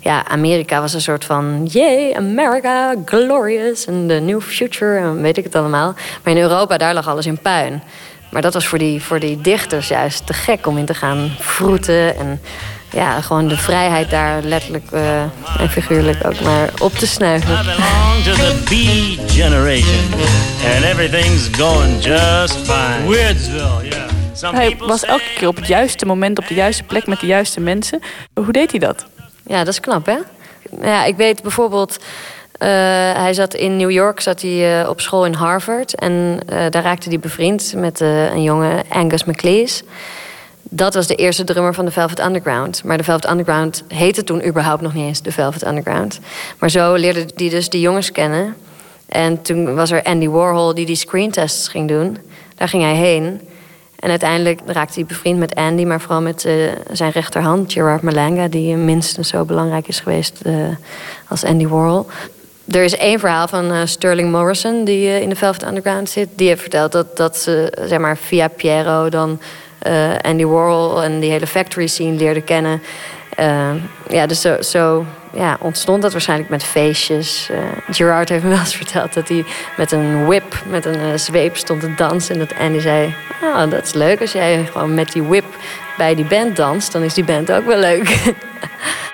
[0.00, 1.66] ja, Amerika was een soort van...
[1.70, 3.86] Yay, America, glorious.
[3.86, 4.98] En the new future.
[4.98, 5.94] En weet ik het allemaal.
[6.22, 7.82] Maar in Europa, daar lag alles in puin.
[8.34, 11.30] Maar dat was voor die, voor die dichters juist te gek om in te gaan
[11.38, 12.16] vroeten.
[12.16, 12.40] En
[12.90, 15.22] ja, gewoon de vrijheid daar letterlijk uh,
[15.58, 17.50] en figuurlijk ook maar op te snuiven.
[17.50, 18.70] I belong to the B
[19.30, 20.12] generation.
[20.74, 23.08] And everything's going just fine.
[23.08, 24.54] Weirdsville, yeah.
[24.54, 27.60] Hij was elke keer op het juiste moment, op de juiste plek met de juiste
[27.60, 28.00] mensen.
[28.34, 29.06] Hoe deed hij dat?
[29.46, 30.18] Ja, dat is knap, hè?
[30.82, 31.98] Ja, ik weet bijvoorbeeld
[33.14, 35.94] hij zat in New York, zat hij uh, op school in Harvard.
[35.94, 36.12] En
[36.52, 39.84] uh, daar raakte hij bevriend met een jongen, Angus McLeese.
[40.62, 42.84] Dat was de eerste drummer van de Velvet Underground.
[42.84, 46.20] Maar de Velvet Underground heette toen überhaupt nog niet eens de Velvet Underground.
[46.58, 48.56] Maar zo leerde hij dus die jongens kennen.
[49.08, 52.18] En toen was er Andy Warhol die die screentests ging doen.
[52.56, 53.40] Daar ging hij heen.
[53.98, 56.48] En uiteindelijk raakte hij bevriend met Andy, maar vooral met
[56.92, 60.40] zijn rechterhand, Gerard Malanga, die minstens zo belangrijk is geweest
[61.28, 62.06] als Andy Warhol.
[62.70, 66.28] Er is één verhaal van uh, Sterling Morrison, die uh, in de Velvet Underground zit.
[66.34, 69.40] Die heeft verteld dat, dat ze zeg maar, via Piero dan
[69.86, 72.82] uh, Andy Warhol en die hele factory scene leerde kennen.
[74.08, 77.50] ja, dus zo, zo ja, ontstond dat waarschijnlijk met feestjes.
[77.90, 79.44] Gerard heeft me wel eens verteld dat hij
[79.76, 82.34] met een whip, met een zweep stond te dansen.
[82.34, 85.56] En dat Andy zei, oh, dat is leuk als jij gewoon met die whip
[85.96, 86.92] bij die band danst.
[86.92, 88.18] Dan is die band ook wel leuk.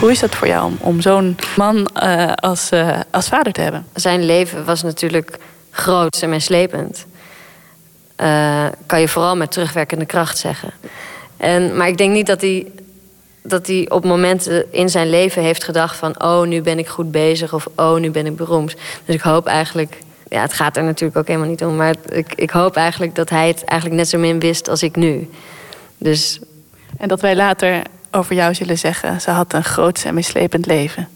[0.00, 3.60] Hoe is dat voor jou om, om zo'n man uh, als, uh, als vader te
[3.60, 3.86] hebben?
[3.94, 5.38] Zijn leven was natuurlijk
[5.70, 7.06] groot en meeslepend.
[8.20, 10.70] Uh, kan je vooral met terugwerkende kracht zeggen.
[11.36, 12.66] En, maar ik denk niet dat hij,
[13.42, 16.22] dat hij op momenten in zijn leven heeft gedacht van...
[16.22, 18.74] oh, nu ben ik goed bezig of oh, nu ben ik beroemd.
[19.04, 19.98] Dus ik hoop eigenlijk...
[20.28, 21.76] Ja, het gaat er natuurlijk ook helemaal niet om.
[21.76, 24.96] Maar ik, ik hoop eigenlijk dat hij het eigenlijk net zo min wist als ik
[24.96, 25.30] nu.
[25.98, 26.40] Dus...
[26.96, 27.82] En dat wij later
[28.16, 29.20] over jou zullen zeggen...
[29.20, 31.08] ze had een groot en mislepend leven?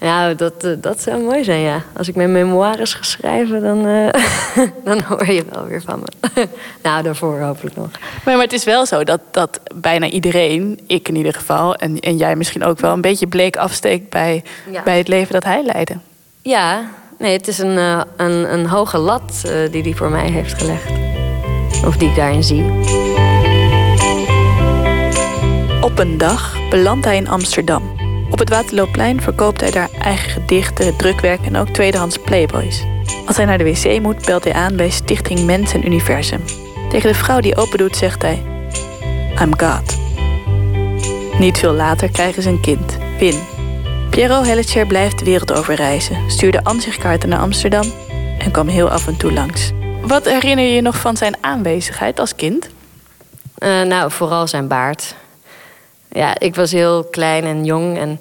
[0.00, 1.82] Ja, dat, uh, dat zou mooi zijn, ja.
[1.96, 4.08] Als ik mijn memoires ga schrijven, dan, uh,
[4.84, 6.46] dan hoor je wel weer van me.
[6.82, 7.90] nou, daarvoor hopelijk nog.
[8.24, 11.74] Maar, maar het is wel zo dat, dat bijna iedereen, ik in ieder geval...
[11.74, 14.10] En, en jij misschien ook wel, een beetje bleek afsteekt...
[14.10, 14.82] bij, ja.
[14.82, 15.96] bij het leven dat hij leidde.
[16.42, 20.54] Ja, nee, het is een, uh, een, een hoge lat die hij voor mij heeft
[20.54, 20.90] gelegd.
[21.86, 23.27] Of die ik daarin zie.
[25.88, 27.82] Op een dag belandt hij in Amsterdam.
[28.30, 32.84] Op het Waterloopplein verkoopt hij daar eigen gedichten, drukwerk en ook tweedehands playboys.
[33.26, 36.40] Als hij naar de wc moet, belt hij aan bij Stichting Mens en Universum.
[36.88, 38.42] Tegen de vrouw die open doet, zegt hij:
[39.40, 39.98] I'm God.
[41.38, 43.42] Niet veel later krijgen ze een kind, Win.
[44.10, 47.92] Piero Helletscher blijft de wereld over reizen, stuurde ansichtkaarten naar Amsterdam
[48.38, 49.70] en kwam heel af en toe langs.
[50.00, 52.68] Wat herinner je je nog van zijn aanwezigheid als kind?
[53.58, 55.14] Uh, nou, vooral zijn baard.
[56.12, 57.98] Ja, ik was heel klein en jong.
[57.98, 58.20] En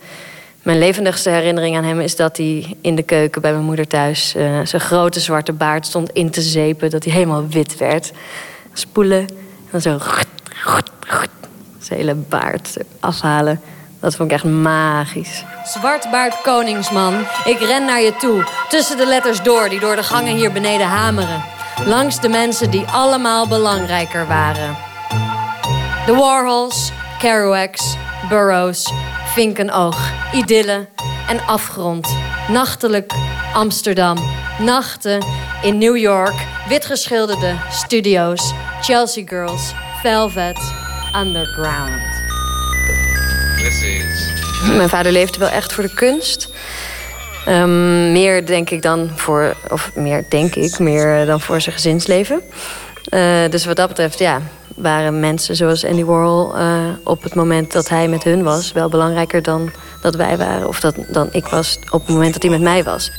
[0.61, 4.35] mijn levendigste herinnering aan hem is dat hij in de keuken bij mijn moeder thuis
[4.35, 6.89] uh, zijn grote zwarte baard stond in te zeepen.
[6.89, 8.11] Dat hij helemaal wit werd.
[8.73, 9.27] Spoelen en
[9.71, 9.99] dan zo.
[11.79, 13.61] Zijn hele baard afhalen.
[13.99, 15.43] Dat vond ik echt magisch.
[15.63, 17.13] Zwartbaard koningsman,
[17.45, 18.43] ik ren naar je toe.
[18.69, 21.43] Tussen de letters door die door de gangen hier beneden hameren.
[21.85, 24.77] Langs de mensen die allemaal belangrijker waren.
[26.05, 27.95] De Warhols, Kerouacs,
[28.29, 28.91] Burroughs,
[29.33, 29.97] Vinkenoog,
[30.33, 30.87] Idylle
[31.27, 32.07] en Afgrond.
[32.47, 33.13] Nachtelijk
[33.53, 34.17] Amsterdam.
[34.59, 35.25] Nachten
[35.61, 36.33] in New York.
[36.69, 38.53] Witgeschilderde studio's.
[38.81, 39.73] Chelsea Girls.
[40.01, 40.57] Velvet.
[41.15, 42.01] Underground.
[44.75, 46.49] Mijn vader leefde wel echt voor de kunst.
[47.47, 52.41] Um, meer denk ik dan voor, of meer denk ik, meer dan voor zijn gezinsleven.
[53.13, 54.41] Uh, dus wat dat betreft, ja,
[54.77, 58.89] waren mensen zoals Andy Warhol uh, op het moment dat hij met hun was, wel
[58.89, 59.71] belangrijker dan
[60.01, 60.67] dat wij waren.
[60.67, 63.11] Of dat, dan ik was op het moment dat hij met mij was.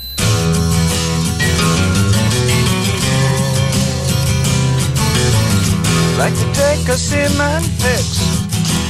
[6.18, 8.18] Like to take a cement fix,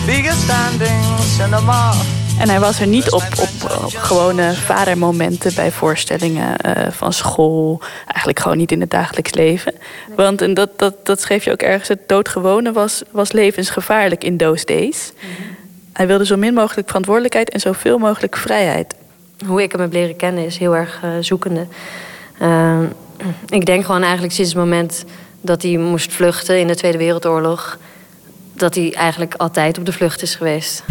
[0.06, 1.92] bigger standing cinema.
[2.38, 7.80] En hij was er niet op, op, gewone vadermomenten bij voorstellingen uh, van school.
[8.06, 9.74] Eigenlijk gewoon niet in het dagelijks leven.
[10.16, 11.88] Want en dat, dat, dat schreef je ook ergens.
[11.88, 15.12] Het doodgewone was, was levensgevaarlijk in those days.
[15.92, 18.94] Hij wilde zo min mogelijk verantwoordelijkheid en zoveel mogelijk vrijheid.
[19.46, 21.66] Hoe ik hem heb leren kennen is heel erg uh, zoekende.
[22.42, 22.78] Uh,
[23.48, 25.04] ik denk gewoon eigenlijk sinds het moment
[25.40, 27.78] dat hij moest vluchten in de Tweede Wereldoorlog...
[28.54, 30.84] dat hij eigenlijk altijd op de vlucht is geweest.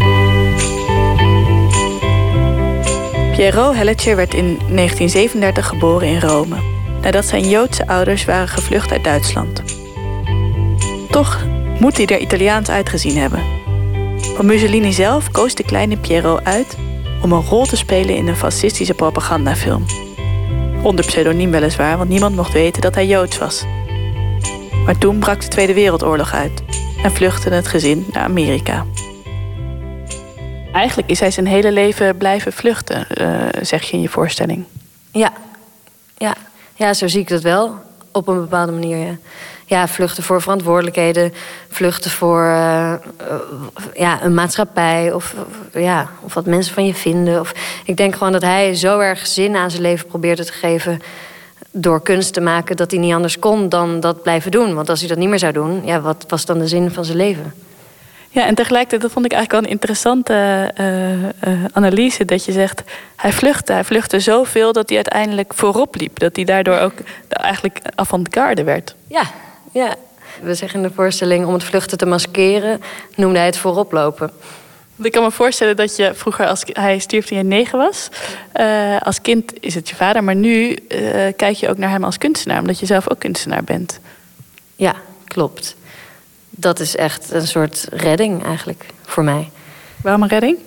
[3.38, 6.56] Piero Helletje werd in 1937 geboren in Rome,
[7.02, 9.62] nadat zijn Joodse ouders waren gevlucht uit Duitsland.
[11.10, 11.46] Toch
[11.80, 13.42] moet hij er Italiaans uitgezien hebben.
[14.36, 16.76] Van Mussolini zelf koos de kleine Piero uit
[17.22, 19.84] om een rol te spelen in een fascistische propagandafilm.
[20.82, 23.64] Onder pseudoniem weliswaar, want niemand mocht weten dat hij Joods was.
[24.84, 26.62] Maar toen brak de Tweede Wereldoorlog uit
[27.02, 28.86] en vluchtte het gezin naar Amerika.
[30.72, 34.64] Eigenlijk is hij zijn hele leven blijven vluchten, uh, zeg je in je voorstelling.
[35.12, 35.32] Ja.
[36.16, 36.34] ja,
[36.74, 37.74] ja, zo zie ik dat wel.
[38.12, 39.18] Op een bepaalde manier.
[39.66, 41.32] Ja, vluchten voor verantwoordelijkheden,
[41.68, 42.94] vluchten voor uh,
[43.94, 45.34] ja, een maatschappij of,
[45.72, 47.40] ja, of wat mensen van je vinden.
[47.40, 47.52] Of,
[47.84, 51.00] ik denk gewoon dat hij zo erg zin aan zijn leven probeerde te geven
[51.70, 54.74] door kunst te maken dat hij niet anders kon dan dat blijven doen.
[54.74, 57.04] Want als hij dat niet meer zou doen, ja, wat was dan de zin van
[57.04, 57.52] zijn leven?
[58.38, 62.24] Ja, en tegelijkertijd, dat vond ik eigenlijk wel een interessante uh, uh, analyse.
[62.24, 62.82] Dat je zegt,
[63.16, 63.72] hij vluchtte.
[63.72, 66.18] Hij vluchtte zoveel dat hij uiteindelijk voorop liep.
[66.18, 66.92] Dat hij daardoor ook
[67.28, 68.94] eigenlijk avant-garde werd.
[69.06, 69.22] Ja,
[69.72, 69.94] ja.
[70.42, 72.80] We zeggen in de voorstelling, om het vluchten te maskeren,
[73.14, 74.30] noemde hij het vooroplopen.
[74.96, 78.08] Ik kan me voorstellen dat je vroeger, als hij stierf toen je negen was,
[78.60, 80.74] uh, als kind is het je vader, maar nu
[81.36, 84.00] kijk je ook naar hem als kunstenaar, omdat je zelf ook kunstenaar bent.
[84.76, 84.94] Ja,
[85.24, 85.76] klopt
[86.60, 89.50] dat is echt een soort redding eigenlijk voor mij.
[90.02, 90.58] Waarom een redding?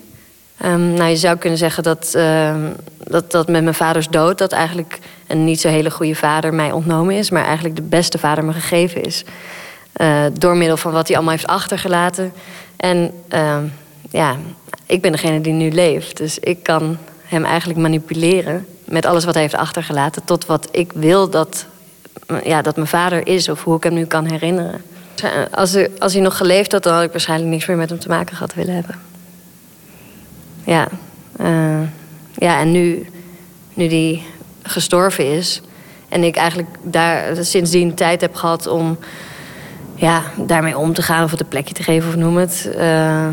[0.65, 2.55] Um, nou, je zou kunnen zeggen dat, uh,
[2.97, 4.37] dat, dat met mijn vaders dood...
[4.37, 7.29] dat eigenlijk een niet zo hele goede vader mij ontnomen is...
[7.29, 9.23] maar eigenlijk de beste vader me gegeven is.
[10.01, 12.33] Uh, door middel van wat hij allemaal heeft achtergelaten.
[12.77, 13.57] En uh,
[14.09, 14.35] ja,
[14.85, 16.17] ik ben degene die nu leeft.
[16.17, 20.23] Dus ik kan hem eigenlijk manipuleren met alles wat hij heeft achtergelaten...
[20.23, 21.65] tot wat ik wil dat,
[22.43, 24.81] ja, dat mijn vader is of hoe ik hem nu kan herinneren.
[25.51, 27.99] Als, er, als hij nog geleefd had, dan had ik waarschijnlijk niks meer met hem
[27.99, 28.95] te maken gehad willen hebben.
[30.63, 30.87] Ja,
[31.41, 31.87] uh,
[32.33, 33.09] ja en nu,
[33.73, 34.23] nu die
[34.63, 35.61] gestorven is...
[36.09, 38.97] en ik eigenlijk daar sindsdien tijd heb gehad om
[39.95, 41.23] ja, daarmee om te gaan...
[41.23, 42.69] of het een plekje te geven of noem het.
[42.75, 43.25] Uh,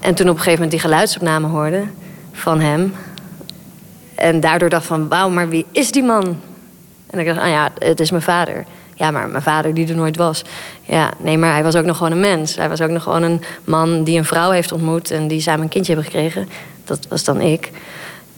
[0.00, 1.84] en toen op een gegeven moment die geluidsopname hoorde
[2.32, 2.94] van hem...
[4.14, 6.40] en daardoor dacht van, wauw, maar wie is die man?
[7.06, 8.64] En ik dacht, ah ja, het is mijn vader...
[8.94, 10.44] Ja, maar mijn vader die er nooit was.
[10.82, 12.56] Ja, nee, maar hij was ook nog gewoon een mens.
[12.56, 15.10] Hij was ook nog gewoon een man die een vrouw heeft ontmoet...
[15.10, 16.48] en die samen een kindje hebben gekregen.
[16.84, 17.70] Dat was dan ik.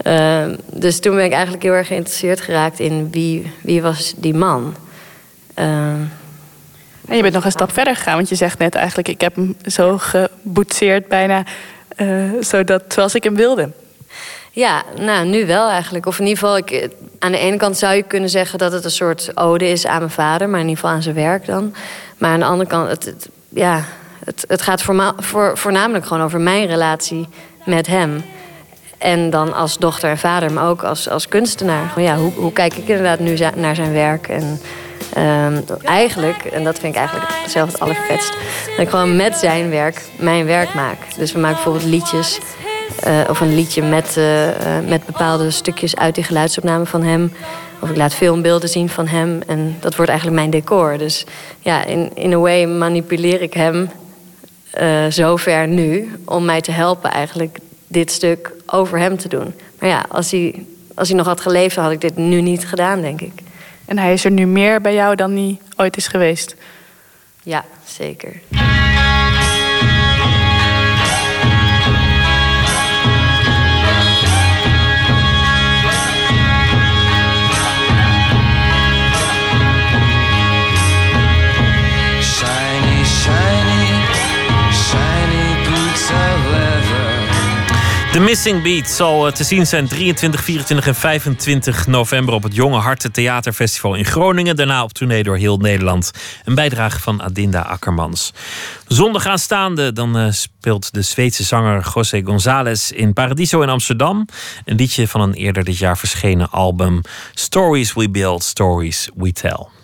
[0.06, 2.80] Uh, dus toen ben ik eigenlijk heel erg geïnteresseerd geraakt...
[2.80, 4.74] in wie, wie was die man.
[5.58, 5.66] Uh,
[7.08, 8.16] en je bent nog een stap verder gegaan.
[8.16, 9.08] Want je zegt net eigenlijk...
[9.08, 11.44] ik heb hem zo geboetseerd bijna...
[11.96, 13.70] Uh, zodat, zoals ik hem wilde.
[14.56, 16.06] Ja, nou, nu wel eigenlijk.
[16.06, 16.88] Of in ieder geval, ik,
[17.18, 19.98] aan de ene kant zou je kunnen zeggen dat het een soort ode is aan
[19.98, 21.74] mijn vader, maar in ieder geval aan zijn werk dan.
[22.18, 23.84] Maar aan de andere kant, het, ja,
[24.24, 24.82] het, het gaat
[25.16, 27.28] voor, voornamelijk gewoon over mijn relatie
[27.64, 28.24] met hem.
[28.98, 32.00] En dan als dochter en vader, maar ook als, als kunstenaar.
[32.00, 34.28] Ja, hoe, hoe kijk ik inderdaad nu naar zijn werk?
[34.28, 34.60] En
[35.18, 38.32] um, eigenlijk, en dat vind ik eigenlijk zelf het allervetst...
[38.66, 40.98] dat ik gewoon met zijn werk mijn werk maak.
[41.16, 42.40] Dus we maken bijvoorbeeld liedjes...
[43.06, 44.54] Uh, of een liedje met, uh, uh,
[44.88, 47.32] met bepaalde stukjes uit die geluidsopname van hem.
[47.80, 49.42] Of ik laat filmbeelden zien van hem.
[49.46, 50.98] En dat wordt eigenlijk mijn decor.
[50.98, 51.24] Dus
[51.60, 53.90] ja, in, in a way manipuleer ik hem
[55.08, 56.18] zover nu...
[56.24, 59.54] om mij te helpen eigenlijk dit stuk over hem te doen.
[59.78, 62.66] Maar ja, als hij, als hij nog had geleefd, dan had ik dit nu niet
[62.66, 63.32] gedaan, denk ik.
[63.84, 66.54] En hij is er nu meer bij jou dan hij ooit is geweest?
[67.42, 68.40] Ja, zeker.
[88.16, 92.54] The Missing Beat zal eh, te zien zijn 23, 24 en 25 november op het
[92.54, 94.56] Jonge Harten Theaterfestival in Groningen.
[94.56, 96.10] Daarna op tournee door heel Nederland.
[96.44, 98.32] Een bijdrage van Adinda Akkermans.
[98.86, 104.26] Zondag aanstaande dan uh, speelt de Zweedse zanger José González in Paradiso in Amsterdam.
[104.64, 107.00] Een liedje van een eerder dit jaar verschenen album
[107.34, 109.75] Stories We Build, Stories We Tell.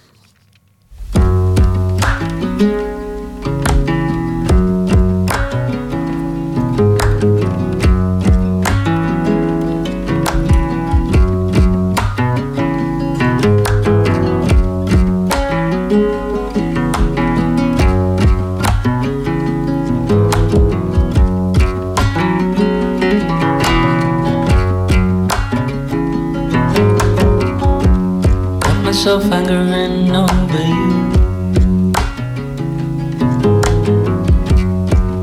[29.12, 31.92] Myself angering over you.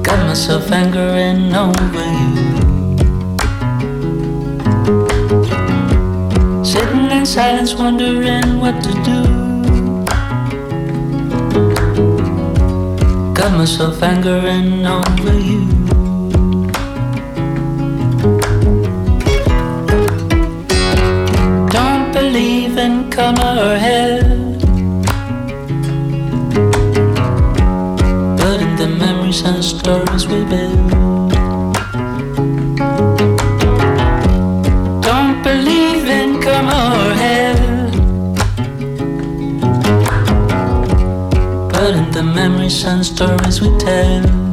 [0.03, 2.36] Got myself angering over you.
[6.64, 9.24] Sitting in silence, wondering what to do.
[13.34, 15.78] Got myself angering over you.
[23.19, 24.23] Come ahead.
[28.39, 31.31] But in the memories and stories we build,
[35.07, 36.69] don't believe in come.
[41.73, 44.48] But in the memories and stories we tell,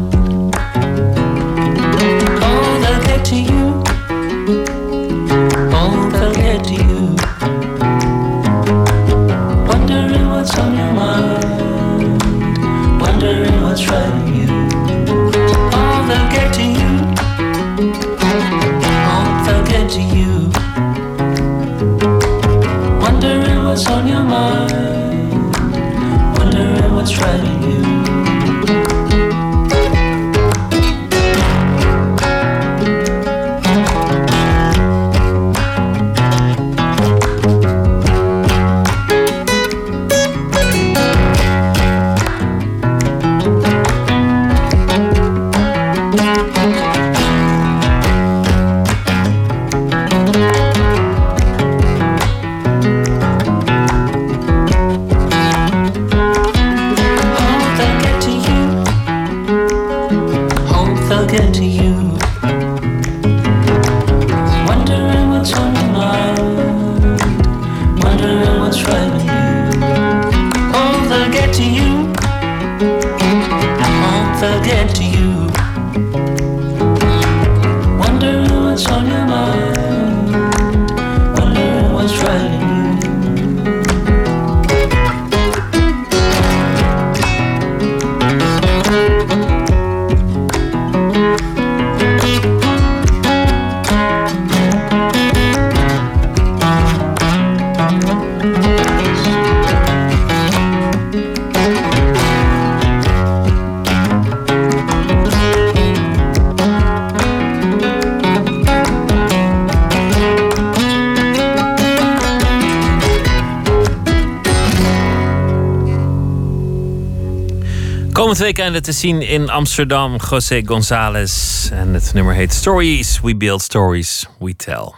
[118.57, 121.69] Komend weekend te zien in Amsterdam, José González.
[121.70, 123.20] En het nummer heet Stories.
[123.20, 124.93] We build stories, we tell.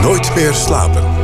[0.00, 1.23] Nooit meer slapen.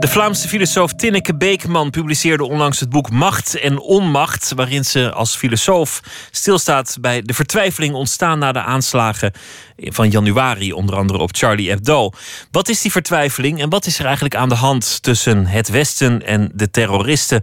[0.00, 5.36] De Vlaamse filosoof Tinneke Beekman publiceerde onlangs het boek Macht en Onmacht, waarin ze als
[5.36, 6.00] filosoof
[6.30, 9.32] stilstaat bij de vertwijfeling ontstaan na de aanslagen
[9.76, 12.10] van januari, onder andere op Charlie Hebdo.
[12.50, 16.26] Wat is die vertwijfeling en wat is er eigenlijk aan de hand tussen het Westen
[16.26, 17.42] en de terroristen?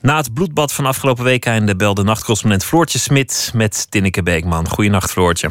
[0.00, 4.68] Na het bloedbad van afgelopen week de belde nachtcorrespondent Floortje Smit met Tinneke Beekman.
[4.68, 5.50] Goedenacht, Floortje.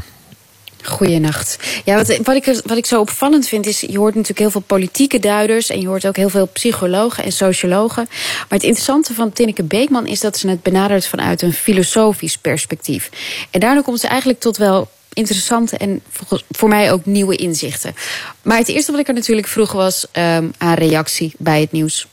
[0.84, 1.82] Goeienacht.
[1.86, 3.82] Ja, wat, wat, ik, wat ik zo opvallend vind is...
[3.82, 5.70] je hoort natuurlijk heel veel politieke duiders...
[5.70, 8.06] en je hoort ook heel veel psychologen en sociologen.
[8.10, 11.08] Maar het interessante van Tinneke Beekman is dat ze het benadert...
[11.08, 13.10] vanuit een filosofisch perspectief.
[13.52, 16.02] En daardoor komt ze eigenlijk tot wel interessante en
[16.50, 17.96] voor mij ook nieuwe inzichten.
[18.42, 22.08] Maar het eerste wat ik er natuurlijk vroeg was um, aan reactie bij het nieuws.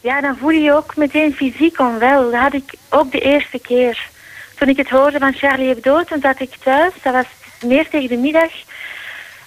[0.00, 2.30] Ja, dan voel je je ook meteen fysiek onwel.
[2.30, 4.08] Dat had ik ook de eerste keer.
[4.58, 6.92] Toen ik het hoorde van Charlie Hebdo, toen zat ik thuis.
[7.02, 7.24] Dat was
[7.64, 8.50] meer tegen de middag.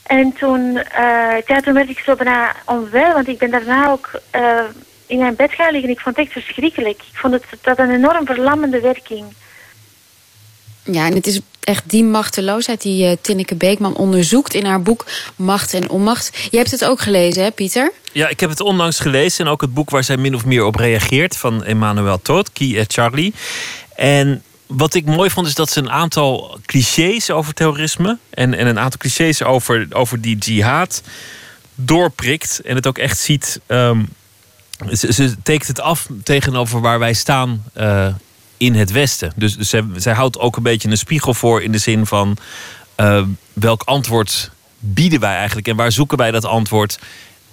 [0.03, 4.10] En toen, uh, ja, toen werd ik zo bijna onwel, want ik ben daarna ook
[4.35, 4.60] uh,
[5.06, 5.90] in mijn bed gaan liggen.
[5.90, 6.98] Ik vond het echt verschrikkelijk.
[7.11, 9.26] Ik vond het dat een enorm verlammende werking.
[10.84, 15.06] Ja, en het is echt die machteloosheid die uh, Tinneke Beekman onderzoekt in haar boek
[15.35, 16.48] Macht en Onmacht.
[16.52, 17.91] Je hebt het ook gelezen, hè, Pieter?
[18.11, 20.64] Ja, ik heb het onlangs gelezen en ook het boek waar zij min of meer
[20.65, 23.34] op reageert van Emmanuel Todd, Key et Charlie.
[23.95, 24.44] En
[24.75, 28.79] wat ik mooi vond is dat ze een aantal clichés over terrorisme en, en een
[28.79, 31.01] aantal clichés over, over die jihad
[31.75, 33.59] doorprikt en het ook echt ziet.
[33.67, 34.09] Um,
[34.91, 38.07] ze, ze, tekent het af tegenover waar wij staan uh,
[38.57, 39.33] in het Westen.
[39.35, 42.37] Dus, dus zij, houdt ook een beetje een spiegel voor in de zin van
[42.97, 43.23] uh,
[43.53, 46.99] welk antwoord bieden wij eigenlijk en waar zoeken wij dat antwoord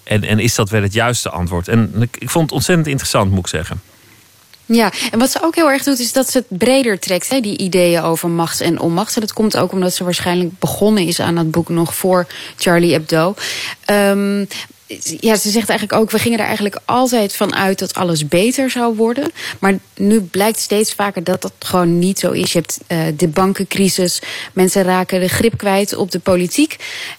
[0.04, 1.68] en, en is dat wel het juiste antwoord?
[1.68, 3.80] En ik, ik vond het ontzettend interessant, moet ik zeggen.
[4.72, 7.40] Ja, en wat ze ook heel erg doet, is dat ze het breder trekt, hè,
[7.40, 9.14] die ideeën over macht en onmacht.
[9.14, 12.26] En dat komt ook omdat ze waarschijnlijk begonnen is aan dat boek nog voor
[12.56, 13.34] Charlie Hebdo.
[13.90, 14.48] Um,
[15.20, 18.70] ja, ze zegt eigenlijk ook, we gingen er eigenlijk altijd van uit dat alles beter
[18.70, 19.30] zou worden.
[19.58, 22.52] Maar nu blijkt steeds vaker dat dat gewoon niet zo is.
[22.52, 24.22] Je hebt uh, de bankencrisis,
[24.52, 26.76] mensen raken de grip kwijt op de politiek.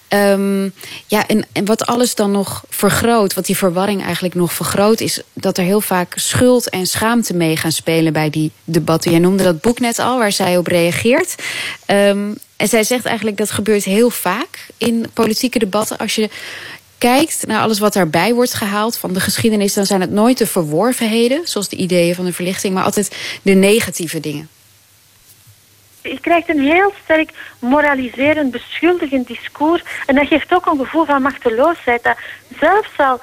[0.08, 0.72] Um,
[1.06, 5.58] ja, en, wat alles dan nog vergroot, wat die verwarring eigenlijk nog vergroot, is dat
[5.58, 9.10] er heel vaak schuld en schaamte mee gaan spelen bij die debatten.
[9.10, 11.34] Jij noemde dat boek net al, waar zij op reageert.
[11.86, 15.98] Um, en zij zegt eigenlijk dat gebeurt heel vaak in politieke debatten.
[15.98, 16.30] Als je
[17.08, 20.46] kijkt naar alles wat daarbij wordt gehaald van de geschiedenis, dan zijn het nooit de
[20.46, 24.48] verworvenheden, zoals de ideeën van de verlichting, maar altijd de negatieve dingen.
[26.02, 29.82] Je krijgt een heel sterk moraliserend, beschuldigend discours.
[30.06, 32.02] En dat geeft ook een gevoel van machteloosheid.
[32.02, 32.16] Dat
[32.60, 33.20] zelfs al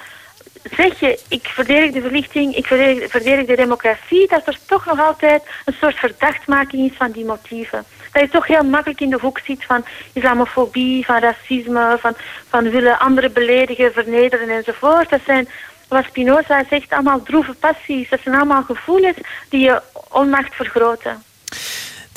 [0.64, 5.44] zeg je, ik verdedig de verlichting, ik verdedig, de democratie, dat er toch nog altijd
[5.66, 9.40] een soort verdachtmaking is van die motieven dat je toch heel makkelijk in de hoek
[9.46, 12.14] zit van islamofobie, van racisme, van,
[12.50, 15.10] van willen anderen beledigen, vernederen enzovoort.
[15.10, 15.48] Dat zijn,
[15.88, 18.10] wat Spinoza zegt, allemaal droeve passies.
[18.10, 19.18] Dat zijn allemaal gevoelens
[19.50, 21.24] die je onmacht vergroten.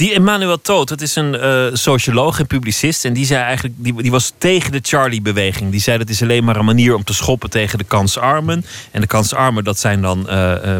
[0.03, 3.05] Die Emmanuel Toot, dat is een uh, socioloog en publicist.
[3.05, 5.70] En die zei eigenlijk, die, die was tegen de Charlie-beweging.
[5.70, 8.65] Die zei dat is alleen maar een manier om te schoppen tegen de kansarmen.
[8.91, 10.77] En de kansarmen, dat zijn dan uh, uh,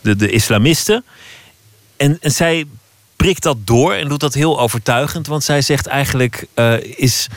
[0.00, 1.04] de, de islamisten.
[1.96, 2.64] En, en zij
[3.16, 5.26] prikt dat door en doet dat heel overtuigend.
[5.26, 7.28] Want zij zegt eigenlijk: uh, is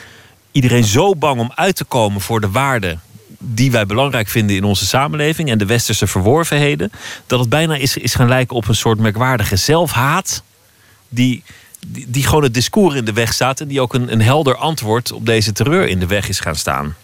[0.52, 3.00] iedereen zo bang om uit te komen voor de waarden
[3.38, 6.92] die wij belangrijk vinden in onze samenleving en de westerse verworvenheden,
[7.26, 10.42] dat het bijna is, is gaan lijken op een soort merkwaardige zelfhaat.
[11.14, 11.42] Die,
[11.86, 14.56] die, die gewoon het discours in de weg staat en die ook een, een helder
[14.56, 16.96] antwoord op deze terreur in de weg is gaan staan.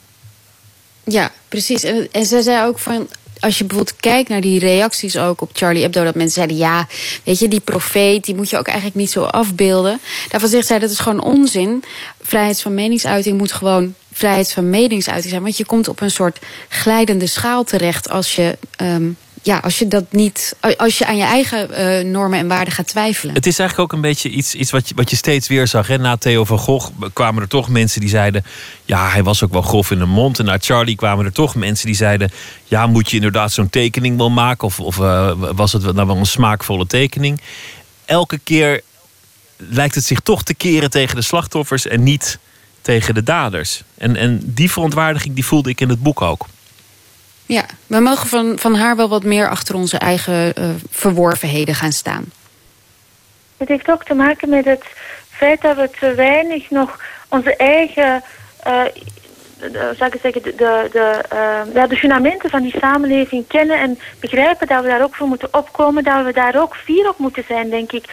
[1.05, 1.83] Ja, precies.
[1.83, 3.09] En, en zij zei ook van
[3.41, 6.87] als je bijvoorbeeld kijkt naar die reacties ook op Charlie Hebdo, dat mensen zeiden: ja,
[7.25, 10.01] weet je, die profeet, die moet je ook eigenlijk niet zo afbeelden.
[10.29, 11.85] Daarvan zegt zij dat is gewoon onzin.
[12.23, 15.43] Vrijheid van meningsuiting moet gewoon vrijheid van meningsuiting zijn.
[15.43, 16.39] Want je komt op een soort
[16.69, 21.23] glijdende schaal terecht als je um, ja, als je dat niet, als je aan je
[21.23, 23.35] eigen uh, normen en waarden gaat twijfelen.
[23.35, 25.87] Het is eigenlijk ook een beetje iets, iets wat, je, wat je steeds weer zag.
[25.87, 25.99] Hè?
[25.99, 28.45] Na Theo van Gogh kwamen er toch mensen die zeiden:
[28.85, 30.39] ja, hij was ook wel grof in de mond.
[30.39, 32.31] En na Charlie kwamen er toch mensen die zeiden:
[32.65, 34.67] ja, moet je inderdaad zo'n tekening wel maken?
[34.67, 37.41] Of, of uh, was het nou wel een smaakvolle tekening?
[38.05, 38.81] Elke keer
[39.57, 42.39] lijkt het zich toch te keren tegen de slachtoffers en niet
[42.81, 43.83] tegen de daders.
[43.99, 46.47] En, en die verontwaardiging die voelde ik in het boek ook.
[47.51, 51.93] Ja, we mogen van, van haar wel wat meer achter onze eigen uh, verworvenheden gaan
[51.93, 52.25] staan.
[53.57, 54.85] Het heeft ook te maken met het
[55.31, 58.23] feit dat we te weinig nog onze eigen
[58.67, 58.83] uh,
[59.59, 61.25] de, zou ik zeggen, de, de, de,
[61.75, 65.55] uh, de fundamenten van die samenleving kennen en begrijpen dat we daar ook voor moeten
[65.55, 68.05] opkomen, dat we daar ook fier op moeten zijn, denk ik.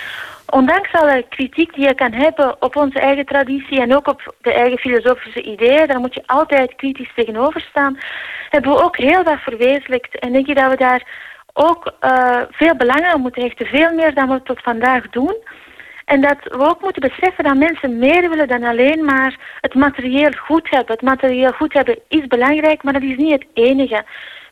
[0.50, 4.54] Ondanks alle kritiek die je kan hebben op onze eigen traditie en ook op de
[4.54, 7.98] eigen filosofische ideeën, daar moet je altijd kritisch tegenover staan,
[8.50, 10.20] hebben we ook heel wat verwezenlijkt.
[10.20, 11.08] En denk ik dat we daar
[11.54, 15.36] ook uh, veel belang aan moeten hechten, veel meer dan we tot vandaag doen.
[16.06, 20.32] En dat we ook moeten beseffen dat mensen meer willen dan alleen maar het materieel
[20.32, 20.92] goed hebben.
[20.92, 24.04] Het materieel goed hebben is belangrijk, maar dat is niet het enige.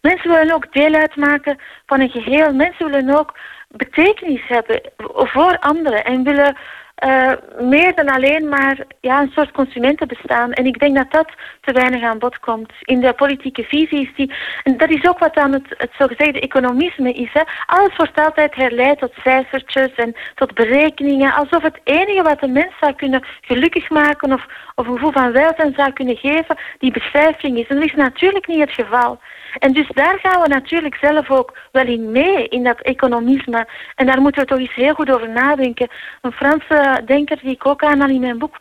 [0.02, 2.54] Mensen willen ook deel uitmaken van een geheel.
[2.54, 3.38] Mensen willen ook
[3.77, 4.81] betekenis hebben
[5.15, 6.57] voor anderen en willen
[7.03, 10.53] uh, meer dan alleen maar ja, een soort consumenten bestaan.
[10.53, 11.30] En ik denk dat dat
[11.66, 12.74] te weinig aan bod komt.
[12.82, 14.34] In de politieke visies die...
[14.64, 17.30] En dat is ook wat aan het, het zogezegde economisme is.
[17.34, 17.42] Hè.
[17.66, 21.34] Alles wordt altijd herleid tot cijfertjes en tot berekeningen.
[21.34, 25.32] Alsof het enige wat een mens zou kunnen gelukkig maken of, of een gevoel van
[25.32, 27.68] welzijn zou kunnen geven, die becijfering is.
[27.68, 29.20] En dat is natuurlijk niet het geval.
[29.60, 33.68] En dus daar gaan we natuurlijk zelf ook wel in mee, in dat economisme.
[33.96, 35.90] En daar moeten we toch eens heel goed over nadenken.
[36.22, 38.60] Een Franse denker die ik ook aanhaal in mijn boek,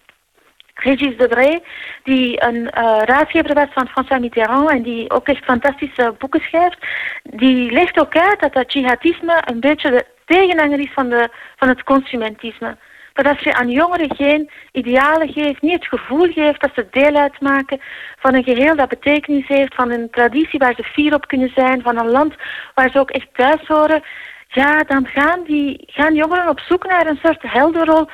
[0.74, 1.62] Régis Debray,
[2.02, 6.78] die een uh, raadgever was van François Mitterrand en die ook echt fantastische boeken schrijft,
[7.22, 11.68] die legt ook uit dat dat jihadisme een beetje de tegenhanger is van, de, van
[11.68, 12.76] het consumentisme.
[13.12, 17.14] Dat als je aan jongeren geen idealen geeft, niet het gevoel geeft dat ze deel
[17.14, 17.80] uitmaken
[18.18, 21.82] van een geheel dat betekenis heeft, van een traditie waar ze fier op kunnen zijn,
[21.82, 22.34] van een land
[22.74, 24.02] waar ze ook echt thuis horen,
[24.48, 28.08] ja, dan gaan, die, gaan jongeren op zoek naar een soort helderrol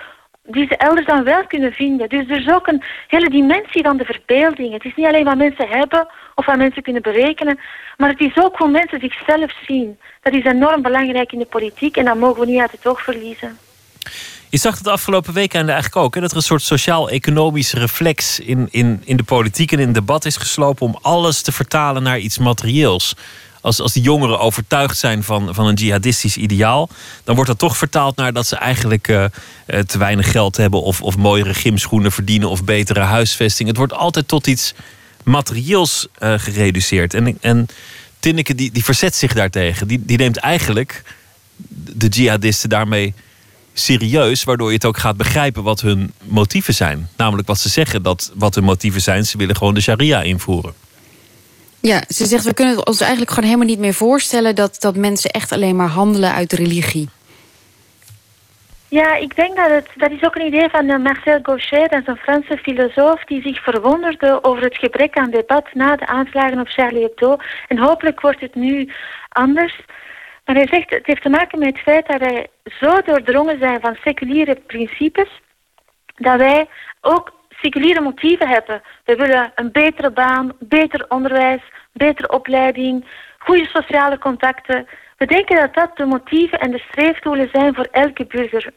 [0.53, 2.09] die ze elders dan wel kunnen vinden.
[2.09, 4.73] Dus er is ook een hele dimensie van de verbeelding.
[4.73, 7.59] Het is niet alleen wat mensen hebben of wat mensen kunnen berekenen,
[7.97, 9.99] maar het is ook hoe mensen zichzelf zien.
[10.23, 13.03] Dat is enorm belangrijk in de politiek en dat mogen we niet uit het oog
[13.03, 13.59] verliezen.
[14.49, 16.15] Je zag het afgelopen weken eigenlijk ook.
[16.15, 19.95] Hè, dat er een soort sociaal-economische reflex in, in, in de politiek en in het
[19.95, 23.15] debat is geslopen om alles te vertalen naar iets materieels.
[23.61, 26.89] Als, als die jongeren overtuigd zijn van, van een jihadistisch ideaal,
[27.25, 29.25] dan wordt dat toch vertaald naar dat ze eigenlijk uh,
[29.67, 33.69] te weinig geld hebben, of, of mooiere gymschoenen verdienen, of betere huisvesting.
[33.69, 34.75] Het wordt altijd tot iets
[35.25, 37.15] materieels uh, gereduceerd.
[37.15, 37.67] En, en
[38.21, 39.89] Tinneke die, die verzet zich daartegen.
[39.89, 41.03] Die, die neemt eigenlijk
[41.73, 43.15] de jihadisten daarmee
[43.75, 47.09] serieus, waardoor je het ook gaat begrijpen wat hun motieven zijn.
[47.17, 50.75] Namelijk wat ze zeggen dat wat hun motieven zijn, ze willen gewoon de sharia invoeren.
[51.81, 55.31] Ja, ze zegt we kunnen ons eigenlijk gewoon helemaal niet meer voorstellen dat, dat mensen
[55.31, 57.09] echt alleen maar handelen uit religie.
[58.89, 62.01] Ja, ik denk dat het, dat is ook een idee van eh, Marcel Gauchet, dat
[62.01, 66.61] is een Franse filosoof die zich verwonderde over het gebrek aan debat na de aanslagen
[66.61, 67.37] op Charlie Hebdo.
[67.69, 68.93] En hopelijk wordt het nu
[69.29, 69.81] anders.
[70.45, 73.81] Maar hij zegt, het heeft te maken met het feit dat wij zo doordrongen zijn
[73.81, 75.29] van seculiere principes,
[76.17, 76.69] dat wij
[77.01, 77.33] ook
[77.63, 78.83] seculiere motieven hebben.
[79.05, 81.63] We willen een betere baan, beter onderwijs,
[81.93, 83.07] betere opleiding,
[83.39, 84.87] goede sociale contacten.
[85.17, 88.71] We denken dat dat de motieven en de streefdoelen zijn voor elke burger.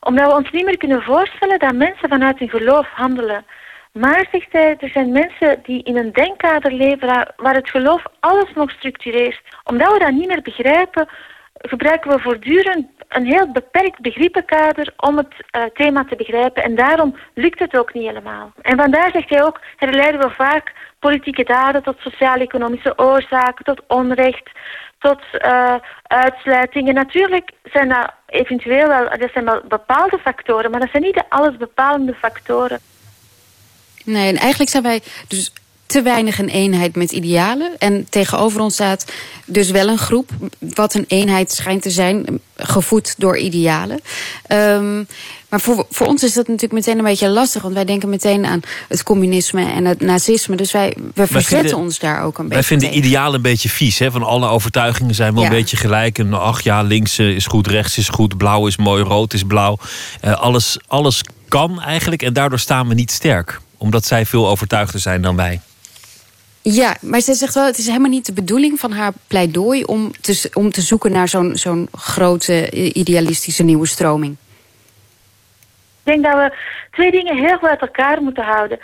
[0.00, 3.44] Omdat we ons niet meer kunnen voorstellen dat mensen vanuit hun geloof handelen.
[3.92, 8.52] Maar, zegt hij, er zijn mensen die in een denkkader leven waar het geloof alles
[8.54, 9.40] nog structureert.
[9.64, 11.08] Omdat we dat niet meer begrijpen,
[11.68, 16.62] gebruiken we voortdurend een heel beperkt begrippenkader om het uh, thema te begrijpen.
[16.62, 18.52] En daarom lukt het ook niet helemaal.
[18.62, 24.50] En vandaar zegt hij ook, herleiden we vaak politieke daden tot sociaal-economische oorzaken, tot onrecht,
[24.98, 26.94] tot uh, uitsluitingen.
[26.94, 31.28] Natuurlijk zijn dat eventueel wel, dat zijn wel bepaalde factoren, maar dat zijn niet de
[31.28, 32.78] allesbepalende factoren.
[34.04, 35.52] Nee, en eigenlijk zijn wij dus
[35.86, 37.72] te weinig een eenheid met idealen.
[37.78, 39.04] En tegenover ons staat
[39.46, 44.00] dus wel een groep, wat een eenheid schijnt te zijn, gevoed door idealen.
[44.48, 45.06] Um,
[45.48, 48.46] maar voor, voor ons is dat natuurlijk meteen een beetje lastig, want wij denken meteen
[48.46, 50.56] aan het communisme en het nazisme.
[50.56, 52.54] Dus wij, we verzetten ons daar ook een beetje.
[52.54, 53.98] Wij vinden idealen een beetje vies.
[53.98, 54.10] Hè?
[54.10, 56.18] Van alle overtuigingen zijn wel een beetje gelijk.
[56.18, 59.78] En ach ja, links is goed, rechts is goed, blauw is mooi, rood is blauw.
[60.24, 65.00] Uh, alles, alles kan eigenlijk en daardoor staan we niet sterk omdat zij veel overtuigder
[65.00, 65.60] zijn dan wij.
[66.66, 70.12] Ja, maar ze zegt wel, het is helemaal niet de bedoeling van haar pleidooi om
[70.20, 74.36] te, om te zoeken naar zo'n zo'n grote idealistische nieuwe stroming.
[76.04, 76.56] Ik denk dat we
[76.90, 78.78] twee dingen heel goed uit elkaar moeten houden.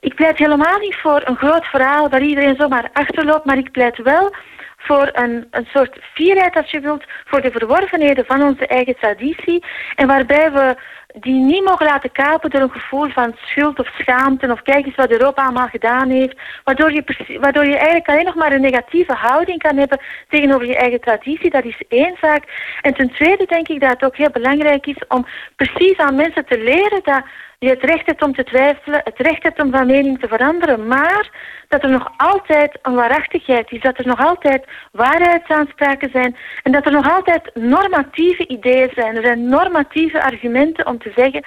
[0.00, 4.02] Ik pleit helemaal niet voor een groot verhaal waar iedereen zomaar achterloopt, maar ik pleit
[4.02, 4.34] wel
[4.76, 9.64] voor een, een soort fierheid, als je wilt, voor de verworvenheden van onze eigen traditie.
[9.94, 10.76] En waarbij we
[11.20, 14.94] die niet mogen laten kapen door een gevoel van schuld of schaamte of kijk eens
[14.94, 17.04] wat Europa allemaal gedaan heeft, waardoor je,
[17.40, 21.50] waardoor je eigenlijk alleen nog maar een negatieve houding kan hebben tegenover je eigen traditie.
[21.50, 22.44] Dat is één zaak.
[22.80, 25.26] En ten tweede denk ik dat het ook heel belangrijk is om
[25.56, 27.22] precies aan mensen te leren dat
[27.58, 30.86] je het recht hebt om te twijfelen, het recht hebt om van mening te veranderen,
[30.86, 31.30] maar
[31.68, 36.86] dat er nog altijd een waarachtigheid is, dat er nog altijd waarheidsaanspraken zijn en dat
[36.86, 39.16] er nog altijd normatieve ideeën zijn.
[39.16, 41.44] Er zijn normatieve argumenten om te zeggen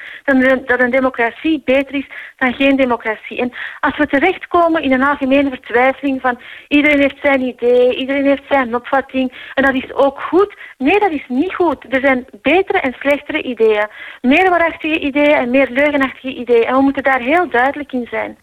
[0.65, 2.07] dat een, democratie beter is
[2.38, 3.38] dan geen democratie.
[3.39, 8.48] En als we terechtkomen in een algemene vertwijfeling van iedereen heeft zijn idee, iedereen heeft
[8.49, 10.56] zijn opvatting en dat is ook goed.
[10.77, 11.85] Nee, dat is niet goed.
[11.89, 13.88] Er zijn betere en slechtere ideeën.
[14.22, 16.65] Meer waarachtige ideeën en meer leugenachtige ideeën.
[16.65, 18.38] En we moeten daar heel duidelijk in zijn.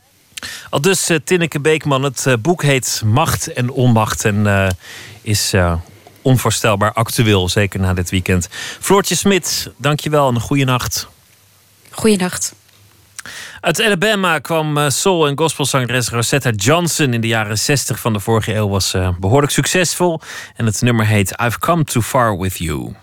[0.71, 2.03] Al dus eh, Tinneke Beekman.
[2.03, 4.69] Het eh, boek heet Macht en Onmacht en eh,
[5.23, 5.53] is
[6.23, 8.49] onvoorstelbaar actueel, zeker na dit weekend.
[8.81, 11.09] Floortje Smit, dankjewel en een goede nacht.
[11.91, 12.55] Goeienacht.
[13.61, 18.55] Uit Alabama kwam soul- en gospelzangeres Rosetta Johnson in de jaren 60 van de vorige
[18.55, 18.69] eeuw.
[18.69, 20.21] Was eh, behoorlijk succesvol
[20.57, 22.59] en het nummer heet I've Come Too Far With.
[22.59, 22.95] You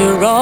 [0.00, 0.39] you're all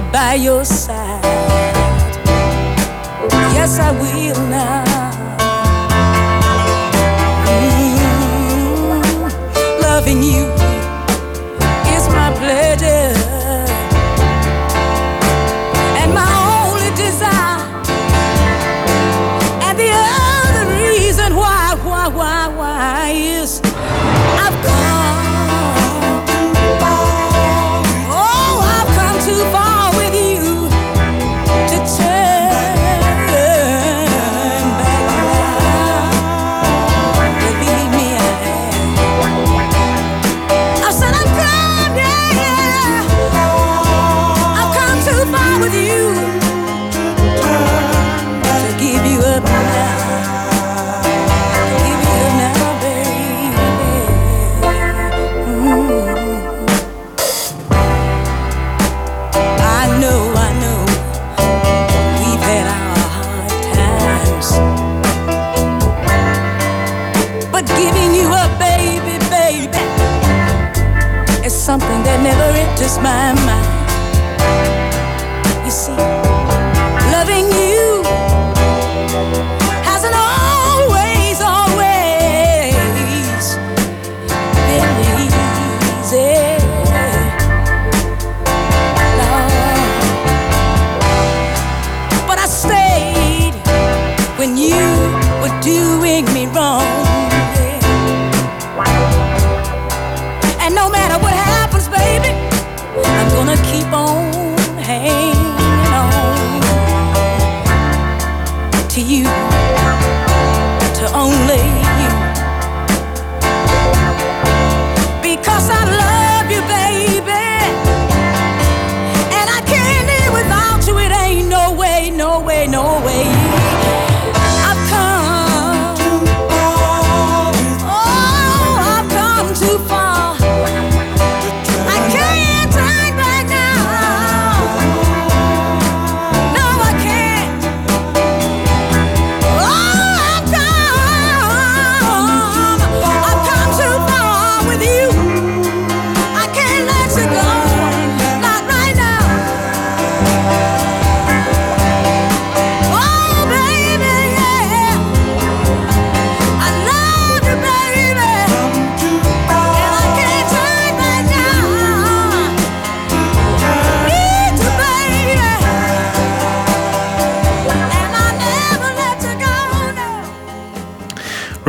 [0.00, 1.20] be by your side.
[3.22, 4.33] Oh, yes, I will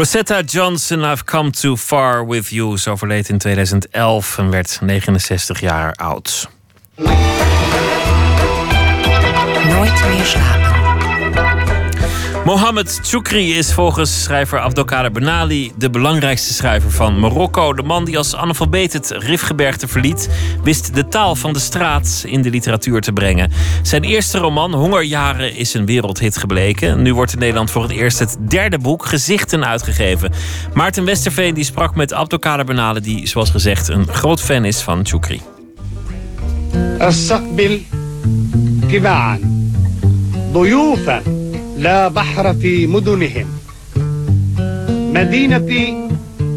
[0.06, 2.77] Rosetta Johnson, I've come too far with you.
[2.77, 6.49] Ze overleed in 2011 en werd 69 jaar oud.
[12.45, 17.73] Mohamed Choukri is volgens schrijver Abdelkader Benali de belangrijkste schrijver van Marokko.
[17.73, 20.29] De man die als analfabeet het Rifgebergte verliet,
[20.62, 23.51] wist de taal van de straat in de literatuur te brengen.
[23.83, 27.03] Zijn eerste roman, Hongerjaren, is een wereldhit gebleken.
[27.03, 30.33] Nu wordt in Nederland voor het eerst het derde boek, Gezichten, uitgegeven.
[30.75, 35.07] Maarten Westerveen die sprak met Abdelkader Benali, die zoals gezegd een groot fan is van
[35.07, 35.41] Choukri.
[37.01, 37.81] استقبل
[38.93, 39.41] تباعا
[40.53, 41.23] ضيوفا
[41.77, 43.47] لا بحر في مدنهم
[45.15, 46.09] مدينتي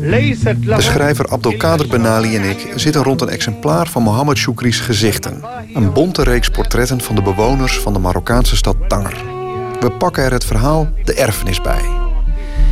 [0.02, 4.80] ليست De لها schrijver Abdelkader Benali en ik zitten rond een exemplaar van Mohammed Choukri's
[4.80, 5.44] Gezichten.
[5.74, 9.16] Een bonte reeks portretten van de bewoners van de Marokkaanse stad Tanger.
[9.80, 11.82] We pakken er het verhaal De Erfenis bij.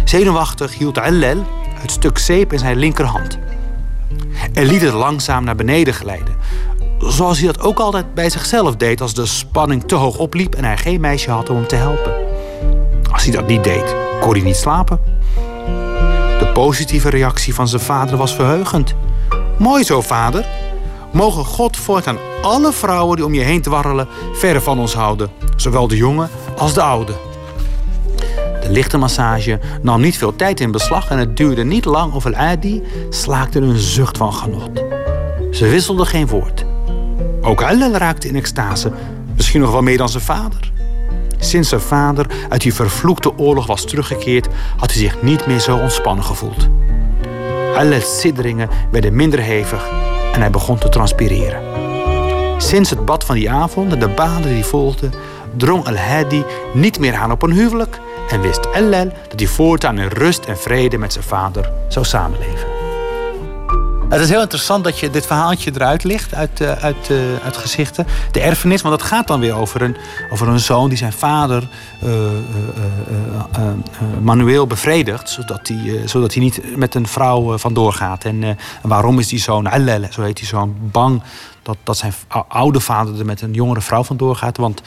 [0.03, 1.45] Zenuwachtig hield Allel
[1.81, 3.38] het stuk zeep in zijn linkerhand.
[4.53, 6.35] En liet het langzaam naar beneden glijden.
[6.99, 10.63] Zoals hij dat ook altijd bij zichzelf deed als de spanning te hoog opliep en
[10.63, 12.24] hij geen meisje had om hem te helpen.
[13.16, 15.01] Als hij dat niet deed, kon hij niet slapen.
[16.38, 18.94] De positieve reactie van zijn vader was verheugend.
[19.59, 20.47] Mooi zo, vader.
[21.12, 25.30] Mogen God voortaan alle vrouwen die om je heen dwarrelen verre van ons houden.
[25.56, 27.12] Zowel de jonge als de oude.
[28.60, 32.24] De lichte massage nam niet veel tijd in beslag en het duurde niet lang of
[32.24, 34.70] El-Adi slaakte een zucht van genot.
[35.51, 36.64] Ze wisselden geen woord.
[37.43, 38.93] Ook Allel raakte in extase,
[39.36, 40.74] misschien nog wel meer dan zijn vader.
[41.38, 45.76] Sinds zijn vader uit die vervloekte oorlog was teruggekeerd, had hij zich niet meer zo
[45.76, 46.68] ontspannen gevoeld.
[47.76, 49.88] Allel's sidderingen werden minder hevig
[50.32, 51.62] en hij begon te transpireren.
[52.58, 55.12] Sinds het bad van die avond en de baden die volgden,
[55.56, 57.98] drong Al-Hadi niet meer aan op een huwelijk
[58.30, 62.75] en wist Allel dat hij voortaan in rust en vrede met zijn vader zou samenleven.
[64.08, 67.56] Het is heel interessant dat je dit verhaaltje eruit ligt uit, eh, uit, eh, uit
[67.56, 68.06] gezichten.
[68.32, 69.96] De erfenis, want dat gaat dan weer over een,
[70.30, 71.68] over een zoon die zijn vader
[72.00, 72.08] eh,
[74.22, 75.30] manueel bevredigt.
[75.30, 78.24] Zodat hij, zodat hij niet met een vrouw vandoor gaat.
[78.24, 81.22] En, waarom is die zoon, Allel, zo heet die zoon, bang
[81.62, 84.56] dat, dat zijn ou- oude vader er met een jongere vrouw vandoor gaat?
[84.56, 84.82] Want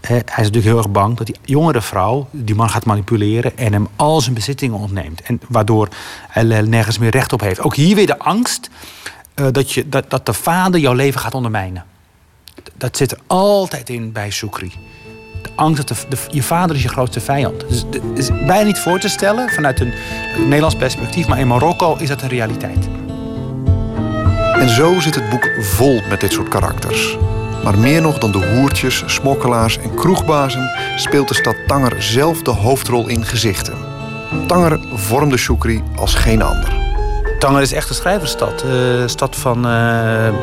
[0.00, 3.72] hij is natuurlijk heel erg bang dat die jongere vrouw die man gaat manipuleren en
[3.72, 5.22] hem al zijn bezittingen ontneemt.
[5.22, 5.88] En waardoor
[6.28, 7.60] hij nergens meer recht op heeft.
[7.60, 8.70] Ook hier weer de angst
[9.34, 11.84] eh, dat, je, dat, dat de vader jouw leven gaat ondermijnen.
[12.74, 14.72] Dat zit er altijd in bij Soukri.
[15.42, 17.68] De angst dat de, je vader is je grootste vijand.
[17.68, 19.92] Dus het is bijna niet voor te stellen vanuit een
[20.36, 22.88] Nederlands perspectief, maar in Marokko is dat een realiteit.
[24.54, 27.16] En zo zit het boek vol met dit soort karakters.
[27.64, 32.50] Maar meer nog dan de hoertjes, smokkelaars en kroegbazen speelt de stad Tanger zelf de
[32.50, 33.74] hoofdrol in gezichten.
[34.46, 36.76] Tanger vormde Choukri als geen ander.
[37.38, 38.62] Tanger is echt een schrijversstad.
[38.62, 40.34] Eh, Een stad van, eh, eh,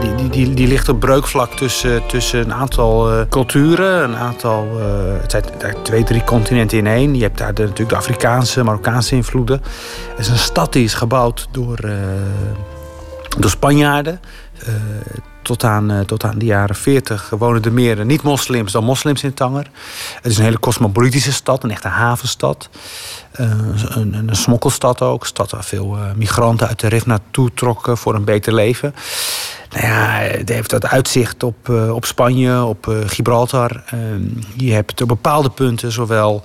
[0.00, 4.02] die, die, die, die ligt op breukvlak tussen, tussen een aantal eh, culturen.
[4.04, 4.86] Een aantal, eh,
[5.22, 5.44] het zijn
[5.82, 7.14] twee, drie continenten in één.
[7.14, 9.62] Je hebt daar natuurlijk de Afrikaanse, Marokkaanse invloeden.
[10.10, 11.92] Het is een stad die is gebouwd door, eh,
[13.38, 14.20] door Spanjaarden.
[15.44, 19.34] Tot, aan, eh, tot aan de jaren 40 wonen er meer niet-moslims dan moslims in
[19.34, 19.70] Tanger.
[20.22, 22.68] Het is een hele cosmopolitische stad, een echte havenstad.
[23.34, 23.50] Eh,
[23.88, 25.26] een, een, smokkelstad ook.
[25.26, 28.94] Stad waar veel eh, migranten uit de RIF naartoe trokken voor een beter leven.
[29.70, 33.82] Nou ja, het heeft dat uitzicht op, op Spanje, op Gibraltar.
[33.86, 33.98] Eh,
[34.56, 36.44] je hebt op bepaalde punten zowel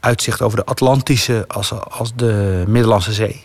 [0.00, 3.44] uitzicht over de Atlantische als, als de Middellandse Zee.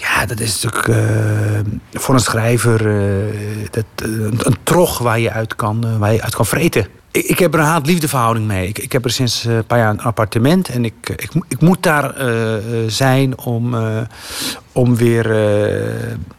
[0.00, 5.30] Ja, dat is natuurlijk eh, voor een schrijver eh, dat, eh, een, trog waar je
[5.30, 6.86] uit kan, waar je uit kan vreten.
[7.10, 8.68] Ik, ik heb er een haat-liefdeverhouding mee.
[8.68, 10.68] Ik, ik heb er sinds een paar jaar een appartement.
[10.68, 12.14] En ik, ik, ik moet daar
[12.86, 13.76] zijn om,
[14.72, 15.34] om, weer,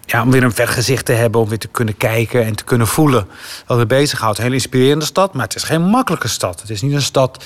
[0.06, 1.41] ja, om weer een vergezicht te hebben.
[1.41, 3.27] Om weer te kunnen kijken en te kunnen voelen
[3.65, 4.38] wat me bezighoudt.
[4.38, 6.61] Een hele inspirerende stad, maar het is geen makkelijke stad.
[6.61, 7.44] Het is niet een stad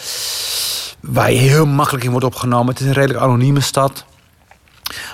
[1.00, 2.68] waar je heel makkelijk in wordt opgenomen.
[2.68, 4.06] Het is een redelijk anonieme stad.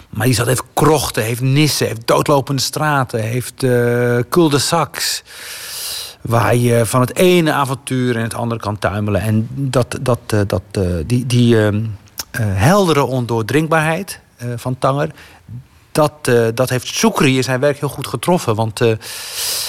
[0.10, 5.24] Maar die stad heeft krochten, heeft nissen, heeft doodlopende straten, heeft eh cul-de-sacs.
[6.22, 9.22] Waar je van het ene avontuur in het andere kan tuimelen.
[9.22, 11.58] En dat, dat, eh, dat, eh, die, die
[12.41, 14.20] heldere ondoordringbaarheid
[14.56, 15.12] van Tanger...
[15.91, 18.56] Dat, dat heeft Soekri in zijn werk heel goed getroffen.
[18.56, 18.91] Want eh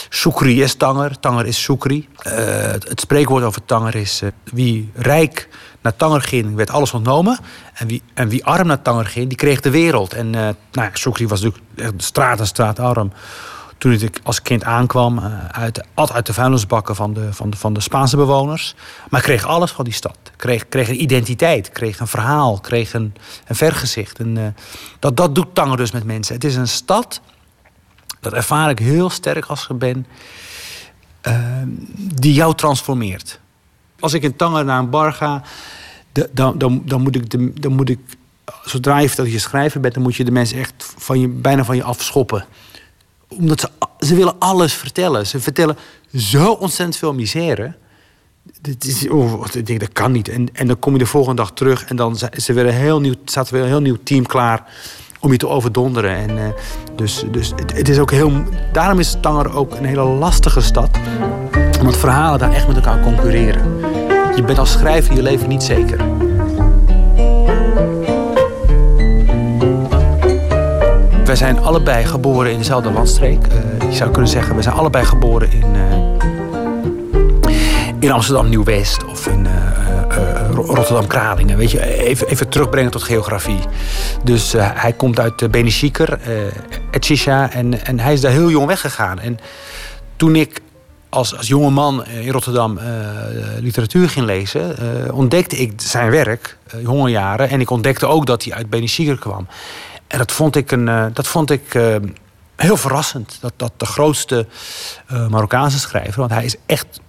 [0.09, 2.09] Soekri is Tanger, Tanger is Soekri.
[2.23, 4.23] Het, spreekwoord over Tanger is...
[4.53, 5.49] wie rijk
[5.81, 7.39] naar Tanger ging, werd alles ontnomen.
[7.75, 10.15] En wie, en wie arm naar Tanger ging, die kreeg de wereld.
[10.15, 13.13] En eh nou ja, Soekri was natuurlijk echt straat en straat arm.
[13.79, 17.57] Toen ik als kind aankwam, eh, uit, altijd uit de vuilnisbakken van de, van, de,
[17.57, 18.75] van de Spaanse bewoners.
[19.09, 20.19] Maar kreeg alles van die stad.
[20.37, 23.15] Kreeg, kreeg een identiteit, kreeg een verhaal, kreeg een,
[23.47, 24.19] een vergezicht.
[24.19, 24.27] Eh,
[24.99, 26.35] dat, dat doet Tanger dus met mensen.
[26.35, 27.21] Het is een stad,
[28.21, 30.07] dat ervaar ik heel sterk als ik ben.
[31.97, 33.41] die jou transformeert.
[34.01, 35.43] Als ik in Tanger naar een bar ga,
[36.33, 37.99] dan, dan, dan, moet ik de, dan moet ik,
[38.65, 41.65] zodra je dat je schrijver bent, dan moet je de mensen echt van je, bijna
[41.65, 42.45] van je afschoppen.
[43.29, 43.69] Omdat ze,
[44.07, 45.27] ze willen alles vertellen.
[45.27, 45.77] Ze vertellen
[46.15, 47.75] zo ontzettend veel misère.
[48.61, 50.29] Dit is, oh, dat kan niet.
[50.29, 53.01] En, en dan kom je de volgende dag terug en dan er weer een heel
[53.01, 54.65] nieuw, staat er weer een heel nieuw team klaar
[55.21, 56.17] om je te overdonderen.
[56.17, 56.53] En, eh,
[56.97, 58.33] dus dus het is ook heel,
[58.73, 60.91] daarom is Tanger ook een hele lastige stad.
[61.91, 63.81] Omdat verhalen daar echt met elkaar concurreren.
[64.37, 65.99] Je bent als schrijver je leven niet zeker.
[71.25, 73.47] Wij zijn allebei geboren in dezelfde landstreek.
[73.47, 77.51] Eh, je zou kunnen zeggen, we zijn allebei geboren in, eh,
[77.99, 81.57] in Amsterdam Nieuw-West of in eh, eh, eh, Rotterdam Kralingen.
[81.57, 83.61] Weet je, even, even terugbrengen tot geografie.
[84.25, 86.31] Dus hij komt uit uh, Benishiker, eh
[86.91, 89.19] Etchisha, en, en hij is daar heel jong weggegaan.
[89.19, 89.39] En
[90.17, 90.61] toen ik
[91.11, 92.87] als, als jonge man eh, in Rotterdam eh,
[93.59, 97.49] literatuur ging lezen, eh, ontdekte ik zijn werk, jonge jaren.
[97.49, 99.47] En ik ontdekte ook dat hij uit Benishiker kwam.
[100.07, 101.79] En dat vond ik, een, dat vond ik
[102.57, 103.39] heel verrassend.
[103.41, 104.47] Dat, dat de grootste
[105.29, 107.01] Marokkaanse schrijver, want hij is echt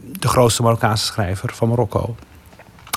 [0.00, 2.16] de grootste Marokkaanse schrijver van Marokko.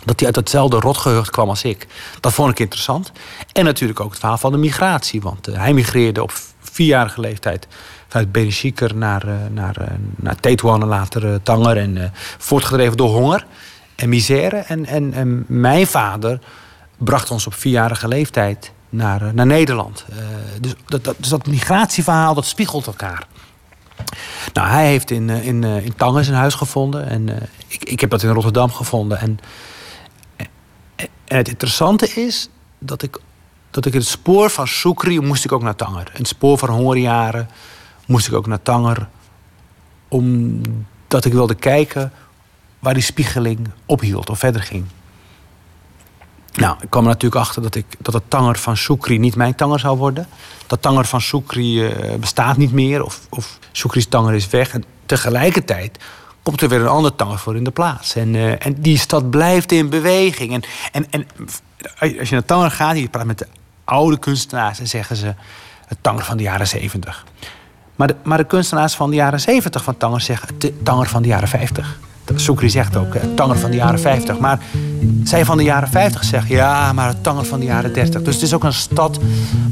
[0.06, 1.88] Dat hij uit hetzelfde rotgeheugd kwam als ik.
[2.20, 3.12] Dat vond ik interessant.
[3.52, 5.22] En natuurlijk ook het verhaal van de migratie.
[5.22, 7.68] Want hij migreerde op vierjarige leeftijd
[8.18, 11.78] vanuit Benishiker naar, uh, naar, uh, naar Tetuan en later Tanger.
[11.78, 13.46] En voortgedreven door honger
[13.96, 14.58] en misère.
[14.58, 16.40] En, en, en mijn vader
[16.98, 20.06] bracht ons op vierjarige leeftijd naar, naar Nederland.
[20.62, 23.28] dus, dat, dat, dus dat migratieverhaal, dat spiegelt elkaar.
[24.54, 27.10] Nou, hij heeft in, in, in Tanger zijn huis gevonden.
[27.10, 29.20] En ik, ik heb dat in Rotterdam gevonden.
[29.20, 29.40] En,
[31.26, 32.50] het interessante is
[32.80, 33.20] dat ik,
[33.70, 36.12] dat ik het spoor van Soekri moest ik ook naar Tanger.
[36.14, 37.50] Het spoor van hongerjaren
[38.08, 39.08] moest ik ook naar Tanger.
[40.08, 42.12] Omdat ik wilde kijken
[42.80, 44.86] waar die spiegeling ophield of verder ging.
[46.54, 49.80] Nou, ik kwam er natuurlijk achter dat, ik, dat Tanger van Soekri niet mijn Tanger
[49.80, 50.28] zou worden.
[50.68, 54.74] Dat Tanger van Soekri uh, bestaat niet meer of, of Soekri's Tanger is weg.
[54.74, 56.00] En tegelijkertijd
[56.44, 58.16] komt er weer een ander Tanger voor in de plaats.
[58.16, 60.54] En, uh, en die stad blijft in beweging.
[60.54, 61.28] En, en, en
[62.20, 63.48] als je naar Tanger gaat, je praat met de
[63.84, 64.80] oude kunstenaars...
[64.80, 65.34] en zeggen ze
[65.86, 67.26] het Tanger van de jaren zeventig.
[67.97, 70.49] Maar de, maar de kunstenaars van de jaren zeventig van Tanger zeggen...
[70.59, 71.99] het Tanger van de jaren vijftig.
[72.35, 74.39] Soekri zegt ook het Tanger van de jaren 50.
[74.39, 74.59] Maar
[75.25, 78.23] zij van de jaren 50 zeggen ja, maar het Tanger van de jaren 30.
[78.23, 79.19] Dus het is ook een stad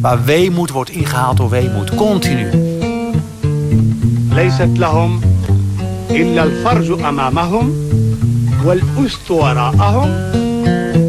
[0.01, 1.95] waar weemoed wordt ingehaald door weemoed.
[1.95, 2.79] Continu.
[4.33, 5.21] ليست لهم
[6.11, 7.75] إلا الفرج أمامهم
[8.65, 10.11] والأست وراءهم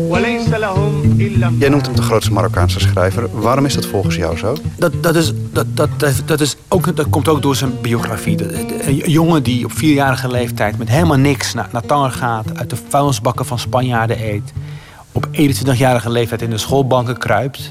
[0.10, 0.85] وليس لهم إلا
[1.59, 3.41] Jij noemt hem de grootste Marokkaanse schrijver.
[3.41, 4.57] Waarom is dat volgens jou zo?
[4.77, 5.91] Dat, dat, is, dat, dat,
[6.25, 8.37] dat, is ook, dat komt ook door zijn biografie.
[8.87, 12.59] Een jongen die op vierjarige leeftijd met helemaal niks naar, naar Tanger gaat...
[12.59, 14.53] uit de vuilnisbakken van Spanjaarden eet...
[15.13, 17.71] op 21-jarige leeftijd in de schoolbanken kruipt...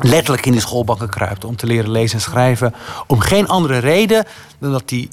[0.00, 2.74] letterlijk in de schoolbanken kruipt om te leren lezen en schrijven...
[3.06, 4.24] om geen andere reden
[4.58, 5.08] dan dat hij,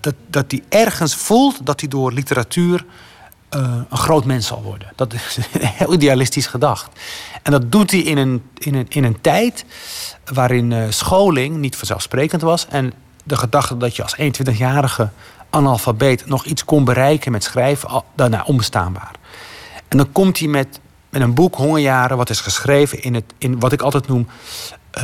[0.00, 1.66] dat, dat ergens voelt...
[1.66, 2.84] dat hij door literatuur
[3.56, 4.92] uh, een groot mens zal worden.
[4.94, 5.38] Dat is
[5.78, 6.88] heel idealistisch gedacht.
[7.42, 9.64] En dat doet hij in een, in een, in een tijd
[10.32, 12.66] waarin uh, scholing niet vanzelfsprekend was.
[12.68, 12.92] En
[13.24, 15.10] de gedachte dat je als 21-jarige
[15.50, 19.14] analfabeet nog iets kon bereiken met schrijven, daarna onbestaanbaar.
[19.88, 23.60] En dan komt hij met, met een boek, Hongerjaren, wat is geschreven in, het, in
[23.60, 24.26] wat ik altijd noem
[24.98, 25.02] uh,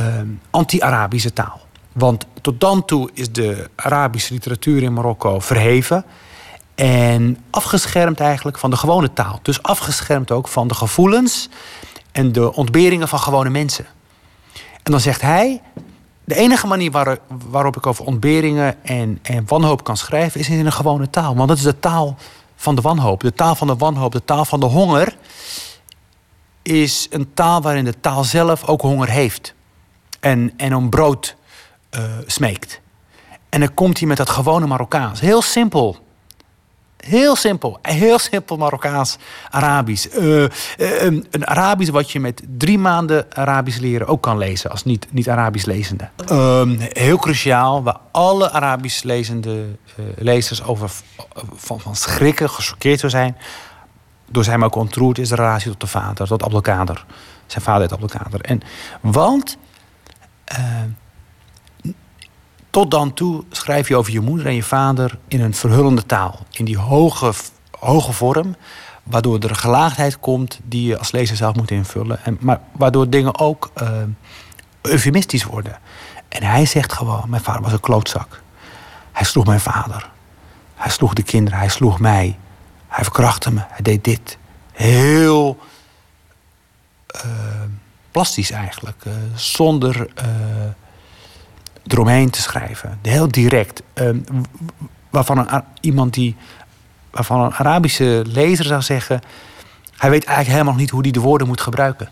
[0.49, 1.61] anti-Arabische taal.
[1.91, 6.05] Want tot dan toe is de Arabische literatuur in Marokko verheven.
[6.75, 9.39] En afgeschermd eigenlijk van de gewone taal.
[9.41, 11.49] Dus afgeschermd ook van de gevoelens
[12.11, 13.85] en de ontberingen van gewone mensen.
[14.53, 15.61] En dan zegt hij:
[16.23, 17.17] de enige manier waar,
[17.49, 21.35] waarop ik over ontberingen en, en wanhoop kan schrijven, is in een gewone taal.
[21.35, 22.15] Want dat is de taal
[22.55, 23.19] van de wanhoop.
[23.19, 25.15] De taal van de wanhoop, de taal van de honger,
[26.61, 29.53] is een taal waarin de taal zelf ook honger heeft.
[30.19, 31.35] En, en om brood
[31.91, 32.81] uh, smeekt.
[33.49, 35.19] En dan komt hij met dat gewone Marokkaans.
[35.19, 36.02] Heel simpel.
[37.05, 37.79] Heel simpel.
[37.81, 39.17] Heel simpel Marokkaans
[39.49, 40.17] Arabisch.
[40.17, 40.49] Uh, uh,
[41.31, 44.71] een Arabisch wat je met drie maanden Arabisch leren ook kan lezen.
[44.71, 46.09] Als niet, niet Arabisch lezende.
[46.31, 47.83] Uh, heel cruciaal.
[47.83, 49.65] Waar alle Arabisch lezende
[49.99, 50.91] uh, lezers over
[51.55, 53.37] van, van schrikken, gechoqueerd zou zijn.
[54.29, 56.27] Door zijn ook ontroerd is de relatie tot de vader.
[56.27, 57.05] Tot Abdelkader.
[57.45, 58.41] Zijn vader heet Abdelkader.
[58.41, 58.61] En,
[59.01, 59.57] want...
[62.73, 66.39] Tot dan toe schrijf je over je moeder en je vader in een verhullende taal.
[66.51, 67.33] In die hoge,
[67.79, 68.55] hoge vorm,
[69.03, 72.25] waardoor er een gelaagdheid komt die je als lezer zelf moet invullen.
[72.25, 73.89] En, maar waardoor dingen ook uh,
[74.81, 75.79] eufemistisch worden.
[76.27, 78.41] En hij zegt gewoon, mijn vader was een klootzak.
[79.11, 80.09] Hij sloeg mijn vader.
[80.75, 81.59] Hij sloeg de kinderen.
[81.59, 82.37] Hij sloeg mij.
[82.87, 83.61] Hij verkrachtte me.
[83.67, 84.37] Hij deed dit.
[84.71, 85.57] Heel
[87.07, 87.21] eh,
[88.11, 89.05] plastisch eigenlijk.
[89.05, 90.07] eh, zonder
[91.87, 92.99] eromheen te schrijven.
[93.01, 93.81] Heel direct.
[93.93, 94.43] Eh, w-
[95.09, 96.35] waarvan een, iemand die...
[97.11, 99.21] Waarvan een Arabische lezer zou zeggen...
[99.97, 102.09] Hij weet eigenlijk helemaal niet hoe hij de woorden moet gebruiken.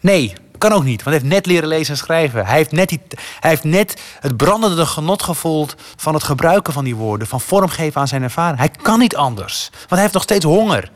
[0.00, 2.46] Nee, kan ook niet, want hij heeft net leren lezen en schrijven.
[2.46, 3.00] Hij heeft net, die,
[3.40, 8.00] hij heeft net het brandende genot gevoeld van het gebruiken van die woorden, van vormgeven
[8.00, 8.58] aan zijn ervaring.
[8.58, 10.90] Hij kan niet anders, want hij heeft nog steeds honger.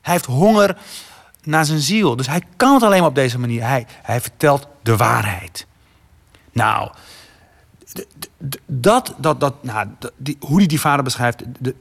[0.00, 0.76] Hij heeft honger
[1.44, 3.62] naar zijn ziel, dus hij kan het alleen maar op deze manier.
[3.66, 5.66] Hij, hij vertelt de waarheid.
[6.52, 6.90] Nou,
[8.66, 9.86] dat, dat, dat, nou,
[10.16, 11.74] die, hoe hij die vader beschrijft, de,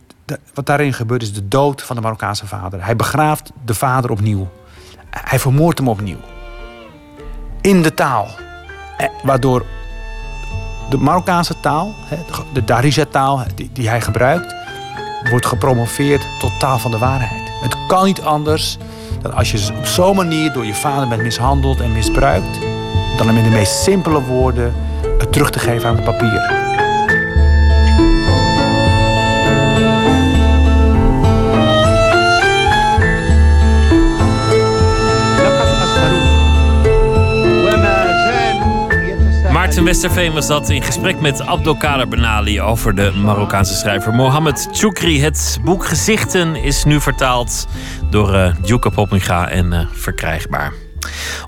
[0.54, 2.84] wat daarin gebeurt is de dood van de Marokkaanse vader.
[2.86, 4.48] Hij begraaft de vader opnieuw.
[5.10, 6.20] Hij vermoordt hem opnieuw.
[7.62, 8.28] In de taal.
[8.98, 9.66] Eh, Waardoor
[10.90, 11.94] de Marokkaanse taal,
[12.54, 14.56] de- Darija-taal die, die hij gebruikt,
[15.30, 17.52] wordt gepromoveerd tot taal van de waarheid.
[17.62, 18.78] Het kan niet anders
[19.22, 22.60] dan als je op zo'n manier door je vader bent mishandeld en misbruikt,
[23.18, 24.74] dan hem in de meest simpele woorden
[25.30, 26.68] terug te geven aan het papier.
[39.70, 45.22] Maarten Westerveen was dat in gesprek met Abdelkader Benali over de Marokkaanse schrijver Mohamed Choukri.
[45.22, 47.68] Het boek Gezichten is nu vertaald
[48.10, 50.89] door uh, Djuka Poppinga en eh, verkrijgbaar.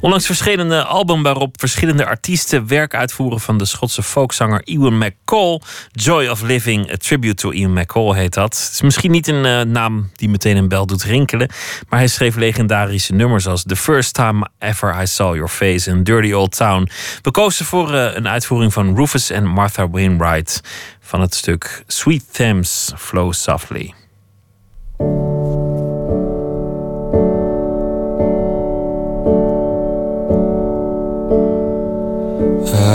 [0.02, 5.62] Onlangs verscheen een album waarop verschillende artiesten werk uitvoeren van de Schotse folkzanger Ewan McCall.
[5.92, 8.60] Joy of Living, a tribute to Ewan McCall heet dat.
[8.64, 11.50] Het is misschien niet een eh, naam die meteen een bel doet rinkelen,
[11.90, 16.04] maar hij schreef legendarische nummers als The First Time Ever I Saw Your Face en
[16.04, 16.90] Dirty Old Town.
[17.22, 20.62] We kozen voor eh, een uitvoering van Rufus en Martha Wainwright
[21.00, 23.94] van het stuk Sweet Thames Flow Softly.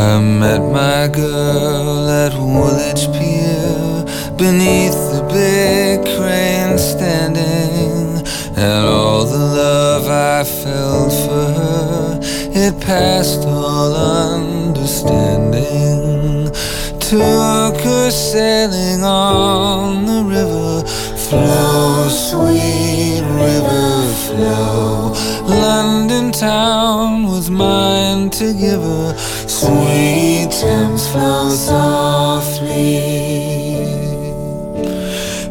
[0.06, 4.04] I met my girl at Woolwich Pier
[4.36, 8.24] beneath the big crane standing,
[8.56, 13.96] and all the love I felt for her it passed all
[14.32, 16.52] understanding.
[17.00, 20.84] Took her sailing on the river,
[21.26, 25.16] flow, sweet river, flow.
[25.46, 29.14] London town was mine to give her.
[29.58, 33.00] Sweet Thames flow softly.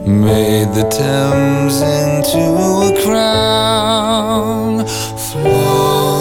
[0.05, 2.43] Made the Thames into
[2.85, 4.85] a crown.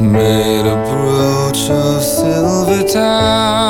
[0.00, 3.65] Made a brooch of silver town.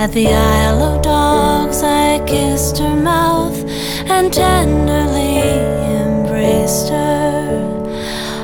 [0.00, 3.58] At the Isle of Dogs, I kissed her mouth
[4.08, 5.42] and tenderly
[6.00, 7.60] embraced her.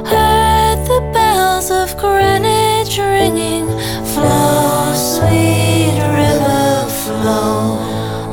[0.04, 3.68] Heard the bells of Greenwich ringing.
[4.12, 7.80] Flow, sweet river, flow.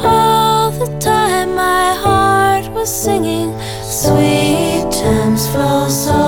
[0.03, 3.57] All the time my heart was singing.
[3.83, 6.22] Sweet Thames flow softly.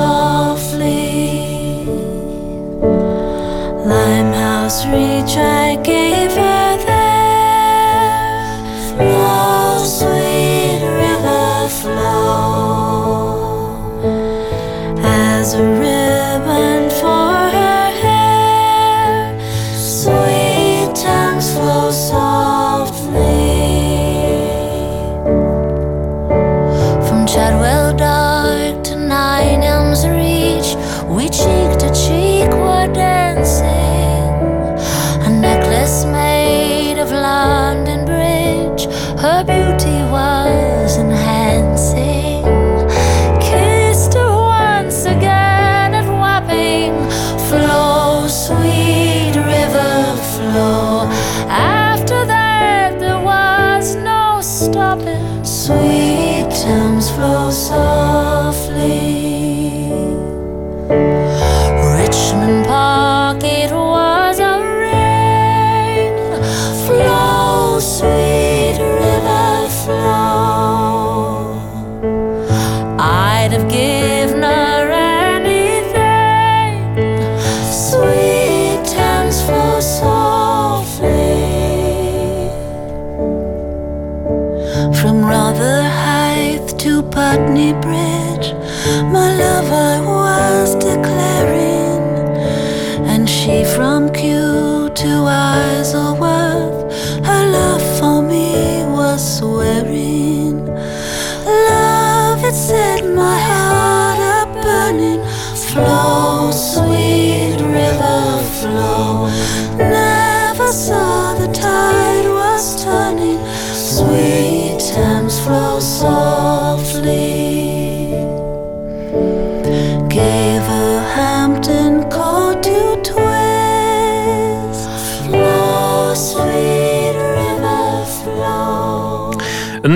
[110.66, 111.05] corazón.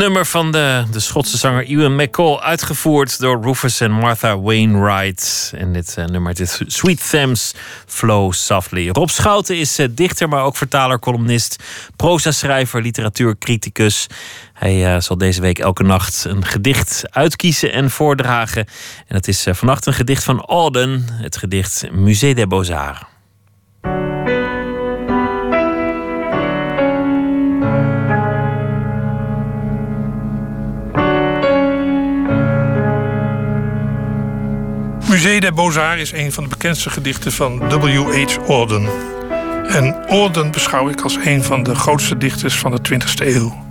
[0.10, 5.54] Nummer van de, de Schotse zanger Ewan McCall, uitgevoerd door Rufus en Martha Wainwright.
[5.56, 7.54] En dit eh, nummer dit Sweet Thames
[7.86, 8.90] Flow Softly.
[8.90, 11.64] Rob Schouten is eh, dichter, maar ook vertaler, columnist,
[11.96, 14.08] proza-schrijver, literatuurcriticus.
[14.54, 18.66] Hij eh, zal deze week elke nacht een gedicht uitkiezen en voordragen.
[19.08, 23.19] En het is vannacht een gedicht van Auden, het gedicht Musée des Beaux-Arts.
[35.10, 38.38] Musée des Beaux-Arts is een van de bekendste gedichten van W.H.
[38.48, 38.90] Auden.
[39.68, 43.66] En Auden beschouw ik als een van de grootste dichters van de 20e eeuw.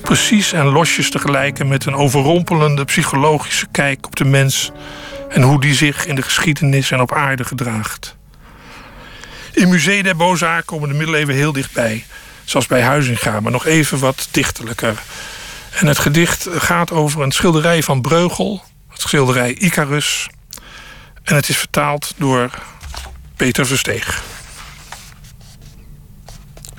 [0.00, 4.70] Precies en losjes tegelijk met een overrompelende psychologische kijk op de mens
[5.28, 8.16] en hoe die zich in de geschiedenis en op aarde gedraagt.
[9.52, 12.04] In Musée des Beaux-Arts komen de middeleeuwen heel dichtbij,
[12.44, 15.02] zoals bij Huizinga, maar nog even wat dichterlijker.
[15.72, 20.28] En het gedicht gaat over een schilderij van Breugel, het schilderij Icarus.
[21.22, 22.50] En het is vertaald door
[23.36, 24.22] Peter Versteeg.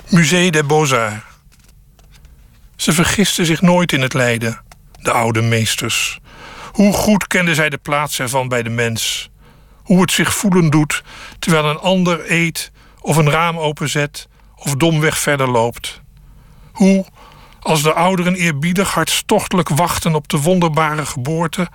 [0.08, 1.24] Musée des Beaux-Arts.
[2.76, 4.60] Ze vergisten zich nooit in het lijden,
[5.00, 6.18] de oude meesters.
[6.72, 9.30] Hoe goed kenden zij de plaats ervan bij de mens?
[9.82, 11.02] Hoe het zich voelen doet
[11.38, 16.00] terwijl een ander eet of een raam openzet of domweg verder loopt.
[16.72, 17.04] Hoe,
[17.60, 21.68] als de ouderen eerbiedig hartstochtelijk wachten op de wonderbare geboorte,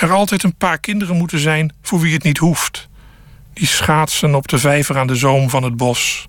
[0.00, 2.88] er altijd een paar kinderen moeten zijn voor wie het niet hoeft.
[3.52, 6.28] Die schaatsen op de vijver aan de zoom van het bos.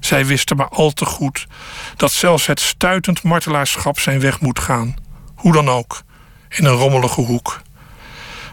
[0.00, 1.46] Zij wisten maar al te goed
[1.96, 4.94] dat zelfs het stuitend martelaarschap zijn weg moet gaan.
[5.34, 6.02] Hoe dan ook,
[6.48, 7.62] in een rommelige hoek.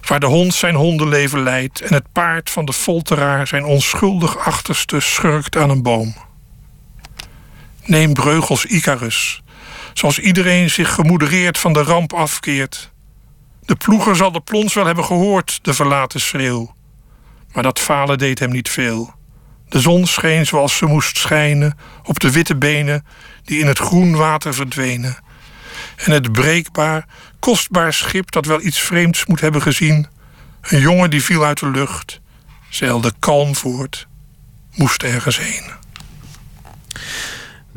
[0.08, 5.00] Waar de hond zijn hondenleven leidt en het paard van de folteraar zijn onschuldig achterste
[5.00, 6.16] schurkt aan een boom.
[7.86, 9.42] Neem Breugels Icarus,
[9.94, 12.92] zoals iedereen zich gemoedereerd van de ramp afkeert.
[13.68, 16.76] De ploeger zal de plons wel hebben gehoord, de verlaten schreeuw.
[17.54, 19.14] Maar dat falen deed hem niet veel.
[19.70, 23.06] De zon scheen zoals ze moest schijnen op de witte benen
[23.44, 25.18] die in het groen water verdwenen.
[25.96, 27.06] En het breekbaar,
[27.40, 30.08] kostbaar schip dat wel iets vreemds moet hebben gezien,
[30.62, 32.22] een jongen die viel uit de lucht,
[32.70, 34.08] zeilde kalm voort,
[34.76, 35.77] moest ergens heen.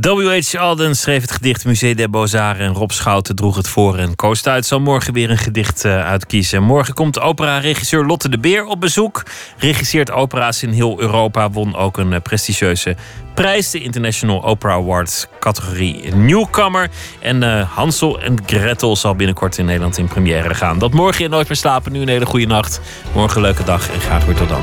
[0.00, 0.54] W.H.
[0.54, 3.98] Alden schreef het gedicht Musée des Beaux-Arts en Rob Schouten droeg het voor.
[3.98, 6.62] En Koos Tuit zal morgen weer een gedicht eh, uitkiezen.
[6.62, 9.22] Morgen komt opera-regisseur Lotte de Beer op bezoek.
[9.56, 11.50] Regisseert opera's in heel Europa.
[11.50, 12.96] Won ook een eh, prestigieuze
[13.34, 13.70] prijs.
[13.70, 16.90] De International Opera Awards categorie Newcomer.
[17.18, 20.78] En eh, Hansel en Gretel zal binnenkort in Nederland in première gaan.
[20.78, 21.92] Dat morgen in Nooit meer slapen.
[21.92, 22.80] Nu een hele goede nacht.
[23.14, 24.62] Morgen een leuke dag en graag weer tot dan.